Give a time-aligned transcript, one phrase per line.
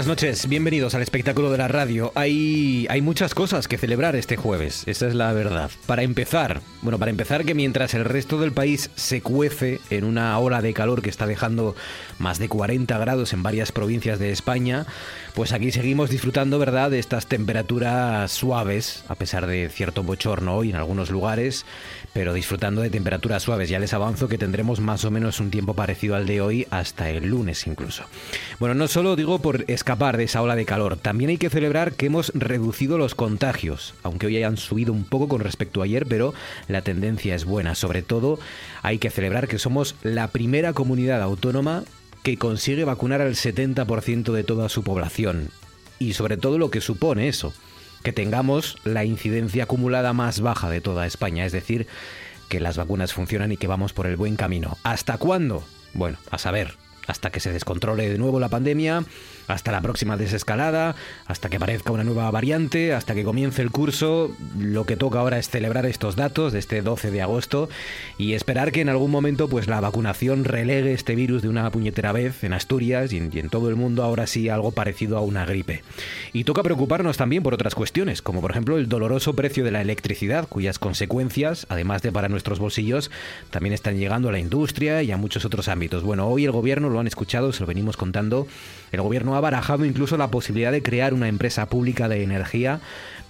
[0.00, 2.10] Buenas noches, bienvenidos al espectáculo de la radio.
[2.14, 5.70] Hay, hay muchas cosas que celebrar este jueves, esa es la verdad.
[5.84, 10.38] Para empezar, bueno, para empezar que mientras el resto del país se cuece en una
[10.38, 11.76] ola de calor que está dejando
[12.18, 14.86] más de 40 grados en varias provincias de España,
[15.34, 20.70] pues aquí seguimos disfrutando, ¿verdad?, de estas temperaturas suaves, a pesar de cierto bochorno hoy
[20.70, 21.66] en algunos lugares,
[22.12, 23.68] pero disfrutando de temperaturas suaves.
[23.68, 27.10] Ya les avanzo que tendremos más o menos un tiempo parecido al de hoy hasta
[27.10, 28.04] el lunes incluso.
[28.58, 31.92] Bueno, no solo digo por escapar de esa ola de calor, también hay que celebrar
[31.92, 36.06] que hemos reducido los contagios, aunque hoy hayan subido un poco con respecto a ayer,
[36.06, 36.34] pero
[36.72, 37.74] la tendencia es buena.
[37.74, 38.38] Sobre todo
[38.82, 41.84] hay que celebrar que somos la primera comunidad autónoma
[42.22, 45.50] que consigue vacunar al 70% de toda su población.
[45.98, 47.52] Y sobre todo lo que supone eso,
[48.02, 51.86] que tengamos la incidencia acumulada más baja de toda España, es decir,
[52.48, 54.78] que las vacunas funcionan y que vamos por el buen camino.
[54.82, 55.64] ¿Hasta cuándo?
[55.92, 56.74] Bueno, a saber,
[57.06, 59.04] hasta que se descontrole de nuevo la pandemia
[59.50, 60.94] hasta la próxima desescalada,
[61.26, 64.34] hasta que aparezca una nueva variante, hasta que comience el curso.
[64.58, 67.68] Lo que toca ahora es celebrar estos datos de este 12 de agosto
[68.18, 72.12] y esperar que en algún momento pues la vacunación relegue este virus de una puñetera
[72.12, 75.20] vez en Asturias y en, y en todo el mundo ahora sí algo parecido a
[75.20, 75.82] una gripe.
[76.32, 79.80] Y toca preocuparnos también por otras cuestiones, como por ejemplo el doloroso precio de la
[79.80, 83.10] electricidad, cuyas consecuencias, además de para nuestros bolsillos,
[83.50, 86.02] también están llegando a la industria y a muchos otros ámbitos.
[86.02, 88.46] Bueno, hoy el gobierno, lo han escuchado, se lo venimos contando,
[88.92, 92.80] el gobierno ha barajado incluso la posibilidad de crear una empresa pública de energía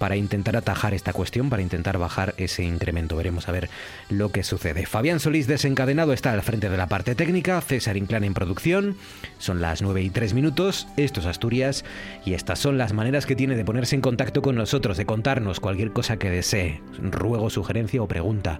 [0.00, 3.16] para intentar atajar esta cuestión, para intentar bajar ese incremento.
[3.16, 3.68] Veremos a ver
[4.08, 4.86] lo que sucede.
[4.86, 8.96] Fabián Solís desencadenado está al frente de la parte técnica, César Inclán en producción.
[9.38, 11.84] Son las 9 y 3 minutos, esto es Asturias
[12.24, 15.60] y estas son las maneras que tiene de ponerse en contacto con nosotros, de contarnos
[15.60, 18.58] cualquier cosa que desee, ruego, sugerencia o pregunta.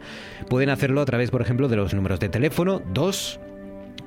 [0.51, 3.41] Pueden hacerlo a través, por ejemplo, de los números de teléfono 2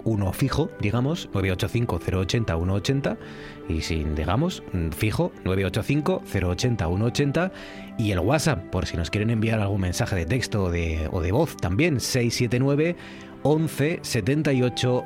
[0.04, 3.18] uno fijo, digamos, 985-080-180
[3.70, 4.64] y sin, digamos,
[4.96, 7.52] fijo, 985-080-180
[7.98, 11.22] y el WhatsApp, por si nos quieren enviar algún mensaje de texto o de, o
[11.22, 12.96] de voz, también 679
[13.44, 15.04] 11 78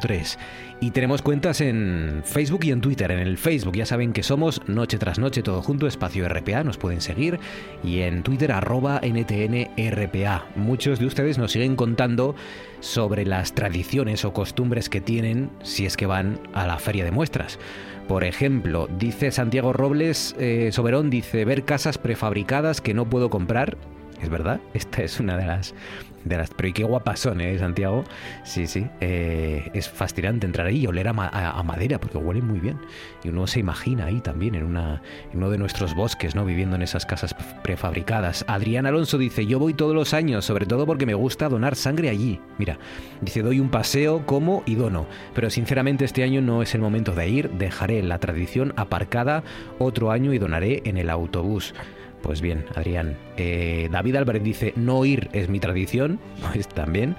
[0.00, 0.38] 03.
[0.80, 3.10] Y tenemos cuentas en Facebook y en Twitter.
[3.10, 6.78] En el Facebook ya saben que somos Noche tras Noche, todo junto, espacio RPA, nos
[6.78, 7.38] pueden seguir.
[7.84, 10.46] Y en Twitter arroba NTNRPA.
[10.56, 12.34] Muchos de ustedes nos siguen contando
[12.80, 17.10] sobre las tradiciones o costumbres que tienen si es que van a la feria de
[17.10, 17.58] muestras.
[18.08, 23.76] Por ejemplo, dice Santiago Robles, eh, Soberón dice, ver casas prefabricadas que no puedo comprar.
[24.22, 25.74] Es verdad, esta es una de las
[26.24, 28.04] de las, pero y qué guapas son, ¿eh, Santiago?
[28.44, 28.86] Sí, sí.
[29.00, 32.78] Eh, es fascinante entrar ahí y oler a, madera, porque huele muy bien.
[33.24, 35.00] Y uno se imagina ahí también, en, en
[35.32, 36.44] uno de nuestros bosques, ¿no?
[36.44, 38.44] Viviendo en esas casas prefabricadas.
[38.48, 42.10] Adrián Alonso dice: Yo voy todos los años, sobre todo porque me gusta donar sangre
[42.10, 42.40] allí.
[42.58, 42.78] Mira,
[43.20, 45.06] dice: Doy un paseo, como y dono.
[45.34, 47.50] Pero sinceramente, este año no es el momento de ir.
[47.50, 49.42] Dejaré la tradición aparcada
[49.78, 51.74] otro año y donaré en el autobús.
[52.22, 53.16] Pues bien, Adrián.
[53.36, 56.18] Eh, David Álvarez dice, no ir es mi tradición,
[56.52, 57.16] pues también.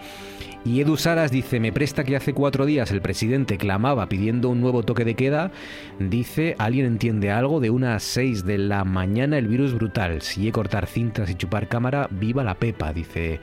[0.64, 4.62] Y Edu Saras dice, me presta que hace cuatro días el presidente clamaba pidiendo un
[4.62, 5.52] nuevo toque de queda.
[5.98, 7.60] Dice, ¿alguien entiende algo?
[7.60, 10.22] De unas 6 de la mañana el virus brutal.
[10.22, 13.40] Si he cortar cintas y chupar cámara, viva la pepa, dice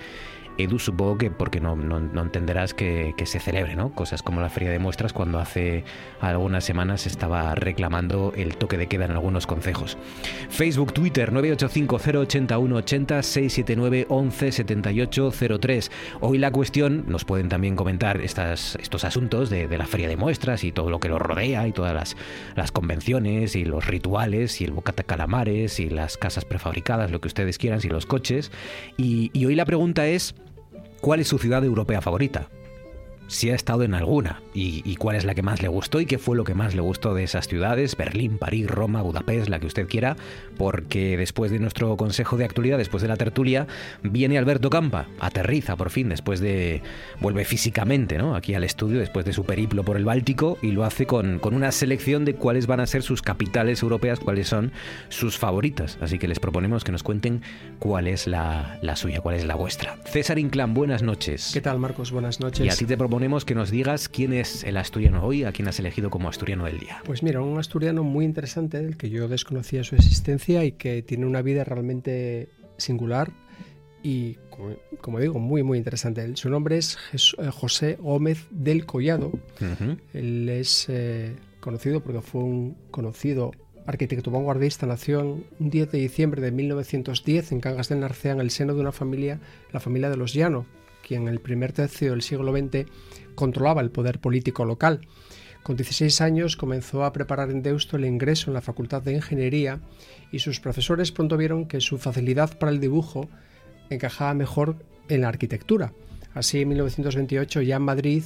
[0.58, 3.92] Edu, supongo que porque no, no, entenderás que, que, se celebre, ¿no?
[3.92, 5.84] Cosas como la feria de muestras cuando hace
[6.20, 9.96] algunas semanas estaba reclamando el toque de queda en algunos concejos.
[10.50, 15.90] Facebook, Twitter, 985-081-80, 679-11-7803.
[16.20, 20.16] Hoy la cuestión, nos pueden también comentar estas, estos asuntos de, de, la feria de
[20.16, 22.16] muestras y todo lo que lo rodea y todas las,
[22.56, 27.28] las convenciones y los rituales y el bocata calamares y las casas prefabricadas, lo que
[27.28, 28.50] ustedes quieran, y los coches.
[28.96, 30.34] y, y hoy la pregunta es,
[31.00, 32.50] ¿Cuál es su ciudad europea favorita?
[33.28, 36.18] Si ha estado en alguna y, cuál es la que más le gustó y qué
[36.18, 39.66] fue lo que más le gustó de esas ciudades, Berlín, París, Roma, Budapest, la que
[39.66, 40.16] usted quiera,
[40.56, 43.68] porque después de nuestro consejo de actualidad, después de la tertulia,
[44.02, 46.82] viene Alberto Campa, aterriza por fin, después de...
[47.20, 48.34] vuelve físicamente ¿no?
[48.34, 51.54] aquí al estudio, después de su periplo por el Báltico, y lo hace con, con
[51.54, 54.72] una selección de cuáles van a ser sus capitales europeas, cuáles son
[55.10, 55.98] sus favoritas.
[56.00, 57.42] Así que les proponemos que nos cuenten
[57.78, 59.98] cuál es la, la suya, cuál es la vuestra.
[60.04, 61.50] César Inclán, buenas noches.
[61.52, 62.10] ¿Qué tal, Marcos?
[62.10, 62.66] Buenas noches.
[62.66, 65.50] Y a ti te proponemos proponemos que nos digas quién es el asturiano hoy, a
[65.50, 67.02] quién has elegido como asturiano del día.
[67.04, 71.26] Pues mira, un asturiano muy interesante, del que yo desconocía su existencia y que tiene
[71.26, 73.32] una vida realmente singular
[74.04, 74.36] y,
[75.00, 76.36] como, digo, muy, muy interesante.
[76.36, 79.32] Su nombre es eh, José Gómez del Collado.
[80.14, 83.50] Él es eh, conocido porque fue un conocido
[83.84, 85.22] arquitecto vanguardista, nació
[85.58, 88.92] un 10 de diciembre de 1910 en Cangas del Narcea en el seno de una
[88.92, 89.40] familia,
[89.72, 90.66] la familia de los Llano,
[91.08, 92.86] quien en el primer tercio del siglo XX
[93.34, 95.00] controlaba el poder político local.
[95.62, 99.80] Con 16 años comenzó a preparar en Deusto el ingreso en la Facultad de Ingeniería
[100.30, 103.28] y sus profesores pronto vieron que su facilidad para el dibujo
[103.90, 104.76] encajaba mejor
[105.08, 105.92] en la arquitectura.
[106.34, 108.22] Así, en 1928, ya en Madrid,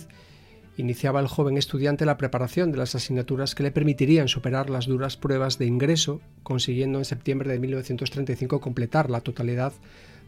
[0.76, 5.16] iniciaba el joven estudiante la preparación de las asignaturas que le permitirían superar las duras
[5.16, 9.72] pruebas de ingreso, consiguiendo en septiembre de 1935 completar la totalidad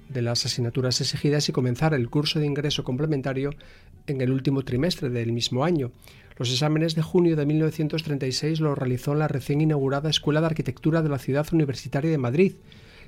[0.09, 3.51] de las asignaturas exigidas y comenzar el curso de ingreso complementario
[4.07, 5.93] en el último trimestre del mismo año.
[6.37, 11.03] Los exámenes de junio de 1936 los realizó en la recién inaugurada Escuela de Arquitectura
[11.03, 12.55] de la Ciudad Universitaria de Madrid,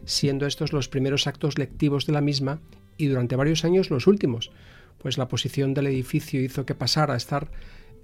[0.04, 2.60] siendo estos los primeros actos lectivos de la misma
[2.96, 4.50] y durante varios años los últimos,
[4.98, 7.50] pues la posición del edificio hizo que pasara a estar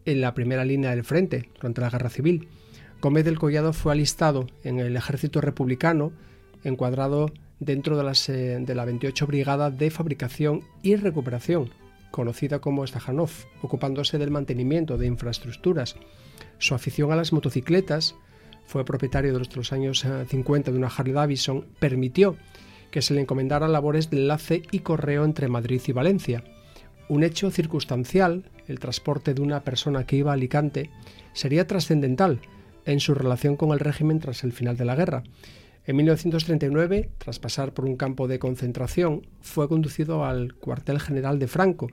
[0.04, 2.48] en la primera línea del frente durante la Guerra Civil.
[3.00, 6.12] Gómez del Collado fue alistado en el ejército republicano,
[6.64, 7.32] encuadrado
[7.64, 11.70] dentro de, eh, la 28 Brigada de Fabricación y Recuperación,
[12.11, 13.31] conocida como Stajanov,
[13.62, 15.97] ocupándose del mantenimiento de infraestructuras.
[16.59, 18.14] Su afición a las motocicletas,
[18.67, 22.37] fue propietario de los años 50 eh, de una Harley Davidson, permitió
[22.91, 26.44] que se le encomendara labores de enlace y correo entre Madrid y Valencia.
[27.09, 30.91] Un hecho circunstancial, el transporte de una persona que iba a Alicante,
[31.32, 32.41] sería trascendental
[32.85, 35.23] en su relación con el régimen tras el final de la guerra,
[35.84, 41.49] en 1939, tras pasar por un campo de concentración, fue conducido al cuartel general de
[41.49, 41.88] Franco,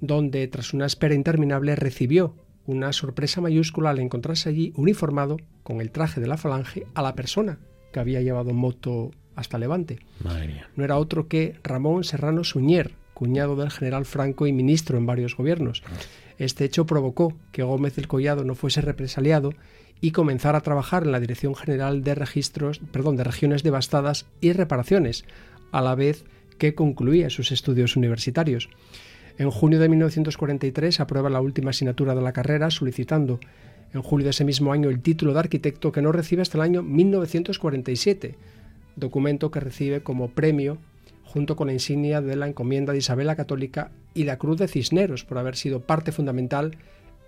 [0.00, 2.34] donde, tras una espera interminable, recibió
[2.66, 7.14] una sorpresa mayúscula al encontrarse allí uniformado, con el traje de la falange, a la
[7.14, 7.58] persona
[7.92, 9.98] que había llevado moto hasta Levante.
[10.76, 15.36] No era otro que Ramón Serrano Suñer, cuñado del general Franco y ministro en varios
[15.36, 15.82] gobiernos.
[16.38, 19.52] Este hecho provocó que Gómez del Collado no fuese represaliado
[20.00, 24.52] y comenzar a trabajar en la Dirección General de Registros, perdón, de Regiones Devastadas y
[24.52, 25.24] Reparaciones,
[25.72, 26.24] a la vez
[26.58, 28.68] que concluía sus estudios universitarios.
[29.38, 33.40] En junio de 1943 aprueba la última asignatura de la carrera, solicitando
[33.92, 36.62] en julio de ese mismo año el título de arquitecto que no recibe hasta el
[36.62, 38.36] año 1947,
[38.96, 40.78] documento que recibe como premio
[41.24, 44.68] junto con la insignia de la encomienda de Isabel la Católica y la Cruz de
[44.68, 46.76] Cisneros por haber sido parte fundamental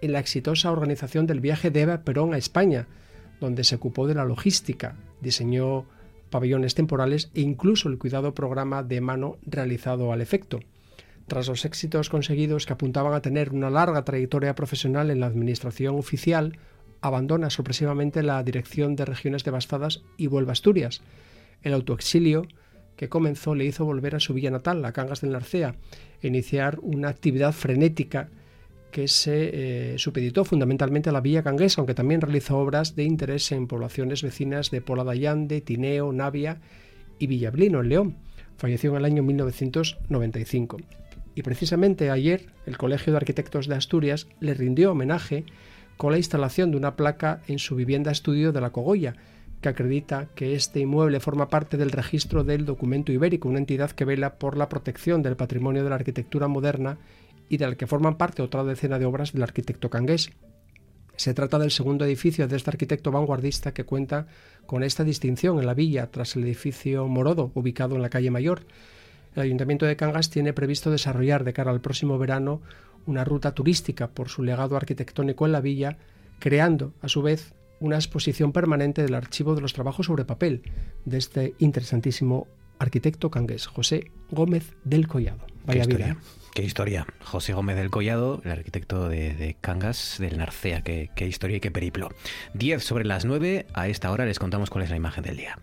[0.03, 2.87] en la exitosa organización del viaje de Eva Perón a España,
[3.41, 5.87] donde se ocupó de la logística, diseñó
[6.29, 10.61] pabellones temporales e incluso el cuidado programa de mano realizado al efecto.
[11.29, 15.95] Tras los éxitos conseguidos que apuntaban a tener una larga trayectoria profesional en la administración
[15.97, 16.59] oficial,
[17.01, 21.01] abandona sorpresivamente la dirección de regiones devastadas y vuelve a Asturias.
[21.63, 22.47] El autoexilio
[22.97, 25.77] que comenzó le hizo volver a su villa natal, la Cangas del Narcea,
[26.21, 28.29] e iniciar una actividad frenética
[28.93, 33.51] que se eh, supeditó fundamentalmente a la Villa Canguesa, aunque también realizó obras de interés
[33.51, 36.61] en poblaciones vecinas de Pola de Tineo, Navia
[37.19, 38.17] y Villablino, en León.
[38.57, 40.77] Falleció en el año 1995.
[41.35, 45.45] Y precisamente ayer el Colegio de Arquitectos de Asturias le rindió homenaje
[45.97, 49.15] con la instalación de una placa en su vivienda estudio de la Cogolla,
[49.63, 54.05] que acredita que este inmueble forma parte del registro del documento ibérico, una entidad que
[54.05, 56.99] vela por la protección del patrimonio de la arquitectura moderna
[57.53, 60.31] y del que forman parte otra decena de obras del arquitecto cangués.
[61.17, 64.27] Se trata del segundo edificio de este arquitecto vanguardista que cuenta
[64.65, 68.63] con esta distinción en la villa tras el edificio Morodo, ubicado en la calle Mayor.
[69.35, 72.63] el Ayuntamiento de Cangas tiene previsto desarrollar de cara al próximo verano
[73.05, 75.99] una ruta turística por su legado arquitectónico en la villa,
[76.39, 80.63] creando, a su vez, una exposición permanente del archivo de los trabajos sobre papel
[81.05, 82.47] de este interesantísimo
[82.79, 85.52] arquitecto cangués, José Gómez del Collado.
[85.65, 86.17] Vaya ¿Qué vida.
[86.55, 87.07] Qué historia.
[87.25, 90.83] José Gómez del Collado, el arquitecto de, Cangas, del Narcea.
[90.83, 92.11] Qué, qué historia y qué periplo.
[92.55, 93.67] 10 sobre las 9.
[93.73, 95.59] A esta hora les contamos cuál es la imagen del día.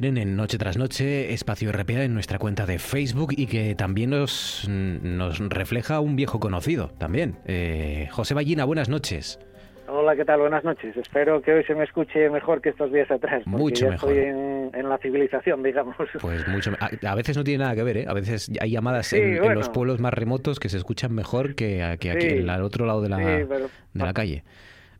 [0.00, 4.10] Tienen en Noche tras Noche, Espacio RPA en nuestra cuenta de Facebook y que también
[4.10, 7.36] nos, nos refleja un viejo conocido también.
[7.46, 9.38] Eh, José Ballina, buenas noches.
[9.86, 10.40] Hola, ¿qué tal?
[10.40, 10.96] Buenas noches.
[10.96, 13.46] Espero que hoy se me escuche mejor que estos días atrás.
[13.46, 14.10] Mucho mejor.
[14.10, 15.94] Estoy en, la civilización, digamos.
[16.20, 16.72] Pues mucho.
[16.80, 18.06] A, veces no tiene nada que ver, ¿eh?
[18.08, 22.08] A veces hay llamadas en, los pueblos más remotos que se escuchan mejor que, aquí,
[22.08, 24.42] al otro lado de la, de la calle.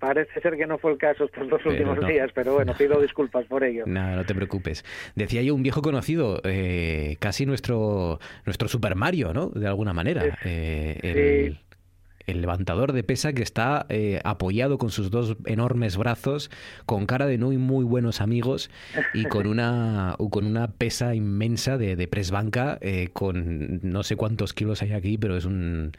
[0.05, 3.47] Parece ser que no fue el caso estos dos últimos días, pero bueno, pido disculpas
[3.47, 3.85] por ello.
[3.87, 4.85] Nada, no te preocupes.
[5.15, 9.49] Decía yo un viejo conocido, eh, casi nuestro nuestro Super Mario, ¿no?
[9.49, 10.39] De alguna manera.
[10.45, 11.57] Eh,
[12.27, 16.51] el, levantador de pesa que está eh, apoyado con sus dos enormes brazos,
[16.85, 18.71] con cara de muy muy buenos amigos
[19.15, 22.79] y con una con una pesa inmensa de, de press banca,
[23.15, 25.93] con no sé cuántos kilos hay aquí, pero es un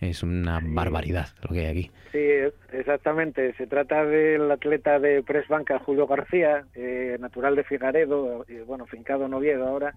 [0.00, 1.90] es una barbaridad lo que hay aquí.
[2.12, 2.28] Sí,
[2.72, 3.54] exactamente.
[3.54, 8.86] Se trata del atleta de Press Banca, Julio García, eh, natural de Figaredo, y bueno,
[8.86, 9.94] fincado en Oviedo ahora,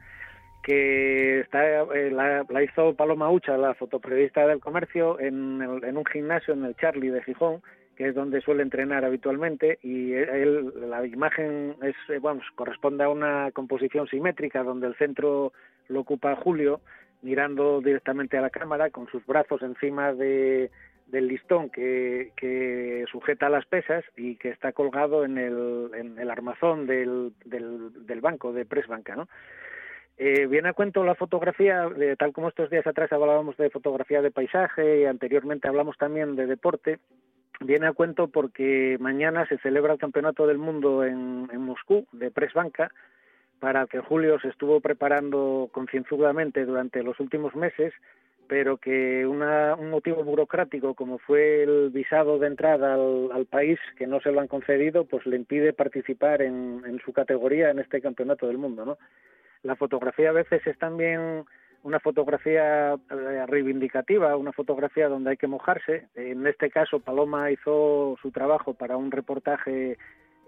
[0.63, 6.53] que está, eh, la, hizo Paloma Ucha, la fotoperiodista del comercio, en, en un gimnasio
[6.53, 7.61] en el Charlie de Gijón,
[7.99, 13.09] que es donde suele entrenar habitualmente, y él, la imagen es, eh, vamos, corresponde a
[13.09, 15.51] una composición simétrica donde el centro
[15.89, 16.79] lo ocupa Julio
[17.21, 20.71] mirando directamente a la cámara con sus brazos encima de,
[21.07, 27.33] del listón que, que, sujeta las pesas y que está colgado en el, armazón del,
[27.45, 29.27] del, banco de Presbanca, ¿no?
[30.17, 34.21] Eh, viene a cuento la fotografía, de, tal como estos días atrás hablábamos de fotografía
[34.21, 36.99] de paisaje y anteriormente hablamos también de deporte,
[37.61, 42.91] viene a cuento porque mañana se celebra el Campeonato del Mundo en Moscú de Presbanca,
[43.59, 47.93] para que Julio se estuvo preparando concienzudamente durante los últimos meses,
[48.47, 54.19] pero que un motivo burocrático como fue el visado de entrada al, país que no
[54.21, 58.47] se lo han concedido, pues le impide participar en, en su categoría en este campeonato
[58.47, 58.97] del mundo, ¿no?
[59.61, 61.45] La fotografía a veces es también
[61.83, 66.07] una fotografía eh, reivindicativa, una fotografía donde hay que mojarse.
[66.15, 69.97] En este caso, Paloma hizo su trabajo para un reportaje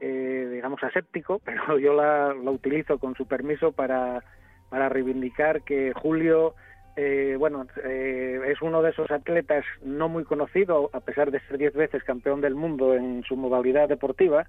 [0.01, 4.23] eh, digamos, aséptico, pero yo la, utilizo con su permiso para,
[4.69, 6.55] para reivindicar que Julio,
[6.95, 11.59] eh, bueno, eh, es uno de esos atletas no muy conocido, a pesar de ser
[11.59, 14.47] diez veces campeón del mundo en su modalidad deportiva,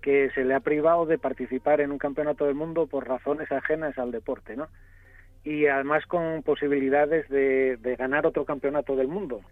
[0.00, 3.98] que se le ha privado de participar en un campeonato del mundo por razones ajenas
[3.98, 4.68] al deporte, ¿no?
[5.42, 9.42] Y además con posibilidades de, de ganar otro campeonato del mundo.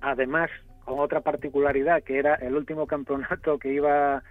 [0.00, 0.50] Además,
[0.84, 4.22] con otra particularidad, que era el último campeonato que iba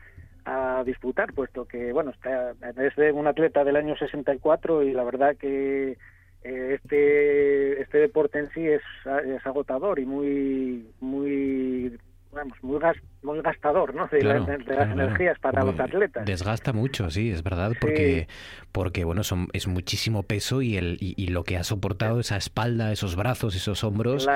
[0.45, 5.35] a disputar, puesto que, bueno, está, es un atleta del año 64 y la verdad
[5.37, 5.97] que
[6.43, 8.81] eh, este, este deporte en sí es,
[9.25, 11.97] es agotador y muy, muy
[12.33, 12.79] vamos, muy,
[13.21, 14.07] muy gastador ¿no?
[14.07, 14.47] de, las
[14.91, 16.25] energías para los atletas.
[16.25, 18.27] Desgasta mucho, sí, es verdad, porque,
[18.71, 22.91] porque bueno, son, es muchísimo peso y, el, y, lo que ha soportado esa espalda,
[22.91, 24.27] esos brazos, esos hombros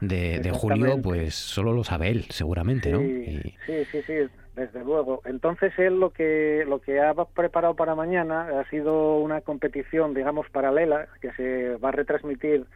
[0.00, 3.00] de, de, Julio, pues solo lo sabe él, seguramente, ¿no?
[3.00, 4.14] Sí, sí, sí,
[4.56, 5.22] desde luego.
[5.24, 10.48] Entonces él lo que, lo que ha preparado para mañana ha sido una competición, digamos,
[10.50, 12.66] paralela, que se va a retransmitir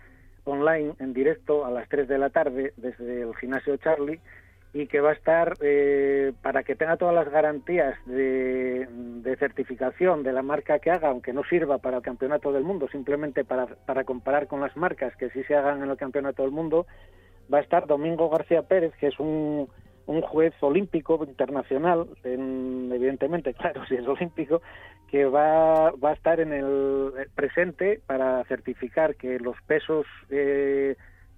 [0.44, 4.20] online en directo a las 3 de la tarde desde el gimnasio Charlie
[4.76, 8.86] y que va a estar eh, para que tenga todas las garantías de,
[9.38, 13.44] certificación de la marca que haga, aunque no sirva para el campeonato del mundo, simplemente
[13.44, 16.86] para, para comparar con las marcas que sí se hagan en el campeonato del mundo,
[17.52, 19.68] va a estar Domingo García Pérez, que es un,
[20.06, 24.60] un juez olímpico internacional, evidentemente, claro, si es olímpico,
[25.10, 30.96] que va, va a estar en el presente para certificar que los pesos eh,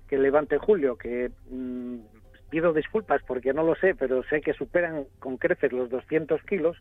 [0.09, 2.18] que levante Julio, que mm,
[2.51, 6.77] pido disculpas porque no lo sé, pero sé que superan con creces los 200 kilos.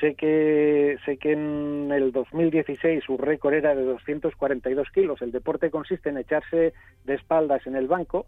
[0.00, 5.20] Sé que, sé que en el 2016 su récord era de 242 kilos.
[5.20, 6.72] El deporte consiste en echarse
[7.04, 8.26] de espaldas en el banco.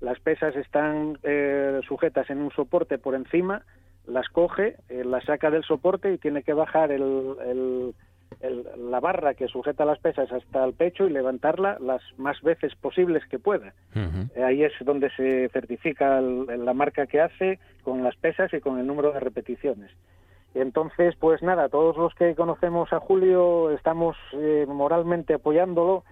[0.00, 3.62] Las pesas están eh, sujetas en un soporte por encima.
[4.06, 7.94] las coge, eh, las saca del soporte y tiene que bajar el,
[8.40, 13.24] la barra que sujeta las pesas hasta el pecho y levantarla las más veces posibles
[13.26, 13.72] que pueda.
[13.94, 18.78] Eh, ahí es donde se certifica la marca que hace con las pesas y con
[18.78, 19.90] el número de repeticiones.
[20.54, 26.04] Entonces, pues nada, todos los que conocemos a Julio estamos eh, moralmente apoyándolo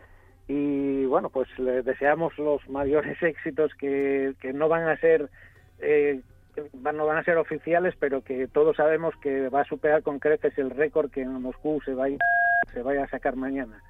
[0.47, 5.31] y bueno, pues le deseamos los mayores éxitos que, que no van a ser
[5.79, 6.21] eh,
[6.93, 10.57] no van a ser oficiales, pero que todos sabemos que va a superar con creces
[10.59, 13.83] el récord que en Moscú se va a, se vaya a sacar mañana.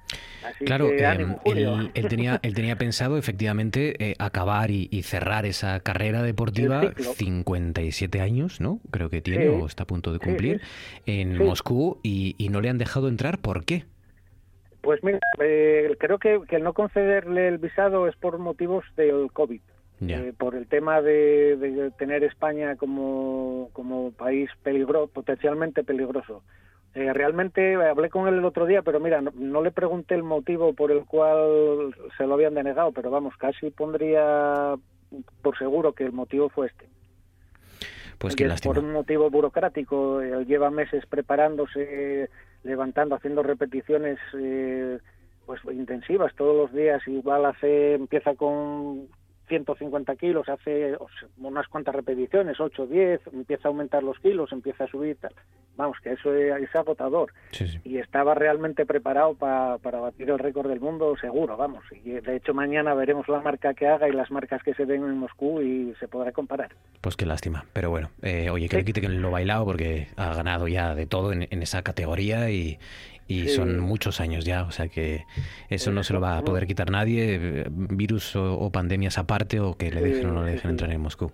[0.65, 6.93] claro, em, él, tenía, él tenía pensado efectivamente eh, acabar y, cerrar esa carrera deportiva
[6.97, 8.79] 57 años, ¿no?
[8.91, 10.61] Creo que tiene o está a punto de cumplir
[11.05, 13.39] en Moscú y, no le han dejado entrar.
[13.39, 13.85] ¿Por qué?
[14.81, 19.31] Pues mira, eh, creo que, que el no concederle el visado es por motivos del
[19.33, 19.59] COVID.
[20.01, 26.43] Eh, por el tema de, tener España como, como país peligroso, potencialmente peligroso.
[26.93, 30.73] Eh, realmente hablé con él el otro día, pero mira, no, le pregunté el motivo
[30.73, 34.75] por el cual se lo habían denegado, pero vamos, casi pondría
[35.41, 36.87] por seguro que el motivo fue este.
[38.17, 38.73] Pues qué lástima.
[38.73, 42.29] Por un motivo burocrático, él lleva meses preparándose,
[42.63, 44.99] levantando, haciendo repeticiones eh,
[45.45, 49.07] pues intensivas todos los días, igual hace, empieza con
[49.47, 50.97] 150 kilos, hace
[51.37, 55.17] unas cuantas repeticiones, 8, 10, empieza a aumentar los kilos, empieza a subir,
[55.77, 57.31] vamos, que eso es, agotador.
[57.83, 61.83] Y estaba realmente preparado para batir el récord del mundo, seguro, vamos.
[62.03, 65.03] Y de hecho mañana veremos la marca que haga y las marcas que se den
[65.03, 66.71] en Moscú y se podrá comparar.
[67.01, 70.33] Pues qué lástima, pero bueno, eh, oye, que le quite que lo bailado porque ha
[70.33, 72.77] ganado ya de todo en, en esa categoría y,
[73.27, 75.25] y son muchos años ya, o sea que
[75.69, 79.91] eso no se lo va a poder quitar nadie, virus o, pandemias aparte o que
[79.91, 81.31] le dejen o no le dejen entrar en Moscú.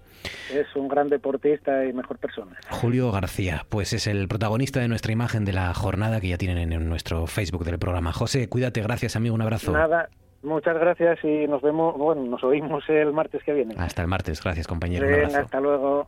[0.53, 2.55] Es un gran deportista y mejor persona.
[2.69, 6.71] Julio García, pues es el protagonista de nuestra imagen de la jornada que ya tienen
[6.71, 8.13] en nuestro Facebook del programa.
[8.13, 9.71] José, cuídate, gracias amigo, un abrazo.
[9.71, 10.09] Nada,
[10.43, 13.75] muchas gracias y nos vemos, bueno, nos oímos el martes que viene.
[13.77, 15.07] Hasta el martes, gracias compañero.
[15.35, 16.07] hasta luego.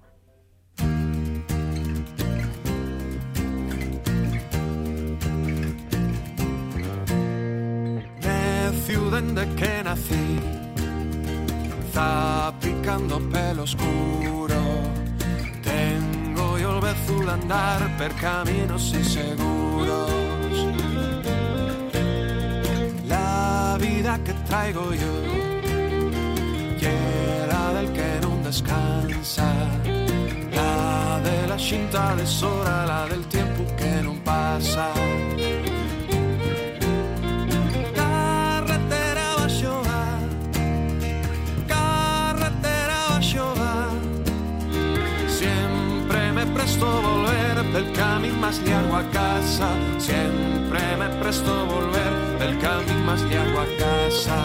[8.85, 10.39] Desde que nací.
[11.85, 14.61] Está picando pelo oscuro.
[15.61, 20.11] Tengo yo el de andar per caminos inseguros.
[23.07, 25.13] La vida que traigo yo,
[27.47, 29.49] la del que no descansa.
[30.51, 34.91] La de la cinta de sola, la del tiempo que no pasa.
[46.83, 49.69] Volver del camino más largo a casa.
[49.97, 54.35] Siempre me presto volver del camino más largo a casa.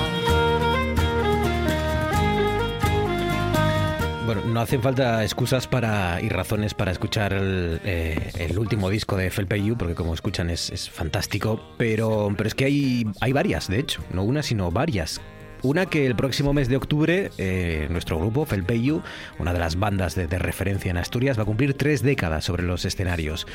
[4.26, 9.30] Bueno, no hacen falta excusas para y razones para escuchar el, eh, último disco de
[9.30, 13.78] FLPU, porque como escuchan es, es, fantástico, pero, pero es que hay, hay varias, de
[13.78, 15.20] hecho, no una, sino varias
[15.62, 19.02] una que el próximo mes de octubre, eh, nuestro grupo, Felpeyu,
[19.38, 22.84] una de las bandas de, referencia en Asturias, va a cumplir tres décadas sobre los
[22.84, 23.46] escenarios.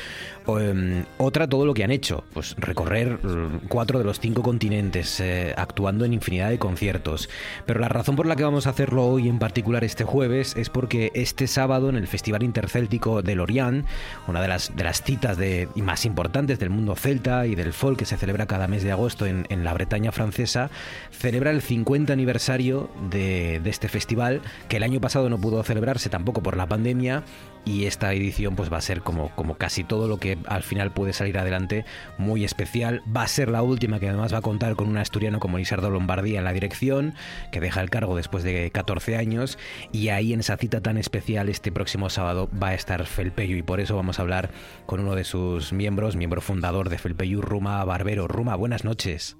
[0.46, 5.18] Em, otra, todo lo que han hecho, pues recorrer mm, cuatro de los cinco continentes,
[5.20, 7.30] eh, actuando en infinidad de conciertos.
[7.64, 10.68] Pero la razón por la que vamos a hacerlo hoy, en particular este jueves, es
[10.68, 13.86] porque este sábado en el Festival Intercéltico de Lorient,
[14.28, 17.72] una de las, de las citas de, y más importantes del mundo celta y del
[17.72, 20.70] folk que se celebra cada mes de agosto en, en la Bretaña francesa,
[21.10, 26.42] celebra el 50 aniversario de, este festival, que el año pasado no pudo celebrarse tampoco
[26.42, 27.22] por la pandemia,
[27.64, 30.92] y esta edición pues va a ser como, como casi todo lo que al final
[30.92, 31.84] puede salir adelante,
[32.18, 33.02] muy especial.
[33.14, 35.88] Va a ser la última que además va a contar con un asturiano como Lisardo
[35.88, 37.14] Lombardía en la dirección,
[37.52, 39.58] que deja el cargo después de 14 años,
[39.92, 43.62] y ahí en esa cita tan especial este próximo sábado va a estar Felpeyu, y
[43.62, 44.50] por eso vamos a hablar
[44.86, 48.28] con uno de sus miembros, miembro fundador de Felpeyu, Ruma Barbero.
[48.28, 49.36] Ruma, buenas noches.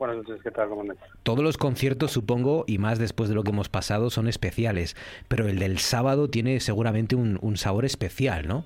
[0.00, 0.70] Buenas noches, ¿qué tal?
[0.70, 0.82] ¿Cómo
[1.24, 4.96] Todos los conciertos, supongo, y más después de lo que hemos pasado, son especiales,
[5.28, 8.64] pero el del sábado tiene seguramente un, sabor especial, ¿no?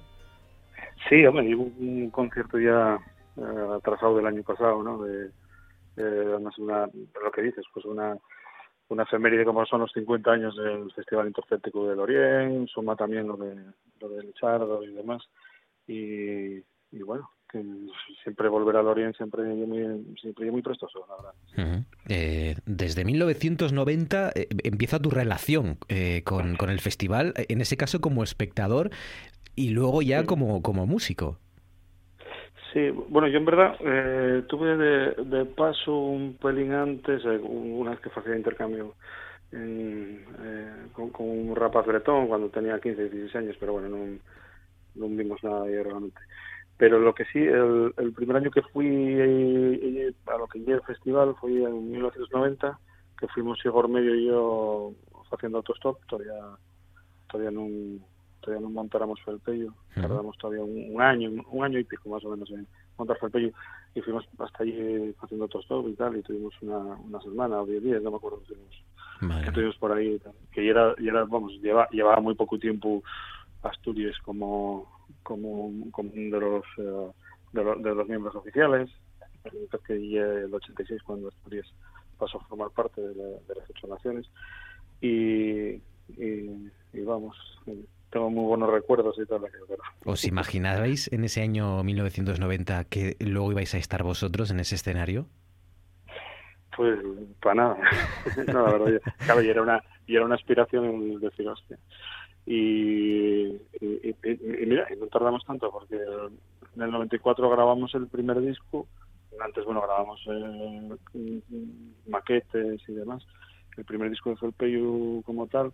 [1.08, 3.00] Sí, hombre, un, concierto ya
[3.36, 5.02] eh, atrasado del año pasado, ¿no?
[5.02, 5.32] De,
[5.96, 8.16] una, lo que dices, pues una,
[8.90, 13.36] una efeméride como son los 50 años del Festival Intercéptico de Lorient, suma también lo
[13.36, 13.56] de,
[13.98, 15.20] lo de Lichardo y demás,
[15.88, 16.58] y,
[16.92, 17.28] y bueno,
[18.22, 21.84] siempre volver al Oriente siempre muy, siempre muy prestoso, la verdad.
[22.08, 28.00] Eh, desde 1990 eh, empieza tu relación eh, con, con, el festival, en ese caso
[28.00, 28.90] como espectador.
[29.56, 31.38] y luego ya como, como músico.
[32.74, 38.00] Sí, bueno, yo en verdad eh, tuve de, paso un pelín antes, eh, una vez
[38.00, 38.96] que hacía intercambio
[39.52, 44.18] en, eh, con, un rapaz bretón cuando tenía 15, 16 años, pero bueno, no,
[44.96, 46.18] no vimos nada ahí realmente.
[46.76, 49.14] Pero lo que sí, el, el primer año que fui
[50.26, 52.78] a lo que llegué el festival fue en 1990,
[53.18, 54.92] que fuimos Igor Medio y yo
[55.30, 56.34] haciendo autostop, todavía
[57.30, 57.66] todavía no
[58.40, 62.50] todavía no montáramos Felpello, tardamos todavía un, año, un año y pico más o menos
[62.50, 62.66] en
[62.98, 63.50] montar Felpello.
[63.94, 67.82] Y fuimos hasta allí haciendo autostop y tal y tuvimos una, una semana o diez
[67.82, 70.20] días, no me acuerdo que tuvimos, que tuvimos por ahí,
[70.52, 73.02] que ya era, ya era vamos, lleva, llevaba muy poco tiempo
[73.62, 77.12] Asturias como como, como uno de los, eh,
[77.52, 78.90] de, de, los miembros oficiales,
[79.86, 81.66] que el 86 cuando Asturias
[82.18, 84.26] pasó a formar parte de, de las ocho naciones
[85.00, 85.80] y,
[86.16, 87.36] y, vamos,
[88.10, 89.66] tengo muy buenos recuerdos y todo aquello.
[90.04, 95.26] ¿Os imaginabais en ese año 1990 que luego ibais a estar vosotros en ese escenario?
[96.76, 96.98] Pues
[97.40, 97.78] para nada.
[98.52, 101.78] no, la verdad, claro, y era una, y era una aspiración decir, hostia.
[102.46, 103.46] Y,
[103.80, 104.16] y,
[104.66, 108.86] mira, y no tardamos tanto porque en el 94 grabamos el primer disco,
[109.40, 111.40] antes, bueno, grabamos eh,
[112.06, 113.26] maquetes y demás,
[113.76, 115.72] el primer disco de Felpeyu como tal,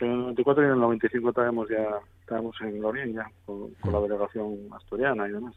[0.00, 4.00] en el 94 y en el 95 estábamos ya estábamos en Lorien ya con, la
[4.00, 5.54] delegación asturiana y demás.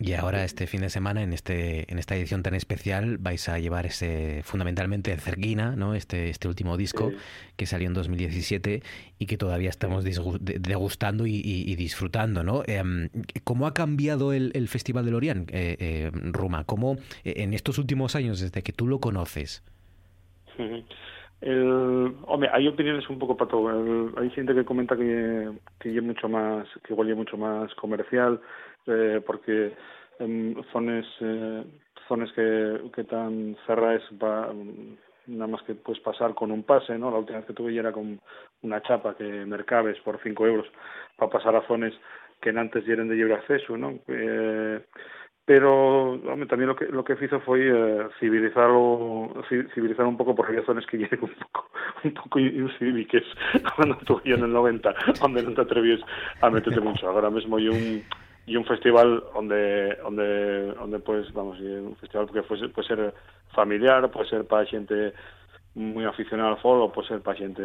[0.00, 3.58] Y ahora este fin de semana en este en esta edición tan especial vais a
[3.58, 5.94] llevar ese fundamentalmente Cerquina, ¿no?
[5.94, 7.10] Este este último disco
[7.56, 8.82] que salió en 2017
[9.18, 12.62] y que todavía estamos degustando y, disfrutando, ¿no?
[12.66, 13.08] Em,
[13.42, 16.62] ¿Cómo ha cambiado el, el Festival de Lorient, eh, eh, Ruma?
[16.64, 19.64] ¿Cómo eh, en estos últimos años desde que tú lo conoces?
[21.40, 24.10] El, hombre, hay opiniones un poco para todo.
[24.18, 28.40] hay gente que comenta que, que mucho más, que igual mucho más comercial,
[28.86, 29.72] eh, porque
[30.18, 31.64] en zonas, eh,
[32.06, 34.52] zonas que, que tan cerradas va,
[35.28, 37.10] nada más que puedes pasar con un pase, ¿no?
[37.10, 38.20] La última vez que tuve ya era con
[38.62, 40.66] una chapa que mercabes por 5 euros
[41.16, 41.92] para pasar a zonas
[42.40, 43.98] que antes eran de libre acceso, ¿no?
[44.08, 44.80] Eh,
[45.44, 48.70] pero también lo que lo que hizo fue eh, civilizar
[49.74, 51.70] civilizar un poco por razones que llegan un poco
[52.04, 53.22] un poco incívicas
[53.74, 56.00] cuando estuve en el 90 donde no te atrevías
[56.42, 58.02] a meterte mucho ahora mismo y un
[58.48, 63.14] y un festival donde donde donde pues vamos un festival que puede, puede ser
[63.54, 65.12] familiar puede ser para gente
[65.74, 67.62] muy aficionada al fútbol o puede ser para gente,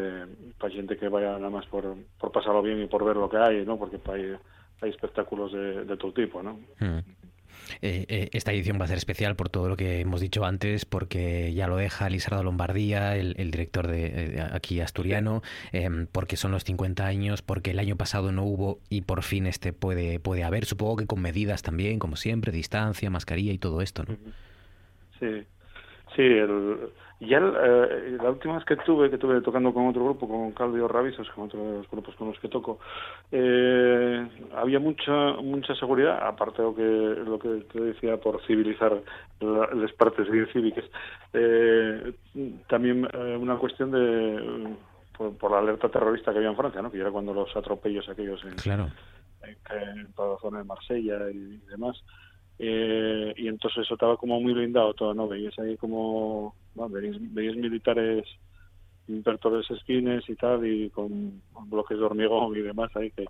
[0.59, 3.37] para gente que vaya nada más por, por pasarlo bien y por ver lo que
[3.37, 4.35] hay no porque hay,
[4.81, 7.22] hay espectáculos de, de todo tipo no mm.
[7.81, 10.85] Eh, eh, esta edición va a ser especial por todo lo que hemos dicho antes,
[10.85, 16.63] porque ya lo deja Lisardo Lombardía, el, director de, aquí asturiano, em, porque son los
[16.63, 20.65] 50 años, porque el año pasado no hubo y por fin este puede, puede haber,
[20.65, 24.15] supongo que con medidas también, como siempre, distancia, mascarilla y todo esto, ¿no?
[25.19, 25.45] Sí,
[26.15, 26.91] sí, el,
[27.27, 30.87] ya eh, la última vez que tuve, que tuve tocando con otro grupo, con Caldio
[30.87, 32.79] Ravisos, con otro de los grupos con los que toco,
[33.31, 39.01] eh, había mucha mucha seguridad, aparte de lo que, lo que te decía por civilizar
[39.39, 40.85] las partes bien cívicas.
[41.33, 42.13] Eh,
[42.67, 44.75] también eh, una cuestión de
[45.17, 46.91] por, la alerta terrorista que había en Francia, ¿no?
[46.91, 48.89] que era cuando los atropellos aquellos en, claro.
[49.43, 52.03] en, en toda la zona de Marsella y demás.
[52.59, 55.27] Eh, y entonces eso estaba como muy blindado todo, ¿no?
[55.27, 58.25] Veías ahí como, bueno, veías, militares
[59.07, 63.25] invertores esquines y tal, y con, bloques de hormigón y demás ahí que,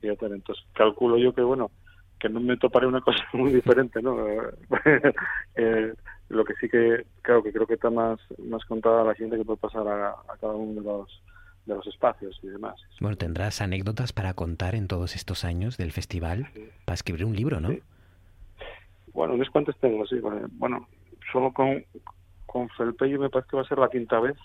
[0.00, 1.70] que Entonces calculo yo que, bueno,
[2.18, 4.16] que no me toparé una cosa muy diferente, ¿no?
[5.56, 5.94] eh,
[6.28, 9.44] lo que sí que, claro, que creo que está más, más contada la gente que
[9.44, 11.22] puede pasar a, cada uno de los
[11.66, 12.80] de los espacios y demás.
[13.00, 16.48] Bueno, tendrás anécdotas para contar en todos estos años del festival,
[16.86, 17.68] para escribir un libro, ¿no?
[19.12, 20.16] Bueno, unos cuantos tengo, sí.
[20.52, 20.88] Bueno,
[21.30, 21.84] solo con,
[22.50, 24.36] con Felpeyo me parece que va a ser la quinta vez.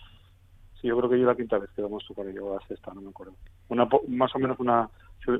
[0.80, 2.94] Sí, yo creo que yo la quinta vez que vamos a tocar yo a sexta,
[2.94, 3.34] no me acuerdo.
[3.70, 4.88] Una, más o menos una,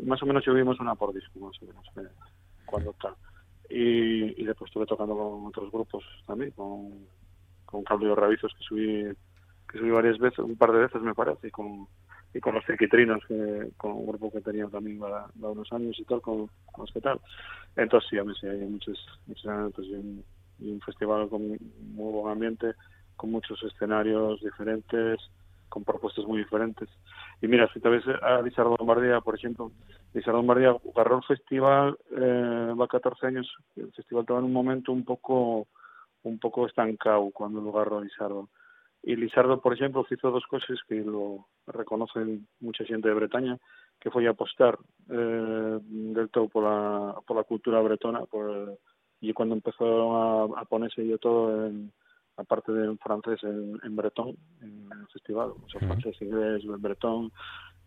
[0.04, 2.12] más o menos vimos una por disco, más o menos, eh,
[2.66, 3.14] cuando está.
[3.70, 7.06] Y, después estuve tocando con otros grupos también, con,
[7.66, 9.16] con Cabrillo Ravizos que subí,
[9.72, 11.88] que subí varias veces, un par de veces me parece, y con,
[12.34, 16.04] y con los Cequitrinos, que, con un grupo que tenía también da, unos años y
[16.06, 16.50] tal, con,
[16.80, 17.20] los que tal.
[17.76, 18.98] Entonces sí, a mí sí, hay muchos,
[19.28, 19.46] muchos
[20.60, 22.74] y un, festival con muy buen ambiente,
[23.16, 25.20] con muchos escenarios diferentes,
[25.70, 26.90] con propuestas muy diferentes.
[27.42, 29.72] Y mira, si te ves a Lizardo Lombardía, por ejemplo,
[30.14, 34.92] Lizardo Lombardía agarró el festival, eh, va 14 años, el festival estaba en un momento
[34.92, 35.68] un poco
[36.24, 38.50] un poco estancado cuando lo agarró Lizardo
[39.06, 43.60] y Lizardo, por ejemplo, hizo dos cosas que lo reconocen mucha gente de Bretaña,
[44.02, 44.78] que foi apostar
[45.10, 48.78] eh, del todo pola, pola cultura bretona por,
[49.22, 51.92] e cando empezou a, a ponerse yo todo en,
[52.38, 55.88] aparte de en francés en, en bretón en el festival, o sea, Ujú.
[55.94, 57.32] francés, inglés, bretón,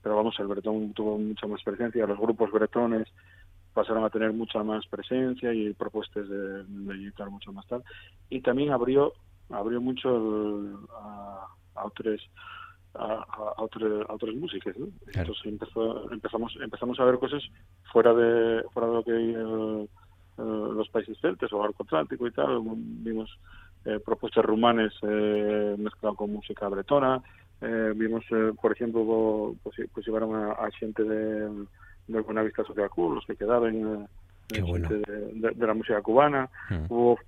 [0.03, 3.09] pero vamos, el bretón tuvo mucha más presencia, los grupos bretones
[3.75, 7.85] pasaron a tener mucha más presencia y propuestas de, de editar mucho más tal,
[8.29, 9.13] y también abrió
[9.51, 12.21] abrió mucho el- a, a otros
[12.95, 14.87] a, a, a otro- a otras músicas, ¿no?
[15.13, 15.29] Claro.
[15.33, 17.43] Entonces empezó, empezamos empezamos a ver cosas
[17.93, 19.89] fuera de fuera de lo que el- eh,
[20.39, 23.31] los países celtas o arco atlántico y tal, vimos
[23.85, 27.23] eh, propuestas rumanes eh, mezclado con música bretona,
[27.61, 31.49] eh, vimos, eh, por ejemplo, pues, pues llevaron a, a xente de,
[32.07, 34.09] de Buenavista Social Club, los que quedaban,
[34.51, 34.89] eh, bueno.
[34.89, 34.99] de,
[35.35, 36.85] de- de la música cubana, Mm.
[36.89, 37.19] hubo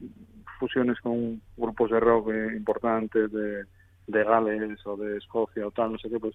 [0.59, 3.65] fusiones con grupos de rock eh, importantes de,
[4.07, 6.35] de Gales o de Escocia o tal, no sé qué, pues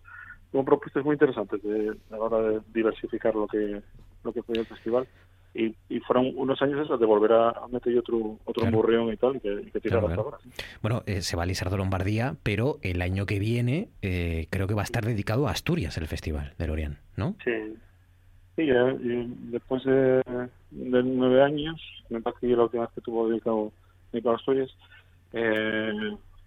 [0.52, 3.82] hubo propuestas muy interesantes de, a la hora de diversificar lo que
[4.24, 5.08] lo que fue el festival
[5.56, 8.68] y, y fueron unos años esos de volver a, a meter otro otro Claro.
[8.68, 10.38] emburrión y tal y que, y que tirar Claro, hasta ahora.
[10.82, 14.74] Bueno, eh, se va a Lizardo Lombardía, pero el año que viene eh, creo que
[14.74, 17.36] va a estar dedicado a Asturias el festival de Lorient, ¿no?
[17.44, 17.52] Sí.
[18.58, 20.22] Sí, y después de,
[20.72, 23.72] de nueve años, me parece que la última vez que tuvo dedicado,
[24.14, 24.70] dedicado a Asturias,
[25.34, 25.92] eh,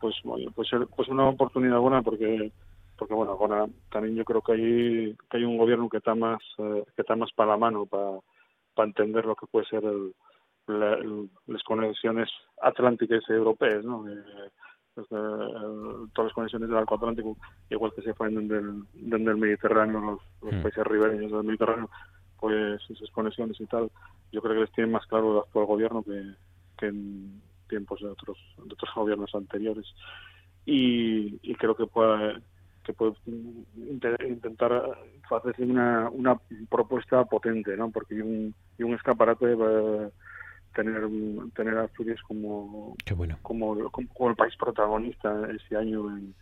[0.00, 2.50] pues bueno, pues, pues una oportunidad buena porque
[2.96, 6.40] porque bueno, ahora también yo creo que hay que hay un gobierno que está más
[6.58, 8.18] eh, que está más para la mano para
[8.78, 10.14] para entender lo que puede ser el,
[10.68, 12.30] la- el- las conexiones
[12.62, 14.08] atlánticas y europeas, ¿no?
[14.08, 14.22] Eh,
[14.94, 17.36] pues, eh, todas las conexiones del arco atlántico,
[17.70, 20.62] igual que se fan desde el, desde el Mediterráneo, los, los Mm.
[20.62, 21.90] países ribereños del Mediterráneo,
[22.38, 23.90] pues esas conexiones y tal,
[24.30, 26.22] yo creo que les tiene más claro el actual gobierno que,
[26.78, 29.86] que en tiempos de otros de otros gobiernos anteriores
[30.64, 32.40] y, y creo que puede
[32.88, 33.12] que puede
[33.76, 37.90] inte- intentar hacer una, una propuesta potente, ¿no?
[37.90, 40.10] Porque y un, y un escaparate va a
[40.74, 41.02] tener
[41.54, 43.36] tener Asturias como bueno.
[43.42, 46.34] como, como, como el país protagonista ese año en,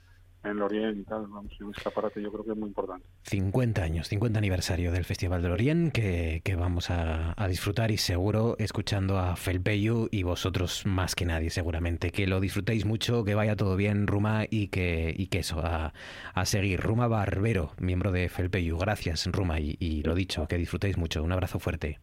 [0.47, 3.07] en Lorient y tal, vamos, un escaparate yo creo que es muy importante.
[3.25, 7.97] 50 años, 50 aniversario del Festival de Lorient que, que vamos a, a disfrutar y
[7.97, 12.11] seguro escuchando a Felpeyu y vosotros más que nadie seguramente.
[12.11, 15.93] Que lo disfrutéis mucho, que vaya todo bien, Ruma, y que, y que eso, a,
[16.35, 16.81] a seguir.
[16.81, 18.79] Ruma Barbero, miembro de Felpeyu.
[18.79, 21.23] Gracias, Ruma, y, y lo dicho, que disfrutéis mucho.
[21.23, 21.99] Un abrazo fuerte.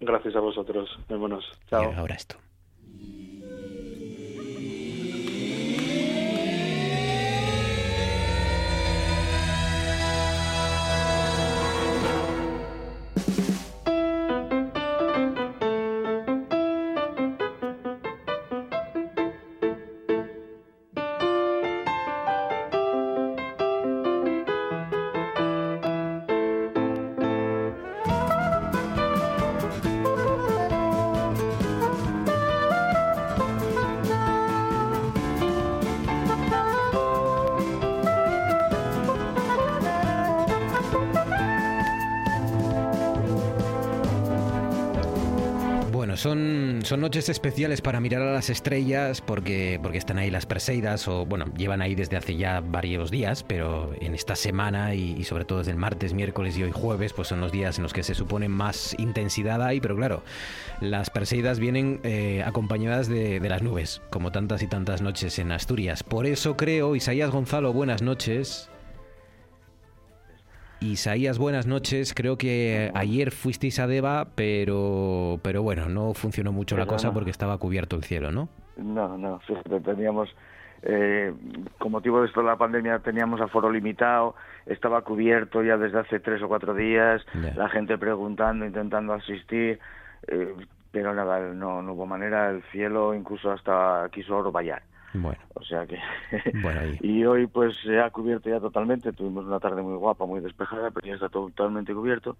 [0.00, 1.92] Gracias a vosotros, vámonos, Y chao.
[1.96, 2.36] ahora esto.
[13.26, 13.47] Bueno,
[47.08, 51.46] noches especiales para mirar a las estrellas porque, porque están ahí las Perseidas o, bueno,
[51.56, 55.70] llevan ahí desde hace ya varios días, pero en esta semana y, sobre todo desde
[55.70, 58.50] el martes, miércoles y hoy jueves, pues son los días en los que se supone
[58.50, 60.22] más intensidad hay, pero claro,
[60.82, 65.50] las Perseidas vienen eh, acompañadas de, de las nubes, como tantas y tantas noches en
[65.50, 66.02] Asturias.
[66.02, 68.68] Por eso creo, Isaías Gonzalo, buenas noches.
[70.80, 72.14] Isaías, buenas noches.
[72.14, 77.14] Creo que ayer fuisteis a Deva, pero, pero bueno, no funcionó mucho la cosa no.
[77.14, 78.48] porque estaba cubierto el cielo, ¿no?
[78.76, 79.40] No, no,
[79.84, 80.28] teníamos,
[80.82, 81.34] eh,
[81.78, 84.36] con motivo de esto de la pandemia, teníamos aforo limitado,
[84.66, 89.80] estaba cubierto ya desde hace tres o cuatro días, la gente preguntando, intentando asistir,
[90.28, 90.54] eh,
[90.92, 94.82] pero nada, no, no hubo manera, el cielo incluso hasta quiso vallar.
[95.22, 95.98] Bueno, O sea que...
[96.62, 96.98] bueno, ahí.
[97.00, 100.90] y hoy pues se ha cubierto ya totalmente, tuvimos una tarde muy guapa, muy despejada,
[100.90, 102.36] pero ya está todo totalmente cubierto,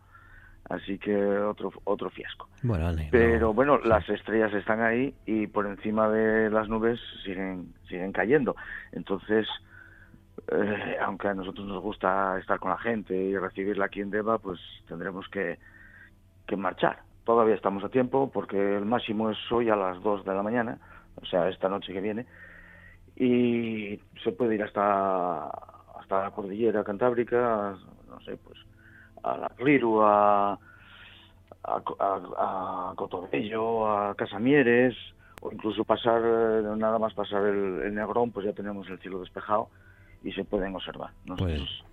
[0.69, 2.49] así que otro, otro fiasco.
[2.62, 3.88] Bueno, vale, Pero no, bueno, sí.
[3.88, 8.55] las estrellas están ahí y por encima de las nubes siguen siguen cayendo.
[8.93, 9.47] Entonces,
[10.53, 14.38] eh, aunque a nosotros nos gusta estar con la gente y recibirla aquí en Deva,
[14.38, 15.59] pues tendremos que,
[16.47, 17.01] que marchar.
[17.25, 20.79] Todavía estamos a tiempo porque el máximo es hoy a las 2 de la mañana,
[21.17, 22.27] o sea, esta noche que viene,
[23.19, 25.49] y se puede ir hasta
[25.99, 27.77] hasta la cordillera cantábrica,
[28.09, 28.59] no sé, pues
[29.23, 30.59] a la Riru, a, a,
[31.65, 34.95] a, a Cotobello, a Casamieres,
[35.43, 39.21] o incluso pasar, eh, nada más pasar el, el Negrón, pues ya tenemos el cielo
[39.21, 39.69] despejado
[40.23, 41.11] y se pueden observar.
[41.27, 41.85] Nosotros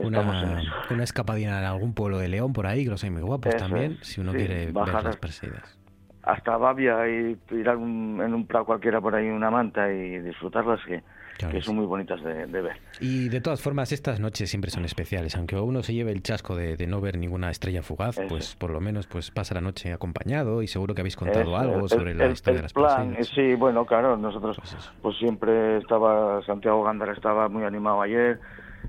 [0.00, 3.56] una, una escapadina en algún pueblo de León por ahí, que los hay muy guapos
[3.56, 5.79] también, si uno quiere ver las Perseidas.
[6.22, 11.02] Hasta Babia y tirar en un prado cualquiera por ahí una manta y disfrutarlas, que,
[11.48, 12.76] que son muy bonitas de, ver.
[13.00, 15.36] Y de todas formas, estas noches siempre son especiales.
[15.36, 18.80] Aunque uno se lleve el chasco de, no ver ninguna estrella fugaz, pues por lo
[18.80, 22.58] menos pues pasa la noche acompañado y seguro que habéis contado algo sobre la historia
[22.58, 27.64] de las plan, Sí, bueno, claro, nosotros pues, pues, siempre estaba, Santiago Gándara estaba muy
[27.64, 28.40] animado ayer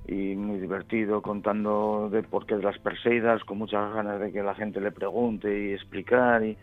[0.07, 4.41] y muy divertido contando de por qué de las Perseidas, con muchas ganas de que
[4.41, 6.57] la gente le pregunte y explicar y,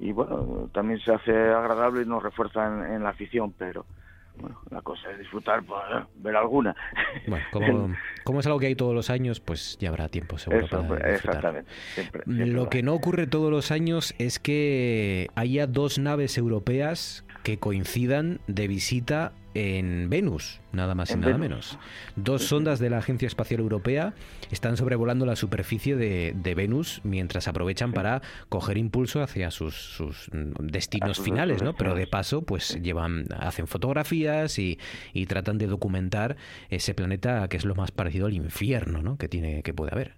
[0.00, 3.84] y bueno, también se hace agradable y nos refuerza en la afición, pero
[4.40, 6.04] bueno, la cosa es disfrutar, pues, ¿eh?
[6.16, 6.74] ver alguna.
[7.26, 10.66] Bueno, como, como, es algo que hay todos los años, pues ya habrá tiempo seguro
[10.68, 11.70] para pues, Exactamente.
[12.26, 18.40] Lo que no ocurre todos los años es que haya dos naves europeas que coincidan
[18.46, 21.78] de visita en Venus, nada más y nada menos.
[22.16, 24.12] Dos sondas de la Agencia Espacial Europea
[24.50, 31.62] están sobrevolando la superficie de, Venus mientras aprovechan para coger impulso hacia sus, destinos finales,
[31.62, 31.74] ¿no?
[31.74, 34.78] Pero de paso, pues llevan, hacen fotografías y,
[35.28, 36.36] tratan de documentar
[36.70, 39.16] ese planeta que es lo más parecido al infierno, ¿no?
[39.16, 40.14] Que tiene, que puede haber.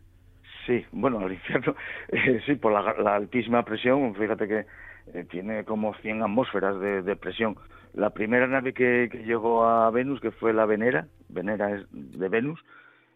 [0.66, 1.74] Sí, bueno, al infierno,
[2.08, 4.66] eh, sí, por la, altísima presión, fíjate que
[5.14, 7.56] eh, tiene como 100 atmósferas de presión
[7.94, 12.60] la primera nave que, llegó a Venus, que fue la Venera, Venera es de Venus,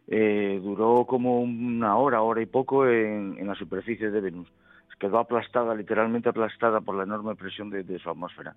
[0.07, 4.49] eh, duró como una hora, hora y poco en, la superficie de Venus.
[4.99, 8.57] Quedó aplastada, literalmente aplastada por la enorme presión de, su atmósfera.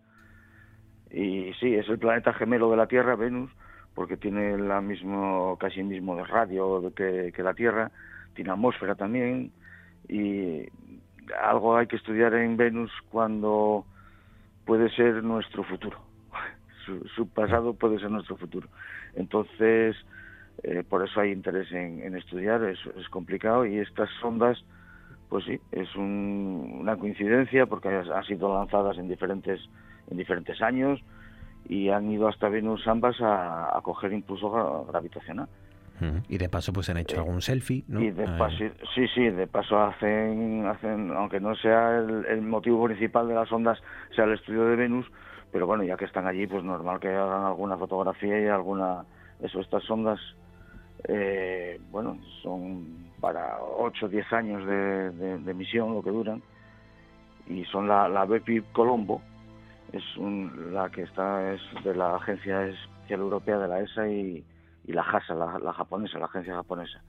[1.11, 3.51] Y sí, es el planeta gemelo de la Tierra, Venus,
[3.93, 7.91] porque tiene la mismo, casi el mismo de radio que, que la Tierra,
[8.35, 9.51] tiene atmósfera también,
[10.07, 10.65] y
[11.41, 13.85] algo hay que estudiar en Venus cuando
[14.65, 15.97] puede ser nuestro futuro
[17.15, 18.67] su, pasado puede ser nuestro futuro.
[19.15, 19.95] Entonces,
[20.63, 24.63] eh, por eso hay interés en, estudiar, es, es, complicado y estas sondas,
[25.29, 29.59] pues sí, es una coincidencia porque han sido lanzadas en diferentes,
[30.09, 30.99] en diferentes años
[31.67, 35.47] y han ido hasta Venus ambas a coger impulso gravitacional.
[36.27, 38.01] Y de paso pues han hecho eh, algún selfie, ¿no?
[38.01, 38.57] Y de paso,
[38.95, 43.51] sí, sí, de paso hacen, hacen aunque no sea el, el, motivo principal de las
[43.51, 43.79] ondas,
[44.15, 45.05] sea el estudio de Venus,
[45.51, 49.03] pero bueno, ya que están allí, pues normal que hagan alguna fotografía y alguna...
[49.41, 50.19] Eso, estas sondas,
[51.07, 56.41] eh, bueno, son para 8 o 10 años de, misión lo que duran,
[57.47, 59.21] y son la, la BEPI Colombo,
[59.91, 60.03] es
[60.71, 64.43] la que está es de la Agencia Espacial Europea de la ESA y,
[64.87, 67.01] la JASA, la, japonesa, la agencia japonesa.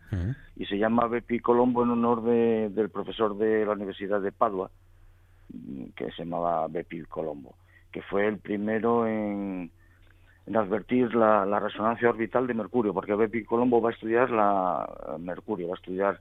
[0.57, 4.71] Y se llama Bepi Colombo en honor del profesor de la Universidad de Padua,
[5.97, 7.55] que se llamaba Bepi Colombo
[7.91, 9.71] que fue el primero en,
[10.55, 15.75] advertir la, resonancia orbital de Mercurio, porque Bepi Colombo va a estudiar la Mercurio, va
[15.75, 16.21] a estudiar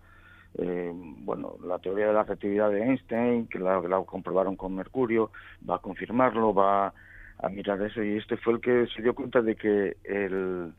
[0.56, 5.32] eh, bueno la teoría de la relatividad de Einstein, que la, comprobaron con Mercurio,
[5.68, 6.94] va a confirmarlo, va
[7.42, 10.74] a mirar eso, y este fue el que se dio cuenta de que el,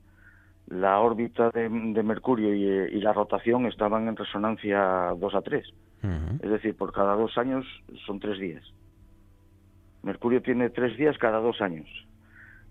[0.70, 5.66] la órbita de, Mercurio y, la rotación estaban en resonancia 2 a 3.
[6.42, 7.66] Es decir, por cada dos años
[8.06, 8.64] son tres días.
[10.02, 11.86] Mercurio tiene tres días cada dos años,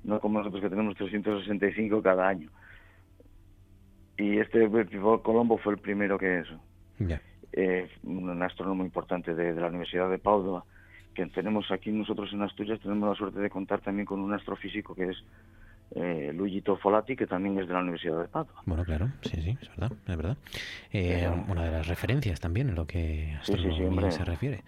[0.03, 2.49] no como nosotros que tenemos 365 cada año.
[4.17, 4.67] Y este
[5.21, 6.59] Colombo fue el primero que eso.
[7.51, 10.65] Eh, un astrónomo importante de, la Universidad de Padua,
[11.13, 14.95] que tenemos aquí nosotros en Asturias, tenemos la suerte de contar también con un astrofísico
[14.95, 15.17] que es
[15.95, 18.62] eh, Luigi Tofolati, que también es de la Universidad de Padua.
[18.65, 20.38] Bueno, claro, sí, sí, es verdad, es verdad.
[20.91, 24.63] Eh, una de las referencias también en lo que astronomía se refiere.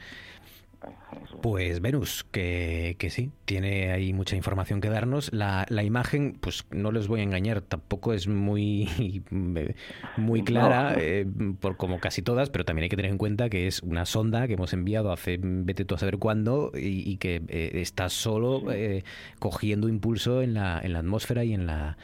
[1.42, 5.32] Pues Venus, que, que, sí, tiene ahí mucha información que darnos.
[5.34, 9.24] La, la, imagen, pues no les voy a engañar, tampoco es muy,
[10.18, 11.26] muy clara, eh,
[11.60, 14.48] por, como casi todas, pero también hay que tener en cuenta que es una sonda
[14.48, 19.04] que hemos enviado hace vete tú a saber cuándo y, que eh, está solo eh,
[19.40, 21.98] cogiendo impulso en la, en la atmósfera y en la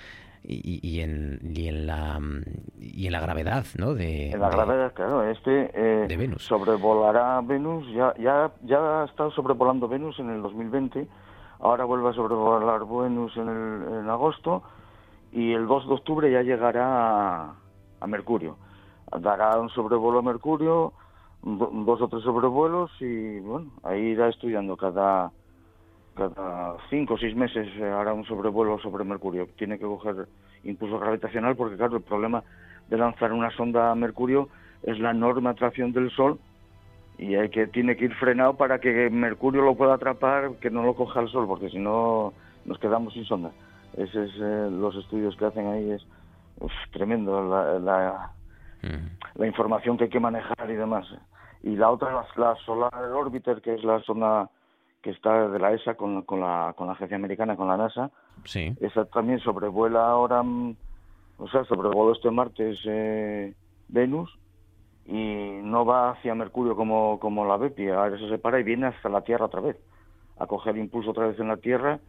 [0.49, 2.19] y, y, en, y, en la,
[2.79, 3.93] y en la gravedad, ¿no?
[3.93, 5.29] De, en la gravedad, claro.
[5.29, 6.45] Este eh, Venus.
[6.45, 11.05] sobrevolará Venus, ya, ya, ya ha estado sobrevolando Venus en el 2020,
[11.59, 14.63] ahora vuelve a sobrevolar Venus en, el, en agosto
[15.33, 17.55] y el 2 de octubre ya llegará
[17.99, 18.55] a, Mercurio.
[19.19, 20.93] Dará un sobrevuelo a Mercurio,
[21.43, 25.31] dos o tres sobrevuelos y bueno, ahí irá estudiando cada
[26.17, 29.47] cada cinco o seis meses hará un sobrevuelo sobre Mercurio.
[29.57, 30.27] Tiene que coger
[30.63, 32.43] impulso gravitacional porque, claro, el problema
[32.89, 34.49] de lanzar una sonda a Mercurio
[34.83, 36.39] es la enorme atracción del Sol
[37.17, 40.83] y hay que tiene que ir frenado para que Mercurio lo pueda atrapar, que no
[40.83, 42.33] lo coja el Sol, porque si no
[42.65, 43.51] nos quedamos sin sonda.
[43.95, 46.05] Esos es eh, los estudios que hacen ahí es
[46.59, 48.31] uf, tremendo la, la,
[48.83, 49.39] Mm.
[49.39, 51.07] la información que hay que manejar y demás.
[51.63, 54.49] Y la otra, la, la Solar Orbiter, que es la sonda
[55.07, 58.11] que está de la ESA con, con, la, con la agencia americana, con la NASA,
[58.43, 58.75] Sí.
[58.81, 60.75] esa también sobrevuela ahora, mm,
[61.37, 63.53] o sea, sobrevoló este martes eh,
[63.87, 64.37] Venus
[65.05, 69.07] y no va hacia Mercurio como, como la Bepi, ahora se separa y viene hasta
[69.07, 69.77] la Tierra otra vez,
[70.39, 72.01] a coger impulso otra vez en la Tierra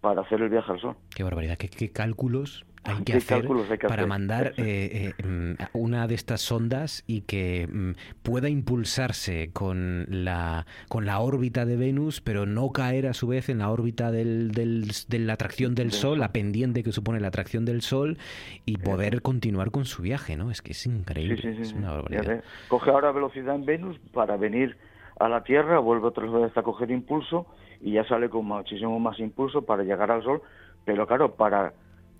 [0.00, 0.96] para hacer el viaje al Sol.
[1.12, 4.06] Qué barbaridad, qué, qué cálculos hay que ¿Qué hacer cálculos hay que para hacer?
[4.06, 10.66] mandar eh, eh, mm, una de estas sondas y que mm, pueda impulsarse con la,
[10.88, 14.52] con la órbita de Venus, pero no caer a su vez en la órbita del,
[14.52, 18.18] del- de la atracción del Sol, la pendiente que supone la atracción del Sol,
[18.64, 20.50] y poder continuar con su viaje, ¿no?
[20.50, 22.44] Es que es increíble, Sí, sí, sí, es una barbaridad.
[22.66, 24.76] Coge ahora velocidad en Venus para venir
[25.18, 27.46] a la Tierra, vuelve otra vez a coger impulso
[27.80, 30.42] y ya sale con muchísimo más impulso para llegar al Sol,
[30.84, 31.72] pero claro, para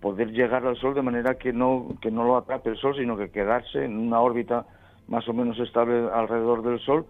[0.05, 3.17] poder llegar al Sol de manera que no, que no lo atrape el Sol, sino
[3.17, 4.63] que quedarse en una órbita
[5.07, 7.07] más o menos estable alrededor del Sol,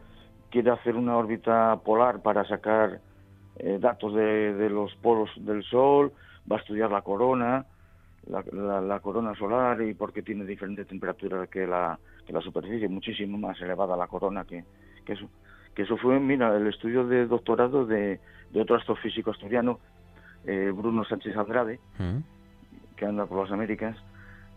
[0.50, 3.02] quiere hacer una órbita polar para sacar
[3.58, 6.14] eh, datos de, de los polos del Sol,
[6.50, 7.66] va a estudiar la corona,
[8.28, 8.42] la,
[8.82, 13.60] la- corona solar y porque tiene diferente temperatura que la, que la superficie, muchísimo más
[13.60, 14.64] elevada la corona que,
[15.06, 15.28] que eso.
[15.76, 18.22] Eso fue, mira, el estudio de doctorado de,
[18.52, 19.80] de otro astrofísico asturiano,
[20.46, 22.20] eh, Bruno Sánchez Andrade, Mm.
[22.96, 23.96] Que anda por las Américas.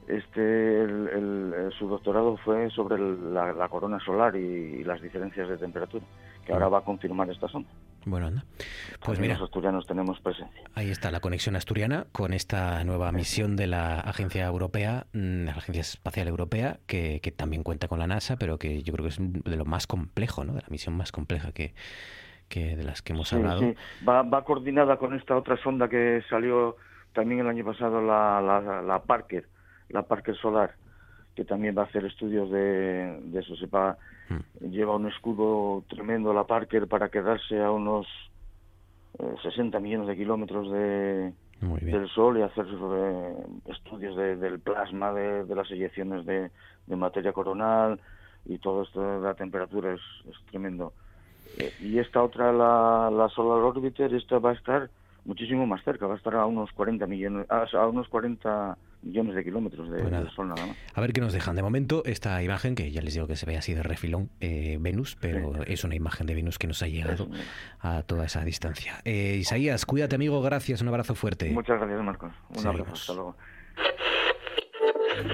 [0.06, 0.40] Este,
[0.84, 5.48] el- el- su doctorado fue sobre el- la, la corona solar y, y las diferencias
[5.48, 6.04] de temperatura,
[6.46, 7.68] que ahora va a confirmar esta sonda.
[8.06, 8.44] Bueno, anda.
[9.04, 10.62] Pues mira, los asturianos tenemos presencia.
[10.74, 15.50] Ahí está la conexión asturiana con esta nueva misión de la Agencia Europea, mm, la
[15.52, 19.10] Agencia Espacial Europea, que, que también cuenta con la NASA, pero que yo creo que
[19.10, 20.54] es de lo más complejo, ¿no?
[20.54, 21.74] De la misión más compleja que,
[22.48, 23.60] que de las que hemos Sí, hablado.
[23.60, 23.74] sí.
[24.08, 26.76] Va, va coordinada con esta otra sonda que salió
[27.12, 29.48] también el año pasado, la, la, la Parker,
[29.88, 30.74] la Parker Solar,
[31.34, 33.56] que también va a hacer estudios de, de eso.
[33.56, 33.96] Sepa,
[34.30, 34.66] Mm.
[34.70, 38.06] lleva un escudo tremendo la Parker para quedarse a unos
[39.18, 41.32] eh, 60 millones de kilómetros de,
[41.90, 43.36] del Sol y hacer eh,
[43.66, 46.50] estudios de- del plasma, de, de las eyecciones de,
[46.86, 48.00] de materia coronal
[48.44, 50.92] y todo esto de la temperatura es, es tremendo.
[51.56, 54.90] Eh, y esta otra, la, la Solar Orbiter, esta va a estar
[55.28, 59.44] muchísimo más cerca, va a estar a unos 40 millones, a, unos 40 millones de
[59.44, 60.24] kilómetros de, Pues nada.
[60.24, 60.76] del Sol nada más.
[60.94, 61.54] A ver qué nos dejan.
[61.54, 64.78] De momento, esta imagen, que ya les digo que se ve así de refilón, eh,
[64.80, 67.28] Venus, pero es una imagen de Venus que nos ha llegado Eso,
[67.80, 68.94] a toda esa distancia.
[69.04, 70.40] Eh, Isaías, cuídate, amigo.
[70.40, 70.80] Gracias.
[70.80, 71.50] Un abrazo fuerte.
[71.50, 72.32] Muchas gracias, Marcos.
[72.56, 72.92] Un abrazo.
[72.94, 73.36] Hasta luego.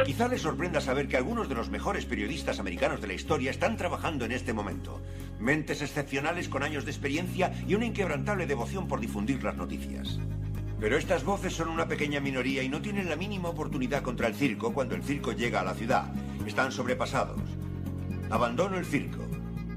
[0.05, 3.76] Quizá les sorprenda saber que algunos de los mejores periodistas americanos de la historia están
[3.76, 5.01] trabajando en este momento.
[5.39, 10.20] Mentes excepcionales con años de experiencia y una inquebrantable devoción por difundir las noticias.
[10.80, 14.35] Pero estas voces son una pequeña minoría y no tienen la mínima oportunidad contra el
[14.35, 16.12] circo cuando el circo llega a la ciudad.
[16.47, 17.41] Están sobrepasados.
[18.30, 19.24] Abandono el circo.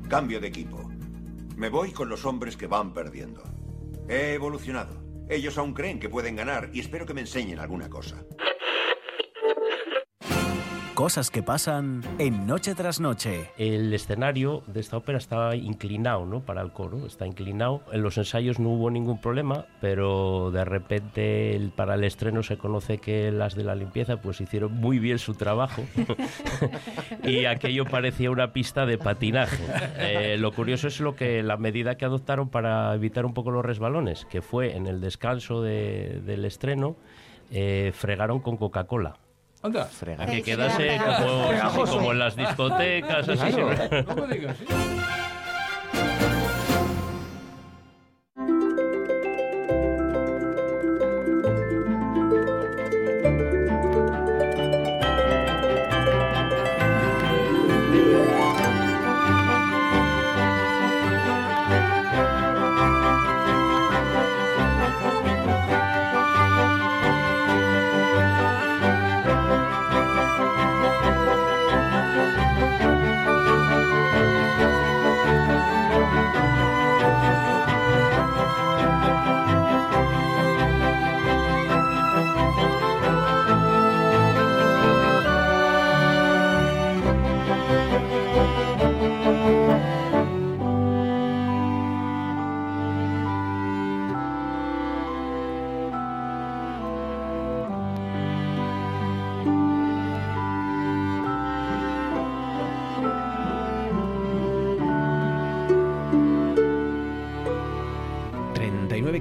[0.09, 0.89] Cambio de equipo.
[1.55, 3.43] Me voy con los hombres que van perdiendo.
[4.07, 5.03] He evolucionado.
[5.29, 8.23] Ellos aún creen que pueden ganar y espero que me enseñen alguna cosa.
[10.97, 13.51] Cosas que pasan en Noche tras Noche.
[13.59, 16.39] El escenario de esta ópera está inclinado, ¿no?
[16.39, 17.83] Para el coro, está inclinado.
[17.91, 22.57] En los ensayos no hubo ningún problema, pero de repente el- para el estreno se
[22.57, 25.83] conoce que las de la limpieza pues hicieron muy bien su trabajo
[27.23, 29.63] y aquello parecía una pista de patinaje.
[29.99, 33.63] Eh, lo curioso es lo que la medida que adoptaron para evitar un poco los
[33.63, 36.95] resbalones, que fue en el descanso de- del estreno
[37.51, 39.19] eh, fregaron con Coca-Cola.
[39.67, 39.89] Anda.
[40.17, 43.53] Para que quedase como, como en las discotecas, así.
[43.53, 44.65] Claro, no me digas, ¿sí?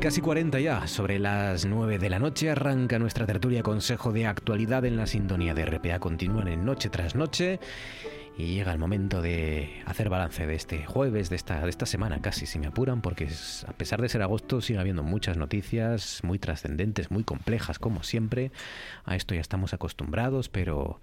[0.07, 4.85] Casi 40 ya, sobre las 9 de la noche, arranca nuestra tertulia Consejo de Actualidad
[4.85, 5.99] en la sintonía de RPA.
[5.99, 7.59] Continúan en noche tras noche
[8.39, 12.20] y llega el momento de hacer balance de este jueves, de esta, de esta semana
[12.20, 13.28] casi, si me apuran, porque
[13.66, 18.53] a pesar de ser agosto sigue habiendo muchas noticias muy trascendentes, muy complejas, como siempre.
[19.05, 21.01] A esto ya estamos acostumbrados, pero,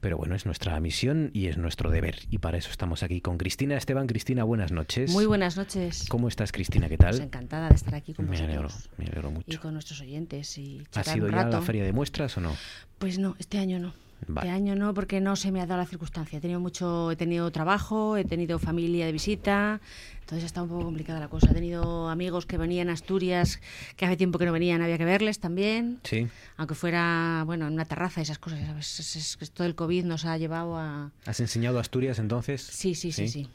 [0.00, 2.18] pero bueno, es nuestra misión y es nuestro deber.
[2.30, 4.06] Y para eso estamos aquí con Cristina Esteban.
[4.06, 5.10] Cristina, buenas noches.
[5.10, 6.06] Muy buenas noches.
[6.10, 6.90] ¿Cómo estás, Cristina?
[6.90, 7.10] ¿Qué tal?
[7.10, 8.74] Pues encantada de estar aquí con me vosotros.
[8.74, 9.54] Alegro, me alegro mucho.
[9.54, 10.58] Y con nuestros oyentes.
[10.58, 12.54] Y ¿Ha sido ya la feria de muestras o no?
[12.98, 14.03] Pues no, este año no.
[14.28, 14.48] Vale.
[14.48, 16.38] Este año no, porque no se me ha dado la circunstancia.
[16.38, 19.80] He tenido mucho, he tenido trabajo, he tenido familia de visita,
[20.20, 21.50] entonces está un poco complicada la cosa.
[21.50, 23.60] He tenido amigos que venían a Asturias,
[23.96, 26.00] que hace tiempo que no venían, había que verles también.
[26.04, 26.28] Sí.
[26.56, 29.00] Aunque fuera, bueno, en una terraza, esas cosas, ¿sabes?
[29.00, 31.10] Es, es, es, todo el COVID nos ha llevado a...
[31.26, 32.62] ¿Has enseñado Asturias entonces?
[32.62, 33.44] Sí, sí, sí, sí.
[33.44, 33.50] sí.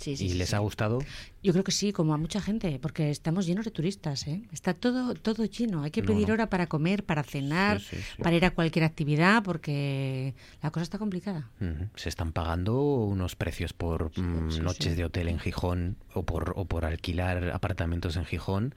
[0.00, 0.56] Sí ¿Y sí, les sí.
[0.56, 0.98] ha gustado?
[1.42, 4.42] Yo creo que sí, como a mucha gente, porque estamos llenos de turistas, ¿eh?
[4.52, 5.82] Está todo todo lleno.
[5.82, 6.34] Hay que No, pedir no.
[6.34, 8.22] hora para comer, para cenar, Sí, sí, sí.
[8.22, 11.50] para ir a cualquier actividad, porque la cosa está complicada.
[11.60, 11.88] Ujú.
[11.96, 14.94] Se están pagando unos precios por mm, sí, noches sí.
[14.96, 18.74] de hotel en Gijón o por, o por alquilar apartamentos en Gijón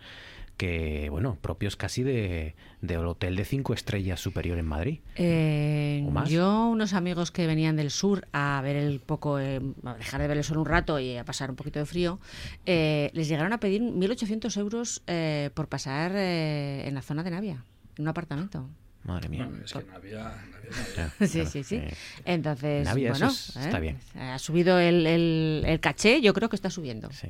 [0.57, 4.99] que, bueno, propios casi de del hotel de cinco estrellas superior en Madrid.
[5.15, 6.29] Eh, ¿O más?
[6.29, 10.27] yo, unos amigos que venían del sur a ver el poco, eh, a dejar de
[10.27, 12.19] ver el sol un rato y a pasar un poquito de frío,
[12.65, 17.31] eh, les llegaron a pedir 1.800 euros eh, por pasar eh, en la zona de
[17.31, 17.63] Navia,
[17.97, 18.69] en un apartamento.
[19.03, 19.45] Madre mía.
[19.45, 20.52] Bueno, es que no
[20.93, 21.75] Claro, Sí, claro, sí, sí.
[21.75, 21.93] eh,
[22.25, 23.59] Entonces, Navia, bueno, es- ¿eh?
[23.61, 23.97] está bien.
[24.15, 27.11] Ha subido el, el, el caché, yo creo que está subiendo.
[27.11, 27.27] sí.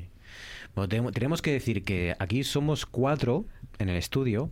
[0.75, 3.45] Bueno, tenemos, tenemos que decir que aquí somos cuatro
[3.77, 4.49] en el estudio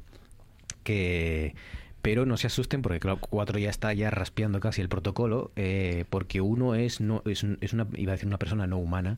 [0.84, 1.56] que
[2.02, 6.06] pero no se asusten porque claro, cuatro ya está ya raspeando casi el protocolo eh,
[6.10, 9.18] porque uno es no es, es una iba a decir una persona no humana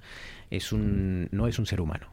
[0.49, 2.07] es un no es un ser humano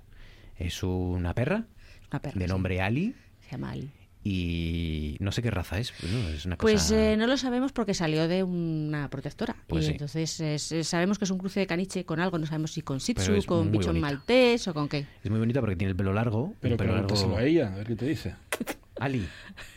[0.59, 1.65] es una perra
[2.11, 2.49] Una perra, de sí.
[2.53, 3.91] nombre Ali Se llama Ali.
[4.23, 6.29] Y no sé qué raza es ¿no?
[6.29, 9.57] es una Pues cosa eh, no lo sabemos porque salió de una protectora.
[9.67, 9.93] Pues y sí.
[9.93, 12.83] entonces es- es- sabemos que es un cruce de caniche con algo, no sabemos si
[12.83, 13.93] con Tzu, con bonita.
[13.95, 15.07] maltés o con qué.
[15.25, 17.87] es muy bonita porque tiene el pelo largo Pero pelo largo a ella, a ver
[17.87, 18.35] qué te dice.
[18.99, 19.27] Ali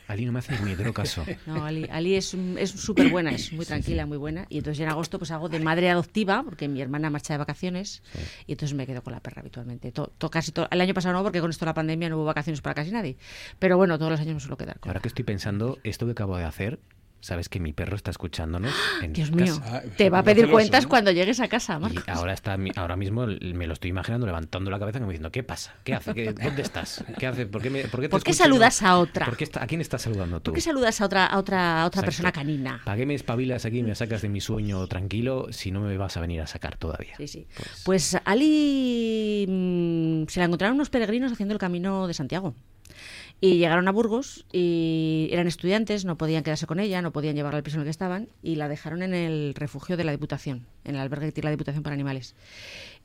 [0.07, 3.31] Ali no me hace ni puñetero caso No, Ali, Ali es un- es súper buena,
[3.31, 4.45] es muy tranquila, muy buena.
[4.49, 8.01] Y entonces en agosto pues hago de madre adoptiva porque mi hermana marcha de vacaciones
[8.47, 9.91] y entonces me quedo con la perra habitualmente.
[9.91, 12.25] To- to- casi todo- el año pasado no, porque con esto la pandemia no hubo
[12.25, 13.17] vacaciones para casi nadie.
[13.59, 16.11] Pero bueno, todos los años me suelo quedar con ahora que estoy pensando esto que
[16.13, 16.79] acabo de hacer
[17.23, 19.83] sabes que mi perro está escuchándonos en Dios mío, casa.
[19.97, 20.89] Te va a pedir celoso, cuentas ¿no?
[20.89, 22.03] cuando llegues a casa, Y Marcos.
[22.09, 25.41] ahora está mi- ahora mismo me lo estoy imaginando levantando la cabeza como diciendo ¿qué
[25.41, 25.73] pasa?
[25.85, 26.13] ¿qué hace?
[26.13, 27.03] ¿Qué- ¿dónde estás?
[27.17, 27.45] ¿qué hace?
[27.45, 29.25] ¿por qué, me- por qué, te ¿Por qué y saludas a otra?
[29.25, 30.51] ¿Por qué está- ¿a quién estás saludando tú?
[30.51, 32.05] ¿Por qué saludas a otra, a otra, a otra Exacto.
[32.07, 32.81] persona canina?
[32.83, 35.95] ¿para qué me espabilas aquí y me sacas de mi sueño tranquilo si no me
[35.97, 37.15] vas a venir a sacar todavía?
[37.17, 37.47] Sí, sí.
[37.55, 42.53] Pues- Pues Ali mm, se la encontraron unos peregrinos haciendo el camino de Santiago.
[43.45, 47.57] Y llegaron a Burgos y eran estudiantes, no podían quedarse con ella, no podían llevarla
[47.57, 50.65] al piso en el que estaban y la dejaron en el refugio de la Diputación,
[50.85, 52.35] en el albergue que tiene la Diputación para Animales.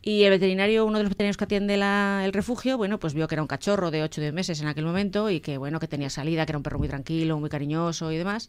[0.01, 3.27] Y el veterinario, uno de los veterinarios que atiende la- el refugio, bueno, pues vio
[3.27, 5.81] que era un cachorro de 8 o 10 meses en aquel momento y que, bueno,
[5.81, 8.49] que tenía salida, que era un perro muy tranquilo, muy cariñoso y demás.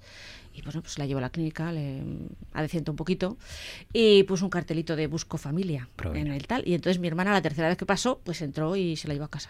[0.54, 2.04] Y pues, pues la llevó a la clínica, le
[2.54, 3.36] adeciento un poquito
[3.94, 6.62] y puso un cartelito de busco familia en el tal.
[6.68, 9.26] Y entonces mi hermana, la tercera vez que pasó, pues entró y se la llevó
[9.26, 9.50] a casa.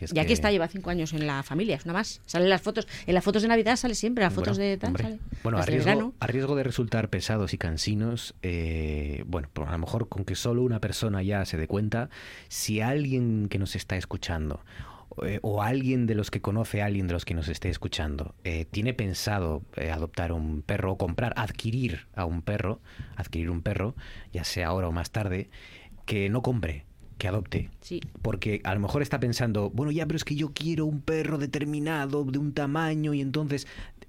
[0.00, 2.20] Si es y aquí que- está, lleva cinco años en la familia, es una más.
[2.26, 4.96] Salen las fotos, en las fotos de Navidad sale siempre, las fotos Bueno, de tal,
[4.96, 5.18] sale.
[5.42, 9.78] Bueno, a riesgo, a riesgo de resultar pesados y cansinos, eh, bueno, pues a lo
[9.78, 12.08] mejor con que solo una persona ya se dé cuenta,
[12.48, 14.60] si alguien que nos está escuchando
[15.24, 18.34] eh, o alguien de los que conoce a alguien de los que nos esté escuchando
[18.44, 22.80] eh, tiene pensado eh, adoptar un perro o comprar, adquirir a un perro,
[23.16, 23.94] adquirir un perro,
[24.32, 25.50] ya sea ahora o más tarde,
[26.06, 26.84] que no compre,
[27.20, 27.70] que adopte.
[27.80, 28.00] Sí.
[28.22, 31.38] Porque a lo mejor está pensando, bueno, ya, pero es que yo quiero un perro
[31.38, 33.68] determinado, de un tamaño, y entonces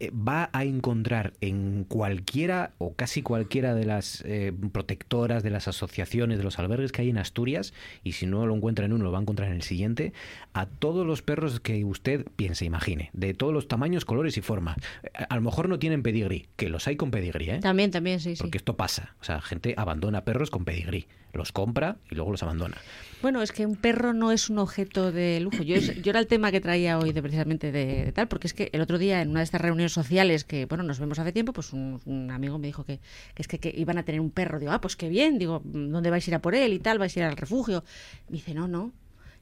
[0.10, 6.38] va a encontrar en cualquiera o casi cualquiera de las eh, protectoras, de las asociaciones,
[6.38, 7.74] de los albergues que hay en Asturias,
[8.04, 10.14] y si no lo encuentra en uno, lo va a encontrar en el siguiente,
[10.54, 14.78] a todos los perros que usted piense, imagine, de todos los tamaños, colores y formas.
[15.14, 17.60] A, a lo mejor no tienen pedigrí, que los hay con pedigrí, ¿eh?
[17.60, 18.42] También, también, sí, sí.
[18.42, 19.16] Porque esto pasa.
[19.22, 21.08] O sea, gente abandona perros con pedigrí.
[21.34, 22.78] Los compra y luego los abandona.
[23.22, 25.62] Bueno, es que un perro no es un objeto de lujo.
[25.62, 28.70] Yo, yo era el tema que traía hoy de precisamente de, tal, porque es que
[28.74, 31.54] el otro día en una de estas reuniones sociales que, bueno, nos vemos hace tiempo,
[31.54, 33.00] pues un, amigo me dijo que,
[33.36, 34.60] es que, que iban a tener un perro.
[34.60, 35.38] Digo, ah, pues qué bien.
[35.38, 36.98] Digo, ¿dónde vais a ir a por él y tal?
[36.98, 37.84] ¿Vais a ir al refugio?
[38.28, 38.92] Me dice, no, no,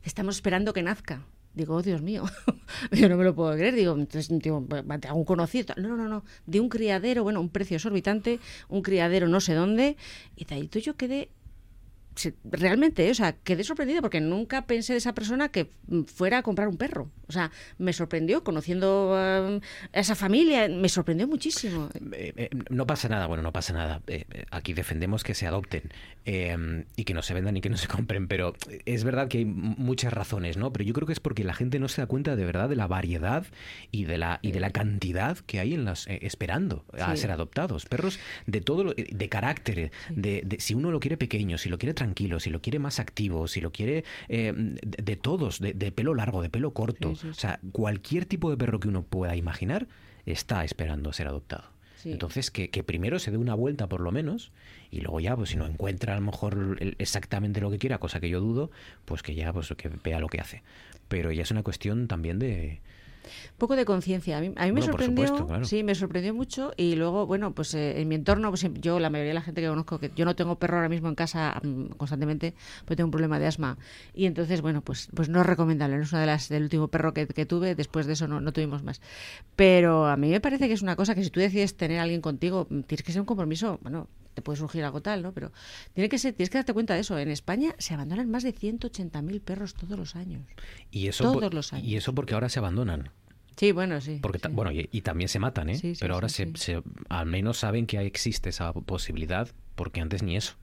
[0.03, 1.25] estamos esperando que nazca.
[1.53, 2.25] Digo, oh, Dios mío,
[2.91, 3.75] yo no me lo puedo creer.
[3.75, 4.65] Digo, entonces, digo,
[4.99, 5.73] ¿te hago un conocido?
[5.77, 9.95] No, no, no, de un criadero, bueno, un precio exorbitante, un criadero no sé dónde.
[10.35, 11.29] Y de ahí tú yo quedé
[12.43, 16.43] realmente, o sea, quedé sorprendido porque nunca pensé de esa persona que mm, fuera a
[16.43, 17.09] comprar un perro.
[17.27, 19.59] O sea, me sorprendió conociendo eh,
[19.93, 21.89] a esa familia, me sorprendió muchísimo.
[22.13, 24.01] Eh, eh, no pasa nada, bueno, no pasa nada.
[24.07, 25.83] Eh, eh, aquí defendemos que se adopten
[26.25, 28.53] eh, y que no se vendan y que no se compren, pero
[28.85, 30.71] es verdad que hay muchas razones, ¿no?
[30.73, 32.75] Pero yo creo que es porque la gente no se da cuenta de verdad de
[32.75, 33.45] la variedad
[33.91, 37.21] y de la y de la cantidad que hay en las eh, esperando a Sí.
[37.21, 37.85] ser adoptados.
[37.85, 41.77] Perros de todo, lo- de carácter, de, de- si uno lo quiere pequeño, si lo
[41.77, 42.08] quiere tranquilo,
[42.39, 46.15] si lo quiere más activo, si lo quiere eh, de, de todos, de, de pelo
[46.15, 49.87] largo, de pelo corto, o sea, cualquier tipo de perro que uno pueda imaginar
[50.25, 51.65] está esperando ser adoptado.
[51.97, 52.11] Sí.
[52.13, 54.51] Entonces, que, que primero se dé una vuelta por lo menos
[54.89, 58.19] y luego ya, pues si no encuentra a lo mejor exactamente lo que quiera, cosa
[58.19, 58.71] que yo dudo,
[59.05, 60.63] pues que ya pues que vea lo que hace.
[61.09, 62.81] Pero ya es una cuestión también de...
[63.57, 64.37] poco de conciencia.
[64.37, 65.65] A mí, a mí me Bueno, sorprendió, supuesto, claro.
[65.65, 69.09] sí, me sorprendió mucho y luego, bueno, pues eh, en mi entorno, pues yo, la
[69.09, 71.59] mayoría de la gente que conozco, que yo no tengo perro ahora mismo en casa
[71.63, 73.77] mm, constantemente, porque tengo un problema de asma
[74.13, 75.97] y entonces, bueno, pues, pues no es recomendable.
[75.97, 77.75] No es una de las del último perro que, que tuve.
[77.75, 79.01] Después de eso no, no tuvimos más.
[79.55, 82.03] Pero a mí me parece que es una cosa que si tú decides tener a
[82.03, 84.07] alguien contigo, mm, tienes que ser un compromiso, bueno.
[84.35, 85.33] Te puede surgir algo tal, ¿no?
[85.33, 85.51] Pero
[85.93, 87.17] tiene que ser, tienes que darte cuenta de eso.
[87.19, 90.43] En España se abandonan más de 180.000 perros todos los años.
[90.91, 91.85] Y eso, Todos los años.
[91.87, 93.09] y eso porque ahora se abandonan.
[93.59, 94.19] Sí, bueno, sí.
[94.21, 95.75] Porque, ta- bueno, y, y también se matan, ¿eh?
[95.75, 99.99] Sí, sí, Pero ahora sí, se, se- al menos saben que existe esa posibilidad, porque
[99.99, 100.53] antes ni eso.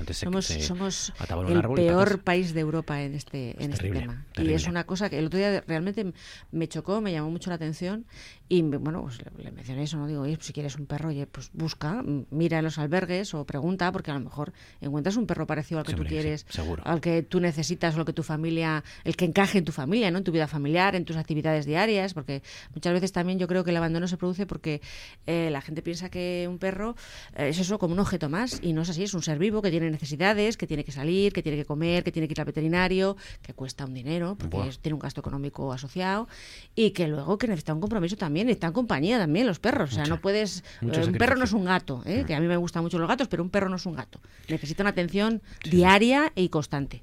[0.00, 1.12] Antes somos se somos
[1.48, 4.26] el peor país de Europa en este en este terrible, tema.
[4.42, 6.12] Y es una cosa que el otro día realmente
[6.50, 8.04] me chocó me llamó mucho la atención
[8.48, 10.86] y me- bueno pues le, le mencioné eso no digo oye pues si quieres un
[10.86, 15.16] perro oye pues busca mira en los albergues o pregunta porque a lo mejor encuentras
[15.16, 16.46] un perro parecido al que Sí, tú sí, quieres
[16.84, 20.10] al que tú necesitas o lo que tu familia el que encaje en tu familia
[20.10, 22.42] no en tu vida familiar en tus actividades diarias porque
[22.74, 24.80] muchas veces también yo creo que el abandono se produce porque
[25.26, 26.96] eh, la gente piensa que un perro
[27.36, 29.62] eh, es eso como un objeto más y no es así es un ser vivo
[29.62, 32.40] que tiene necesidades que tiene que salir que tiene que comer que tiene que ir
[32.40, 34.70] al veterinario que cuesta un dinero porque Buah.
[34.80, 36.28] tiene un gasto económico asociado
[36.76, 40.04] y que luego que necesita un compromiso también necesitan compañía también los perros o sea
[40.06, 42.22] no puedes mucho eh, un perro no es un gato ¿eh?
[42.24, 44.20] que a mí me gustan mucho los gatos pero un perro no es un gato
[44.48, 47.02] necesita una atención diaria y constante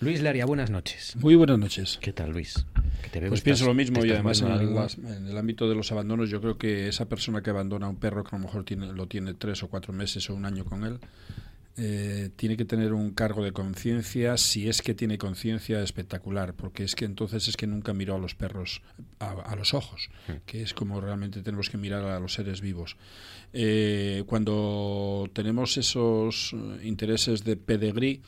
[0.00, 1.14] Luis Laria, buenas noches.
[1.16, 1.98] Muy buenas noches.
[2.00, 2.64] ¿Qué tal, Luis?
[3.02, 4.86] Que te Pues pienso lo mismo y además en, lengua.
[4.96, 7.96] en el ámbito de los abandonos yo creo que esa persona que abandona a un
[7.96, 10.64] perro que a lo mejor tiene, lo tiene tres o cuatro meses o un año
[10.64, 11.00] con él
[11.82, 16.84] eh, tiene que tener un cargo de conciencia si es que tiene conciencia espectacular porque
[16.84, 18.82] es que entonces es que nunca miró a los perros
[19.18, 20.10] a, a los ojos
[20.44, 22.96] que es como realmente tenemos que mirar a los seres vivos
[23.52, 26.54] Eh, cuando tenemos esos
[26.84, 28.20] intereses de pedigrí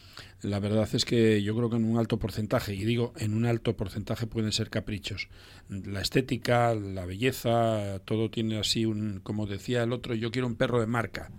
[0.43, 3.47] la verdad es que yo creo que en un alto porcentaje, y digo en un
[3.47, 5.29] alto porcentaje pueden ser caprichos.
[5.69, 10.57] La estética, la belleza, todo tiene así un, como decía el otro, yo quiero un
[10.57, 11.31] perro de marca.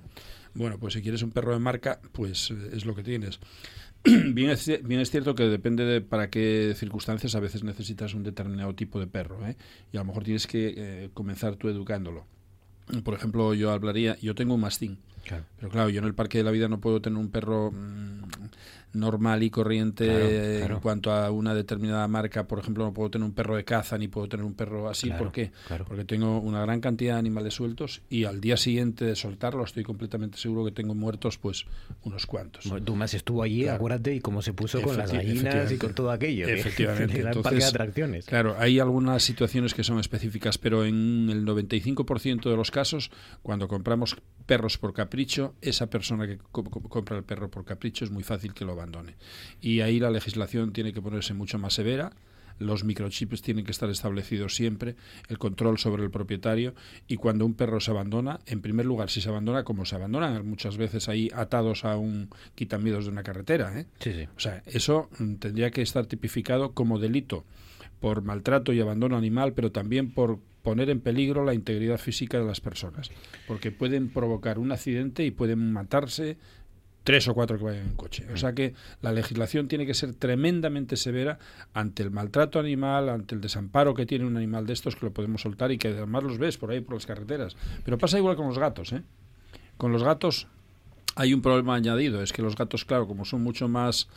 [0.56, 3.39] Bueno, pues si quieres un perro de marca, pues eh, es lo que tienes.
[4.04, 8.14] bien, es, ci- bien es cierto que depende de para qué circunstancias a veces necesitas
[8.14, 9.56] un determinado tipo de perro, ¿eh?
[9.91, 12.26] y a lo mejor tienes que eh, comenzar tú educándolo.
[13.04, 15.45] Por ejemplo, yo hablaría, yo tengo un mastín, Claro.
[15.56, 18.24] pero claro, yo en el Parque de la Vida no puedo tener un perro mm,
[18.93, 20.27] normal y corriente Claro,
[20.59, 20.75] claro.
[20.75, 22.47] en cuanto a una determinada marca.
[22.47, 25.07] Por ejemplo, no puedo tener un perro de caza ni puedo tener un perro así.
[25.07, 25.51] Claro, ¿Por qué?
[25.87, 29.83] Porque tengo una gran cantidad de animales sueltos y al día siguiente de soltarlo estoy
[29.83, 31.65] completamente seguro que tengo muertos pues
[32.03, 32.69] unos cuantos.
[32.69, 36.11] Bueno, más estuvo allí, acuérdate, y cómo se puso con las gallinas y con todo
[36.11, 36.45] aquello.
[36.45, 37.17] que- Efectivamente.
[37.19, 38.25] gran parque de Entonces, atracciones.
[38.25, 43.67] Claro, hay algunas situaciones que son específicas, pero en el 95% de los casos, cuando
[43.67, 44.15] compramos
[44.45, 48.23] perros por capricho, esa persona que co- co- compra el perro por capricho es muy
[48.23, 49.15] fácil que lo abandone.
[49.61, 52.11] Y ahí la legislación tiene que ponerse mucho más severa.
[52.59, 54.95] Los microchips tienen que estar establecidos siempre,
[55.27, 56.75] el control sobre el propietario
[57.07, 60.47] y cuando un perro se abandona, en primer lugar, si se abandona como se abandonan,
[60.47, 63.88] muchas veces ahí atados a un quitamiedos de una carretera, ¿eh?
[63.99, 64.27] Sí, sí.
[64.38, 67.43] O sea, eso mm, tendría que estar tipificado como delito
[67.99, 72.45] por maltrato y abandono animal, pero también por poner en peligro la integridad física de
[72.45, 73.11] las personas,
[73.47, 76.38] porque pueden provocar un accidente y pueden matarse
[77.04, 78.26] tres o cuatro que vayan en coche.
[78.34, 81.39] O sea que la legislación tiene que ser tremendamente severa
[81.74, 85.14] ante el maltrato animal, ante el desamparo que tiene un animal de estos que lo
[85.14, 87.56] podemos soltar y que además los ves por ahí por las carreteras.
[87.84, 89.04] Pero pasa igual con los gatos, ¿eh?
[89.78, 90.47] Con los gatos
[91.16, 94.08] hay un problema añadido, es que los gatos, claro, como son mucho más,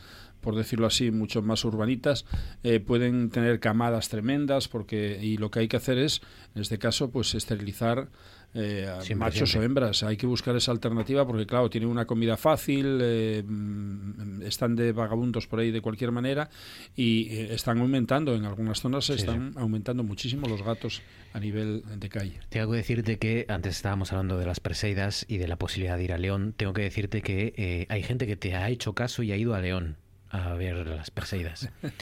[0.41, 2.25] por decirlo así, mucho más urbanitas,
[2.63, 6.21] eh, pueden tener camadas tremendas porque y lo que hay que hacer es,
[6.55, 8.09] en este caso, pues esterilizar
[8.53, 10.03] eh, machos o hembras.
[10.03, 14.91] Hay que buscar esa alternativa porque, claro, tienen una comida fácil, eh, mm, están de
[14.91, 16.49] vagabundos por ahí de cualquier manera
[16.95, 18.35] y eh, están aumentando.
[18.35, 21.01] En algunas zonas Sí, están aumentando muchísimo los gatos
[21.33, 22.39] a nivel de calle.
[22.49, 26.03] Tengo que decirte que antes estábamos hablando de las Perseidas y de la posibilidad de
[26.03, 26.53] ir a León.
[26.57, 29.53] Tengo que decirte que eh, hay gente que te ha hecho caso y ha ido
[29.53, 29.97] a León
[30.29, 31.69] a ver las Perseidas.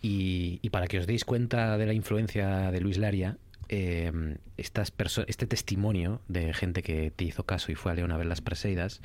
[0.00, 3.36] Y, y para que os deis cuenta de la influencia de Luis Laria,
[3.68, 4.92] eh, estas
[5.26, 8.40] este testimonio de gente que te hizo caso y fue a León a ver las
[8.40, 9.00] Perseidas,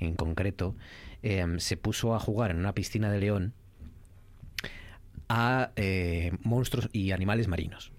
[0.00, 0.74] en concreto,
[1.22, 3.54] eh, se puso a jugar en una piscina de León
[5.28, 7.92] a eh, monstruos y animales marinos.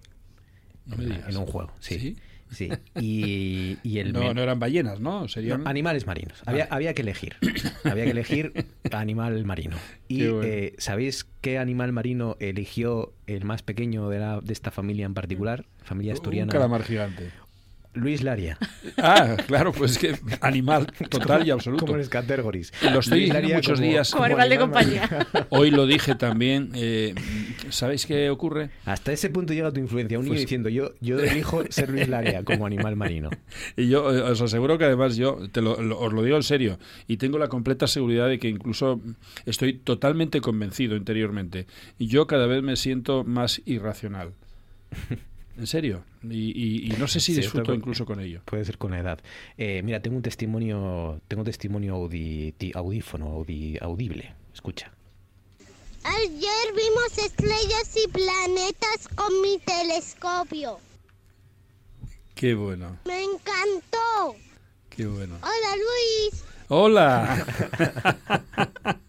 [0.86, 2.00] No en, un juego, sí.
[2.00, 2.18] ¿Sí?
[2.52, 2.70] Sí.
[3.00, 5.28] Y, y el No, no eran ballenas, ¿no?
[5.28, 5.64] Serían...
[5.64, 6.42] no, animales marinos.
[6.46, 6.76] Había, Vale.
[6.76, 7.36] había que elegir.
[7.84, 9.78] Había que elegir animal marino.
[10.08, 10.42] Y bueno.
[10.44, 15.14] eh, ¿sabéis qué animal marino eligió el más pequeño de, la, de esta familia en
[15.14, 15.66] particular?
[15.84, 16.52] Familia Un asturiana.
[16.52, 17.30] calamar gigante.
[17.94, 18.58] Luis Laria.
[18.98, 21.86] Ah, claro, pues que animal total y absoluto.
[21.88, 22.72] Como en categories.
[22.94, 24.12] Lo estoy Luis diciendo Laria muchos como- días.
[24.12, 25.28] Como animal de compañía.
[25.50, 26.70] Hoy lo dije también.
[26.76, 27.16] eh,
[27.70, 28.70] ¿Sabéis qué ocurre?
[28.86, 30.20] Hasta ese punto llega tu influencia.
[30.20, 33.30] Un niño Pues- diciendo, yo, yo elijo ser Luis Laria como animal marino.
[33.76, 36.44] Y yo eh, os aseguro que además yo, te lo- lo- os lo digo en
[36.44, 36.78] serio,
[37.08, 39.02] y tengo la completa seguridad de que incluso
[39.46, 41.66] estoy totalmente convencido interiormente.
[41.98, 44.34] Y yo cada vez me siento más irracional.
[45.60, 46.04] En serio.
[46.24, 48.42] Y, y- y no sé si Sí, disfruto incluso con ello.
[48.46, 49.20] Puede ser con la edad.
[49.58, 54.34] Eh, mira, tengo un testimonio, tengo un testimonio audi- audífono, audi- audible.
[54.54, 54.92] Escucha.
[56.04, 60.80] Ayer vimos estrellas y planetas con mi telescopio.
[62.36, 64.36] Qué bueno, Me encantó.
[64.90, 65.36] qué bueno.
[65.42, 66.44] Hola Luis.
[66.70, 67.46] ¡Hola!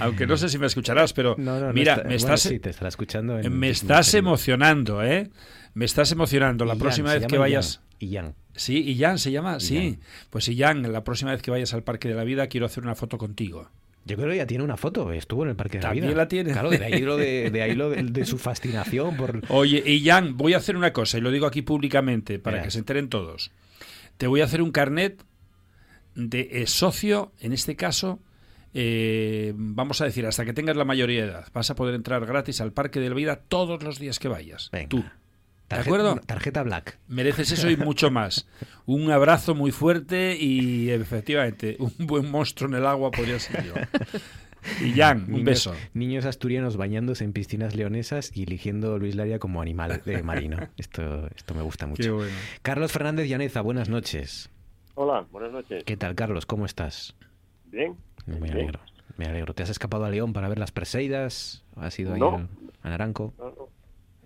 [0.00, 2.40] Aunque no sé si me escucharás, pero No, no, no mira, está- me bueno, estás,
[2.42, 3.38] sí, te estará escuchando.
[3.38, 5.30] en- me estás emocionando, ¿eh?
[5.74, 6.64] Me estás emocionando.
[6.64, 7.80] La Iyan, próxima vez que vayas...
[7.98, 8.34] Iyan.
[8.54, 9.98] Sí, Iyan se llama, sí.
[10.30, 12.94] Pues Iyan, la próxima vez que vayas al Parque de la Vida quiero hacer una
[12.94, 13.70] foto contigo.
[14.06, 16.10] Yo creo que ya tiene una foto, estuvo en el Parque de la Vida.
[16.10, 16.52] la tiene.
[16.52, 19.40] Claro, de ahí lo de, de, ahí lo de, de su fascinación por...
[19.48, 22.66] Oye, Iyan, voy a hacer una cosa y lo digo aquí públicamente para Verás.
[22.66, 23.50] que se enteren todos.
[24.18, 25.24] Te voy a hacer un carnet
[26.14, 28.20] de eh, socio, en este caso,
[28.74, 31.46] eh, vamos a decir, hasta que tengas la mayoría de edad.
[31.54, 34.68] Vas a poder entrar gratis al Parque de la Vida todos los días que vayas.
[34.72, 34.88] Venga.
[34.88, 34.98] Tú.
[34.98, 36.16] ¿De Tarjeta- acuerdo?
[36.26, 36.98] Tarjeta black.
[37.08, 38.46] Mereces eso y mucho más.
[38.86, 43.72] Un abrazo muy fuerte y efectivamente un buen monstruo en el agua podría ser yo.
[44.84, 45.74] Y Jan, un Niños- beso.
[45.94, 50.58] Niños asturianos bañándose en piscinas leonesas y eligiendo Luis Laria como animal de marino.
[50.76, 52.02] Esto, esto me gusta mucho.
[52.02, 52.32] Qué bueno.
[52.62, 54.50] Carlos Fernández Llaneza, buenas noches.
[54.96, 55.82] Hola, buenas noches.
[55.84, 56.44] ¿Qué tal, Carlos?
[56.44, 57.14] ¿Cómo estás?
[57.72, 57.96] Bien.
[58.26, 58.80] Me alegro.
[59.16, 59.54] Me alegro.
[59.54, 61.64] ¿Te has escapado a León para ver las Perseidas?
[61.76, 62.36] ¿Has ido ahí No.
[62.36, 62.48] al-
[62.82, 63.32] a Naranco?
[63.38, 63.68] No, no.